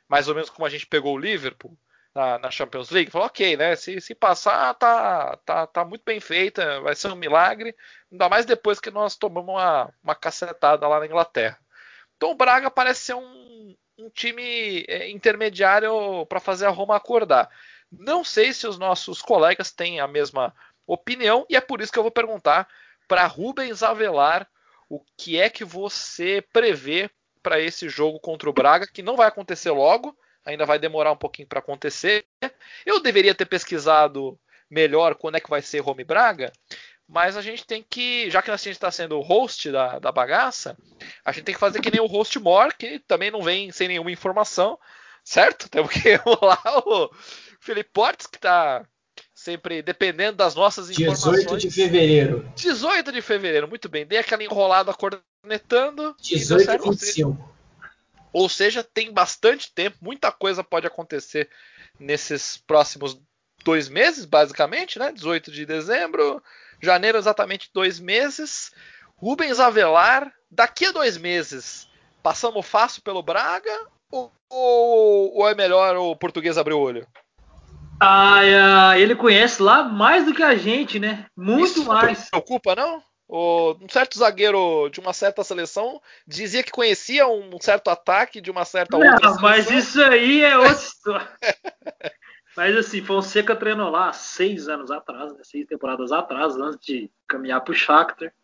Mais 0.08 0.28
ou 0.28 0.34
menos 0.34 0.50
como 0.50 0.66
a 0.66 0.70
gente 0.70 0.86
pegou 0.86 1.14
o 1.14 1.18
Liverpool 1.18 1.76
na, 2.14 2.38
na 2.38 2.50
Champions 2.50 2.90
League. 2.90 3.10
Falou, 3.10 3.26
ok, 3.26 3.56
né? 3.56 3.76
Se, 3.76 4.00
se 4.00 4.14
passar, 4.14 4.74
tá, 4.74 5.36
tá, 5.44 5.66
tá 5.66 5.84
muito 5.84 6.02
bem 6.04 6.20
feita, 6.20 6.80
vai 6.80 6.94
ser 6.94 7.08
um 7.08 7.16
milagre. 7.16 7.76
Ainda 8.10 8.28
mais 8.28 8.46
depois 8.46 8.80
que 8.80 8.90
nós 8.90 9.16
tomamos 9.16 9.50
uma, 9.54 9.92
uma 10.02 10.14
cacetada 10.14 10.86
lá 10.88 10.98
na 11.00 11.06
Inglaterra. 11.06 11.58
Então 12.16 12.30
o 12.32 12.34
Braga 12.34 12.70
parece 12.70 13.02
ser 13.02 13.14
um, 13.14 13.57
um 13.98 14.08
time 14.08 14.84
é, 14.86 15.10
intermediário 15.10 16.24
para 16.26 16.40
fazer 16.40 16.66
a 16.66 16.70
Roma 16.70 16.96
acordar. 16.96 17.50
Não 17.90 18.22
sei 18.22 18.52
se 18.52 18.66
os 18.66 18.78
nossos 18.78 19.20
colegas 19.20 19.72
têm 19.72 19.98
a 19.98 20.06
mesma 20.06 20.54
opinião 20.86 21.44
e 21.50 21.56
é 21.56 21.60
por 21.60 21.80
isso 21.80 21.92
que 21.92 21.98
eu 21.98 22.02
vou 22.02 22.12
perguntar 22.12 22.68
para 23.08 23.26
Rubens 23.26 23.82
Avelar 23.82 24.48
o 24.88 25.00
que 25.16 25.38
é 25.38 25.50
que 25.50 25.64
você 25.64 26.42
prevê 26.52 27.10
para 27.42 27.60
esse 27.60 27.88
jogo 27.88 28.20
contra 28.20 28.48
o 28.48 28.52
Braga, 28.52 28.86
que 28.86 29.02
não 29.02 29.16
vai 29.16 29.26
acontecer 29.26 29.70
logo, 29.70 30.16
ainda 30.44 30.64
vai 30.64 30.78
demorar 30.78 31.12
um 31.12 31.16
pouquinho 31.16 31.48
para 31.48 31.58
acontecer. 31.58 32.24
Eu 32.86 33.00
deveria 33.00 33.34
ter 33.34 33.46
pesquisado 33.46 34.38
melhor 34.70 35.14
quando 35.14 35.36
é 35.36 35.40
que 35.40 35.50
vai 35.50 35.62
ser 35.62 35.80
Rome 35.80 36.04
Braga, 36.04 36.52
mas 37.08 37.36
a 37.36 37.42
gente 37.42 37.64
tem 37.64 37.82
que, 37.88 38.30
já 38.30 38.42
que 38.42 38.50
a 38.50 38.56
gente 38.56 38.72
está 38.72 38.90
sendo 38.90 39.16
o 39.16 39.22
host 39.22 39.72
da, 39.72 39.98
da 39.98 40.12
bagaça, 40.12 40.76
a 41.24 41.32
gente 41.32 41.44
tem 41.44 41.54
que 41.54 41.60
fazer 41.60 41.80
que 41.80 41.90
nem 41.90 42.00
o 42.00 42.06
host 42.06 42.38
More, 42.38 42.74
que 42.76 42.98
também 43.00 43.30
não 43.30 43.42
vem 43.42 43.72
sem 43.72 43.88
nenhuma 43.88 44.10
informação, 44.10 44.78
certo? 45.24 45.68
Temos 45.70 45.90
que 45.90 46.16
lá 46.42 46.60
o 46.84 47.10
Felipe 47.60 47.90
Portes, 47.92 48.26
que 48.26 48.36
está 48.36 48.86
sempre 49.34 49.80
dependendo 49.80 50.36
das 50.36 50.54
nossas 50.54 50.90
informações. 50.90 51.44
18 51.44 51.58
de 51.58 51.70
fevereiro. 51.70 52.52
18 52.54 53.10
de 53.10 53.22
fevereiro, 53.22 53.66
muito 53.66 53.88
bem. 53.88 54.04
Dei 54.04 54.18
aquela 54.18 54.44
enrolada 54.44 54.92
cornetando. 54.92 56.14
18 56.20 56.70
e 56.70 56.78
25. 56.78 57.58
Ou 58.32 58.48
seja, 58.50 58.84
tem 58.84 59.10
bastante 59.10 59.72
tempo, 59.72 59.96
muita 60.02 60.30
coisa 60.30 60.62
pode 60.62 60.86
acontecer 60.86 61.48
nesses 61.98 62.58
próximos 62.58 63.18
dois 63.64 63.88
meses, 63.88 64.26
basicamente, 64.26 64.98
né? 64.98 65.10
18 65.10 65.50
de 65.50 65.64
dezembro, 65.64 66.42
janeiro, 66.80 67.18
exatamente 67.18 67.70
dois 67.72 67.98
meses. 67.98 68.72
Rubens 69.16 69.58
Avelar, 69.58 70.32
daqui 70.50 70.86
a 70.86 70.92
dois 70.92 71.16
meses, 71.16 71.88
passamos 72.22 72.66
fácil 72.66 73.02
pelo 73.02 73.22
Braga 73.22 73.86
ou, 74.10 74.32
ou, 74.48 75.36
ou 75.36 75.48
é 75.48 75.54
melhor 75.54 75.96
o 75.96 76.14
português 76.16 76.56
abrir 76.56 76.74
o 76.74 76.80
olho? 76.80 77.06
Ah, 78.00 78.96
ele 78.96 79.16
conhece 79.16 79.60
lá 79.60 79.82
mais 79.82 80.24
do 80.24 80.32
que 80.32 80.42
a 80.42 80.54
gente, 80.54 81.00
né? 81.00 81.26
Muito 81.36 81.80
Isso 81.80 81.84
mais. 81.84 82.18
Não 82.18 82.26
preocupa, 82.30 82.76
não? 82.76 83.02
O, 83.28 83.76
um 83.82 83.88
certo 83.90 84.18
zagueiro 84.18 84.88
de 84.90 85.00
uma 85.00 85.12
certa 85.12 85.44
seleção 85.44 86.00
dizia 86.26 86.62
que 86.62 86.70
conhecia 86.70 87.26
um 87.26 87.60
certo 87.60 87.90
ataque 87.90 88.40
de 88.40 88.50
uma 88.50 88.64
certa 88.64 88.96
não, 88.96 89.04
outra 89.04 89.28
seleção. 89.28 89.42
Mas 89.42 89.70
isso 89.70 90.02
aí 90.02 90.42
é 90.42 90.56
outra 90.56 90.72
história. 90.80 91.28
Mas 92.58 92.76
assim, 92.76 93.00
Fonseca 93.00 93.54
treinou 93.54 93.88
lá 93.88 94.12
seis 94.12 94.68
anos 94.68 94.90
atrás, 94.90 95.32
né, 95.32 95.44
seis 95.44 95.64
temporadas 95.64 96.10
atrás, 96.10 96.56
antes 96.56 96.84
de 96.84 97.10
caminhar 97.28 97.60
para 97.60 97.70
o 97.70 97.74
Shakhtar. 97.76 98.34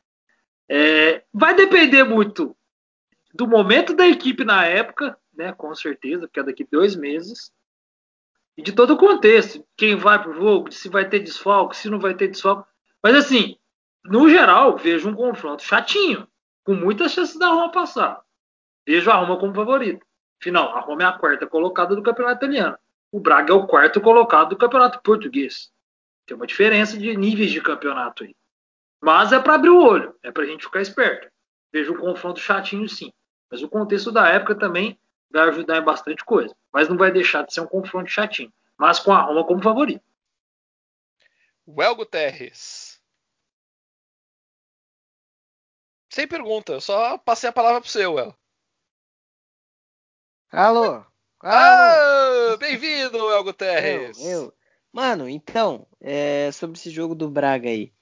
É, 0.69 1.25
vai 1.33 1.53
depender 1.53 2.05
muito 2.05 2.57
do 3.35 3.49
momento 3.49 3.93
da 3.93 4.07
equipe 4.07 4.45
na 4.45 4.65
época, 4.67 5.19
né, 5.37 5.53
com 5.53 5.75
certeza, 5.75 6.29
porque 6.29 6.39
é 6.39 6.45
daqui 6.45 6.65
dois 6.71 6.95
meses, 6.95 7.53
e 8.57 8.63
de 8.63 8.71
todo 8.71 8.93
o 8.93 8.97
contexto, 8.97 9.67
quem 9.77 9.97
vai 9.97 10.23
para 10.23 10.31
o 10.31 10.35
jogo, 10.35 10.71
se 10.71 10.89
vai 10.89 11.09
ter 11.09 11.19
desfalque, 11.19 11.77
se 11.77 11.91
não 11.91 11.99
vai 11.99 12.15
ter 12.15 12.29
desfalque. 12.29 12.71
Mas 13.03 13.17
assim, 13.17 13.59
no 14.05 14.31
geral, 14.31 14.77
vejo 14.77 15.09
um 15.09 15.15
confronto 15.17 15.65
chatinho, 15.65 16.29
com 16.63 16.73
muitas 16.73 17.11
chances 17.11 17.37
da 17.37 17.49
Roma 17.49 17.73
passar. 17.73 18.23
Vejo 18.87 19.11
a 19.11 19.17
Roma 19.17 19.41
como 19.41 19.53
favorita. 19.53 20.07
Final, 20.41 20.69
a 20.77 20.79
Roma 20.79 21.03
é 21.03 21.07
a 21.07 21.19
quarta 21.19 21.49
colocada 21.49 21.97
do 21.97 22.03
campeonato 22.05 22.45
italiano. 22.45 22.79
O 23.15 23.21
Braga 23.21 23.53
é 23.53 23.57
o 23.57 23.65
quarto 23.65 24.01
colocado 24.01 24.49
do 24.49 24.57
campeonato 24.57 25.01
português. 25.01 25.73
Tem 26.27 26.37
uma 26.37 26.49
diferença 26.49 26.99
de 26.99 27.17
níveis 27.17 27.53
de 27.53 27.63
campeonato 27.63 28.25
aí. 28.25 28.35
Mas 29.01 29.31
é 29.31 29.39
para 29.39 29.55
abrir 29.55 29.71
o 29.71 29.81
olho, 29.81 30.19
é 30.21 30.33
para 30.33 30.43
a 30.43 30.47
gente 30.47 30.65
ficar 30.65 30.81
esperto. 30.81 31.31
Vejo 31.73 31.95
um 31.95 32.01
confronto 32.01 32.41
chatinho 32.41 32.89
sim. 32.89 33.13
Mas 33.49 33.63
o 33.63 33.69
contexto 33.69 34.11
da 34.11 34.29
época 34.31 34.57
também 34.57 34.99
vai 35.31 35.49
ajudar 35.49 35.79
em 35.79 35.85
bastante 35.85 36.25
coisa. 36.25 36.57
Mas 36.73 36.89
não 36.89 36.97
vai 36.97 37.13
deixar 37.13 37.47
de 37.47 37.55
ser 37.55 37.61
um 37.61 37.69
confronto 37.69 38.11
chatinho. 38.11 38.53
Mas 38.77 38.99
com 38.99 39.13
a 39.13 39.21
Roma 39.21 39.47
como 39.47 39.63
favorito. 39.63 40.05
Well 41.69 41.95
Guterres. 41.95 43.01
Sem 46.11 46.27
pergunta, 46.27 46.73
eu 46.73 46.81
só 46.81 47.17
passei 47.17 47.49
a 47.49 47.53
palavra 47.53 47.81
pro 47.81 47.89
seu, 47.89 48.19
El. 48.19 48.37
Alô? 50.51 51.14
Ah, 51.47 52.57
bem-vindo, 52.59 53.31
El 53.31 53.45
Guterres. 53.45 54.19
Eu, 54.19 54.31
eu. 54.31 54.55
Mano, 54.91 55.29
então, 55.29 55.87
é, 56.01 56.51
sobre 56.51 56.79
esse 56.79 56.89
jogo 56.89 57.15
do 57.15 57.29
Braga 57.29 57.69
aí. 57.69 57.93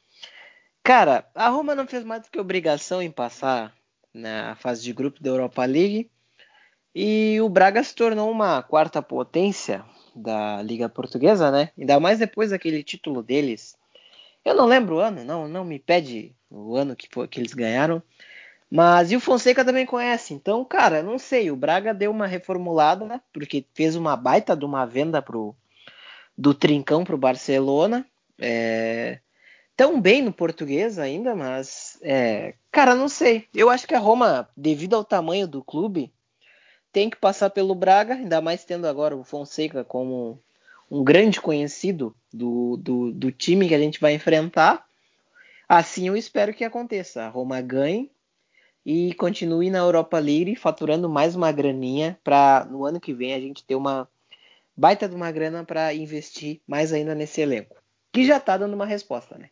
Cara, 0.81 1.29
a 1.35 1.49
Roma 1.49 1.75
não 1.75 1.85
fez 1.85 2.05
mais 2.05 2.23
do 2.23 2.31
que 2.31 2.39
obrigação 2.39 3.03
em 3.03 3.11
passar 3.11 3.75
na 4.15 4.55
fase 4.55 4.85
de 4.85 4.93
grupo 4.93 5.21
da 5.21 5.31
Europa 5.31 5.65
League. 5.65 6.09
E 6.95 7.41
o 7.41 7.49
Braga 7.49 7.83
se 7.83 7.93
tornou 7.97 8.31
uma 8.31 8.63
quarta 8.63 9.03
potência 9.03 9.85
da 10.15 10.63
Liga 10.63 10.89
Portuguesa, 10.89 11.51
né? 11.51 11.71
Ainda 11.77 11.99
mais 11.99 12.21
depois 12.21 12.51
daquele 12.51 12.85
título 12.85 13.25
deles. 13.25 13.77
Eu 14.45 14.55
não 14.55 14.67
lembro 14.67 14.97
o 14.97 15.01
ano, 15.01 15.25
não, 15.25 15.49
não 15.49 15.65
me 15.65 15.81
pede 15.81 16.33
o 16.49 16.77
ano 16.77 16.95
que, 16.95 17.09
foi, 17.11 17.27
que 17.27 17.41
eles 17.41 17.55
ganharam. 17.55 18.01
Mas 18.75 19.13
e 19.13 19.17
o 19.17 19.21
Fonseca 19.21 19.63
também 19.63 19.85
conhece. 19.85 20.33
Então, 20.33 20.65
cara, 20.65 21.03
não 21.03 21.19
sei. 21.19 21.51
O 21.51 21.57
Braga 21.57 21.93
deu 21.93 22.11
uma 22.11 22.27
reformulada, 22.27 23.05
né? 23.05 23.21
Porque 23.31 23.67
fez 23.75 23.95
uma 23.97 24.17
baita 24.17 24.57
de 24.57 24.65
uma 24.65 24.87
venda 24.87 25.21
pro, 25.21 25.55
do 26.39 26.55
Trincão 26.55 27.05
pro 27.05 27.19
Barcelona. 27.19 28.07
É, 28.39 29.19
tão 29.77 30.01
bem 30.01 30.23
no 30.23 30.33
português 30.33 30.99
ainda, 30.99 31.37
mas. 31.37 31.99
É, 32.01 32.55
cara, 32.71 32.95
não 32.95 33.11
sei. 33.11 33.47
Eu 33.55 33.69
acho 33.69 33.87
que 33.87 33.95
a 33.95 33.99
Roma, 33.99 34.49
devido 34.57 34.97
ao 34.97 35.05
tamanho 35.05 35.47
do 35.47 35.63
clube, 35.63 36.11
tem 36.91 37.11
que 37.11 37.17
passar 37.19 37.51
pelo 37.51 37.75
Braga, 37.75 38.15
ainda 38.15 38.41
mais 38.41 38.65
tendo 38.65 38.87
agora 38.87 39.15
o 39.15 39.23
Fonseca 39.23 39.85
como 39.85 40.41
um 40.91 41.05
grande 41.05 41.43
conhecido 41.43 42.17
do, 42.33 42.79
do, 42.79 43.13
do 43.13 43.31
time 43.31 43.69
que 43.69 43.75
a 43.75 43.79
gente 43.79 44.01
vai 44.01 44.15
enfrentar. 44.15 44.83
Assim 45.69 46.09
eu 46.09 46.17
espero 46.17 46.55
que 46.55 46.65
aconteça. 46.65 47.25
A 47.25 47.29
Roma 47.29 47.61
ganhe 47.61 48.11
e 48.85 49.15
continue 49.15 49.71
na 49.71 49.79
Europa 49.79 50.19
League 50.19 50.57
faturando 50.57 51.09
mais 51.09 51.37
uma 51.37 51.53
graninha 51.53 52.19
para 52.23 52.67
no 52.71 52.85
ano 52.85 53.01
que 53.01 53.15
vem 53.15 53.35
a 53.35 53.41
gente 53.41 53.65
ter 53.65 53.75
uma 53.75 54.09
baita 54.77 55.09
de 55.09 55.15
uma 55.15 55.31
grana 55.31 55.65
para 55.65 55.95
investir 55.95 56.61
mais 56.67 56.93
ainda 56.93 57.15
nesse 57.15 57.41
elenco, 57.41 57.77
que 58.13 58.25
já 58.27 58.39
está 58.39 58.57
dando 58.57 58.75
uma 58.75 58.87
resposta, 58.87 59.39
né? 59.39 59.51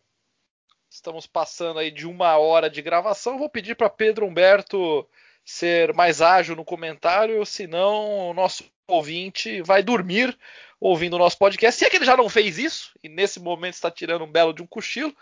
Estamos 0.90 1.26
passando 1.26 1.78
aí 1.78 1.90
de 1.90 2.06
uma 2.06 2.36
hora 2.36 2.68
de 2.68 2.82
gravação. 2.82 3.38
Vou 3.38 3.48
pedir 3.48 3.76
para 3.76 3.88
Pedro 3.88 4.26
Humberto 4.26 5.08
ser 5.44 5.94
mais 5.94 6.20
ágil 6.20 6.56
no 6.56 6.64
comentário, 6.64 7.46
senão 7.46 8.30
o 8.30 8.34
nosso 8.34 8.64
ouvinte 8.88 9.62
vai 9.62 9.84
dormir 9.84 10.36
ouvindo 10.80 11.14
o 11.14 11.18
nosso 11.18 11.38
podcast. 11.38 11.78
Se 11.78 11.84
é 11.84 11.90
que 11.90 11.96
ele 11.96 12.04
já 12.04 12.16
não 12.16 12.28
fez 12.28 12.58
isso 12.58 12.98
e 13.04 13.08
nesse 13.08 13.38
momento 13.38 13.74
está 13.74 13.90
tirando 13.90 14.24
um 14.24 14.32
belo 14.32 14.52
de 14.52 14.62
um 14.62 14.66
cochilo, 14.66 15.14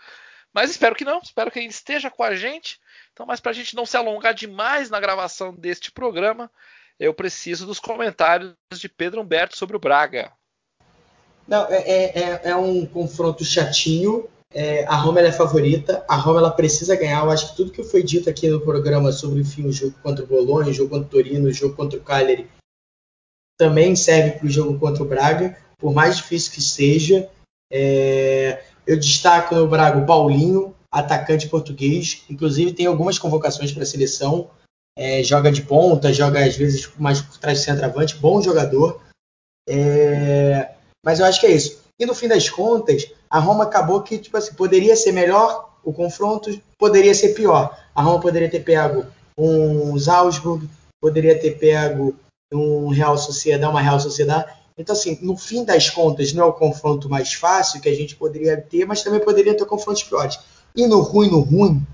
mas 0.53 0.71
espero 0.71 0.95
que 0.95 1.05
não, 1.05 1.19
espero 1.19 1.51
que 1.51 1.59
ele 1.59 1.67
esteja 1.67 2.09
com 2.09 2.23
a 2.23 2.35
gente. 2.35 2.79
Então, 3.13 3.25
mas 3.25 3.39
para 3.39 3.51
a 3.51 3.55
gente 3.55 3.75
não 3.75 3.85
se 3.85 3.97
alongar 3.97 4.33
demais 4.33 4.89
na 4.89 4.99
gravação 4.99 5.53
deste 5.53 5.91
programa, 5.91 6.51
eu 6.99 7.13
preciso 7.13 7.65
dos 7.65 7.79
comentários 7.79 8.55
de 8.73 8.89
Pedro 8.89 9.21
Humberto 9.21 9.57
sobre 9.57 9.75
o 9.75 9.79
Braga. 9.79 10.31
Não, 11.47 11.65
é, 11.67 11.77
é, 11.77 12.19
é, 12.19 12.41
é 12.49 12.55
um 12.55 12.85
confronto 12.85 13.43
chatinho. 13.43 14.27
É, 14.51 14.85
a 14.85 14.95
Roma 14.95 15.19
é 15.19 15.31
favorita. 15.31 16.03
A 16.07 16.15
Roma 16.15 16.39
ela 16.39 16.51
precisa 16.51 16.95
ganhar. 16.95 17.23
Eu 17.23 17.31
acho 17.31 17.49
que 17.49 17.55
tudo 17.55 17.71
que 17.71 17.83
foi 17.83 18.03
dito 18.03 18.29
aqui 18.29 18.47
no 18.49 18.61
programa 18.61 19.11
sobre 19.11 19.41
enfim, 19.41 19.65
o 19.65 19.71
jogo 19.71 19.95
contra 20.01 20.23
o 20.23 20.27
Bolonha, 20.27 20.69
o 20.69 20.73
jogo 20.73 20.89
contra 20.89 21.07
o 21.07 21.09
Torino, 21.09 21.47
o 21.47 21.53
jogo 21.53 21.75
contra 21.75 21.97
o 21.97 22.03
Cagliari, 22.03 22.49
também 23.57 23.95
serve 23.95 24.31
para 24.37 24.47
o 24.47 24.49
jogo 24.49 24.79
contra 24.79 25.03
o 25.03 25.07
Braga, 25.07 25.57
por 25.77 25.93
mais 25.93 26.17
difícil 26.17 26.53
que 26.53 26.61
seja. 26.61 27.29
É, 27.71 28.63
eu 28.89 28.97
destaco 28.97 29.53
no 29.53 29.67
Braga 29.67 29.99
o 29.99 30.05
Paulinho, 30.07 30.75
atacante 30.91 31.47
português. 31.47 32.23
Inclusive 32.27 32.73
tem 32.73 32.87
algumas 32.87 33.19
convocações 33.19 33.71
para 33.71 33.83
a 33.83 33.85
seleção. 33.85 34.49
É, 34.97 35.23
joga 35.23 35.51
de 35.51 35.61
ponta, 35.61 36.11
joga 36.11 36.43
às 36.43 36.55
vezes 36.55 36.89
mais 36.97 37.21
por 37.21 37.37
trás 37.37 37.59
do 37.59 37.65
centroavante. 37.65 38.17
Bom 38.17 38.41
jogador. 38.41 38.99
É, 39.69 40.71
mas 41.05 41.19
eu 41.19 41.27
acho 41.27 41.39
que 41.39 41.45
é 41.45 41.51
isso. 41.51 41.83
E 41.99 42.05
no 42.05 42.15
fim 42.15 42.27
das 42.27 42.49
contas, 42.49 43.05
a 43.29 43.37
Roma 43.37 43.65
acabou 43.65 44.01
que 44.01 44.17
tipo 44.17 44.35
assim, 44.35 44.55
poderia 44.55 44.95
ser 44.95 45.11
melhor 45.11 45.69
o 45.83 45.93
confronto, 45.93 46.49
poderia 46.75 47.13
ser 47.13 47.35
pior. 47.35 47.77
A 47.93 48.01
Roma 48.01 48.19
poderia 48.19 48.49
ter 48.49 48.61
pego 48.61 49.05
um 49.37 49.99
Salzburg, 49.99 50.67
poderia 50.99 51.39
ter 51.39 51.59
pego 51.59 52.15
um 52.51 52.87
Real 52.87 53.19
Sociedade, 53.19 53.71
uma 53.71 53.81
Real 53.81 53.99
Sociedade. 53.99 54.51
Então, 54.79 54.95
assim, 54.95 55.19
no 55.21 55.35
fim 55.35 55.65
das 55.65 55.89
contas, 55.89 56.31
não 56.31 56.45
é 56.45 56.47
o 56.47 56.53
confronto 56.53 57.09
mais 57.09 57.33
fácil 57.33 57.81
que 57.81 57.89
a 57.89 57.93
gente 57.93 58.15
poderia 58.15 58.55
ter, 58.59 58.85
mas 58.85 59.03
também 59.03 59.19
poderia 59.19 59.53
ter 59.53 59.65
confrontos 59.65 60.03
piores. 60.03 60.39
E 60.73 60.87
no 60.87 61.01
ruim, 61.01 61.29
no 61.29 61.41
ruim, 61.41 61.85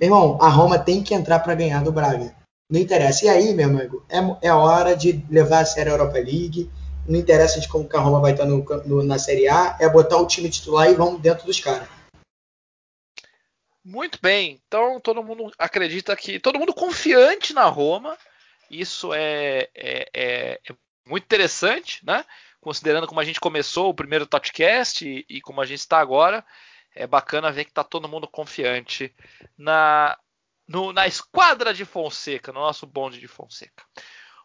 meu 0.00 0.08
irmão, 0.08 0.36
a 0.42 0.48
Roma 0.48 0.76
tem 0.76 1.04
que 1.04 1.14
entrar 1.14 1.38
para 1.38 1.54
ganhar 1.54 1.84
do 1.84 1.92
Braga. 1.92 2.34
Não 2.68 2.80
interessa. 2.80 3.26
E 3.26 3.28
aí, 3.28 3.54
meu 3.54 3.68
amigo, 3.68 4.04
é, 4.08 4.48
é 4.48 4.52
hora 4.52 4.96
de 4.96 5.24
levar 5.30 5.60
a 5.60 5.64
série 5.64 5.88
a 5.88 5.92
Europa 5.92 6.18
League. 6.18 6.68
Não 7.06 7.16
interessa 7.16 7.60
de 7.60 7.68
como 7.68 7.88
que 7.88 7.96
a 7.96 8.00
Roma 8.00 8.20
vai 8.20 8.32
estar 8.32 8.44
no, 8.44 8.64
no, 8.84 9.04
na 9.04 9.18
Série 9.18 9.46
A, 9.46 9.76
é 9.78 9.88
botar 9.88 10.16
o 10.16 10.26
time 10.26 10.50
titular 10.50 10.90
e 10.90 10.94
vamos 10.94 11.20
dentro 11.20 11.46
dos 11.46 11.60
caras. 11.60 11.86
Muito 13.84 14.18
bem. 14.20 14.60
Então 14.66 14.98
todo 14.98 15.22
mundo 15.22 15.52
acredita 15.56 16.16
que. 16.16 16.40
Todo 16.40 16.58
mundo 16.58 16.74
confiante 16.74 17.52
na 17.52 17.66
Roma. 17.66 18.16
Isso 18.70 19.12
é, 19.12 19.68
é, 19.74 20.08
é, 20.12 20.60
é 20.66 20.74
muito 21.06 21.24
interessante, 21.24 22.04
né? 22.04 22.24
Considerando 22.60 23.06
como 23.06 23.20
a 23.20 23.24
gente 23.24 23.40
começou 23.40 23.90
o 23.90 23.94
primeiro 23.94 24.26
podcast 24.26 25.06
e, 25.06 25.24
e 25.28 25.40
como 25.40 25.60
a 25.60 25.66
gente 25.66 25.80
está 25.80 25.98
agora, 25.98 26.44
é 26.94 27.06
bacana 27.06 27.52
ver 27.52 27.64
que 27.64 27.70
está 27.70 27.84
todo 27.84 28.08
mundo 28.08 28.26
confiante 28.26 29.14
na, 29.58 30.16
no, 30.66 30.92
na 30.92 31.06
esquadra 31.06 31.74
de 31.74 31.84
Fonseca, 31.84 32.52
no 32.52 32.60
nosso 32.60 32.86
bonde 32.86 33.20
de 33.20 33.28
Fonseca. 33.28 33.84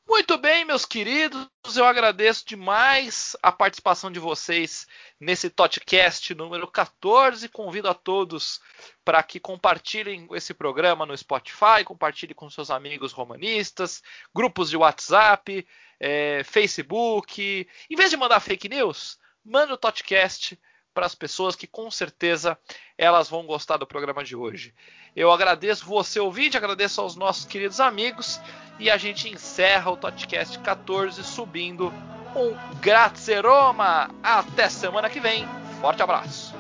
Muito 0.10 0.40
bem, 0.40 0.66
meus 0.66 0.86
queridos, 0.86 1.48
eu 1.76 1.86
agradeço 1.86 2.44
demais 2.44 3.38
a 3.44 3.52
participação 3.52 4.12
de 4.12 4.20
vocês 4.20 4.88
nesse 5.20 5.52
podcast 5.52 6.34
número 6.34 6.68
14. 6.68 7.48
Convido 7.48 7.88
a 7.88 7.94
todos 7.94 8.60
para 9.06 9.22
que 9.22 9.40
compartilhem 9.40 10.28
esse 10.32 10.52
programa 10.52 11.06
no 11.06 11.16
Spotify, 11.16 11.84
compartilhem 11.86 12.34
com 12.34 12.50
seus 12.50 12.72
amigos 12.72 13.12
romanistas, 13.12 14.02
grupos 14.34 14.72
de 14.72 14.78
WhatsApp, 14.78 15.68
é, 16.00 16.44
Facebook. 16.44 17.68
Em 17.90 17.96
vez 17.96 18.10
de 18.10 18.18
mandar 18.18 18.40
fake 18.40 18.70
news, 18.70 19.18
manda 19.44 19.74
o 19.74 19.78
podcast 19.78 20.60
para 20.94 21.06
as 21.06 21.16
pessoas 21.16 21.56
que 21.56 21.68
com 21.68 21.90
certeza 21.90 22.58
elas 22.98 23.30
vão 23.30 23.46
gostar 23.46 23.78
do 23.78 23.88
programa 23.88 24.24
de 24.24 24.36
hoje. 24.36 24.74
Eu 25.16 25.32
agradeço 25.32 25.86
você 25.86 26.20
ouvinte, 26.20 26.58
agradeço 26.58 27.02
aos 27.02 27.16
nossos 27.16 27.46
queridos 27.46 27.80
amigos 27.80 28.40
e 28.80 28.90
a 28.90 28.98
gente 28.98 29.30
encerra 29.30 29.92
o 29.92 29.98
podcast 29.98 30.58
14 30.60 31.24
subindo 31.24 31.88
um 32.36 32.80
Grazie 32.80 33.40
Roma. 33.40 34.10
Até 34.22 34.70
semana 34.70 35.10
que 35.10 35.20
vem. 35.20 35.48
Forte 35.82 36.02
abraço. 36.02 36.59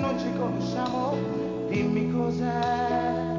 non 0.00 0.18
ci 0.18 0.32
conosciamo, 0.36 1.16
dimmi 1.68 2.10
cos'è 2.10 3.36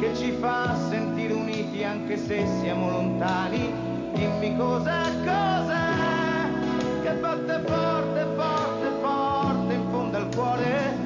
che 0.00 0.14
ci 0.16 0.32
fa 0.32 0.76
sentire 0.88 1.32
uniti 1.32 1.82
anche 1.84 2.16
se 2.16 2.46
siamo 2.60 2.90
lontani, 2.90 3.72
dimmi 4.14 4.56
cos'è, 4.56 5.02
cos'è 5.24 7.02
che 7.02 7.12
batte 7.14 7.62
forte, 7.66 8.26
forte, 8.36 8.90
forte 9.00 9.74
in 9.74 9.90
fondo 9.90 10.16
al 10.16 10.28
cuore, 10.34 10.96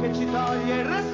che 0.00 0.14
ci 0.14 0.26
toglie 0.30 0.74
il 0.74 0.84
respiro. 0.84 1.13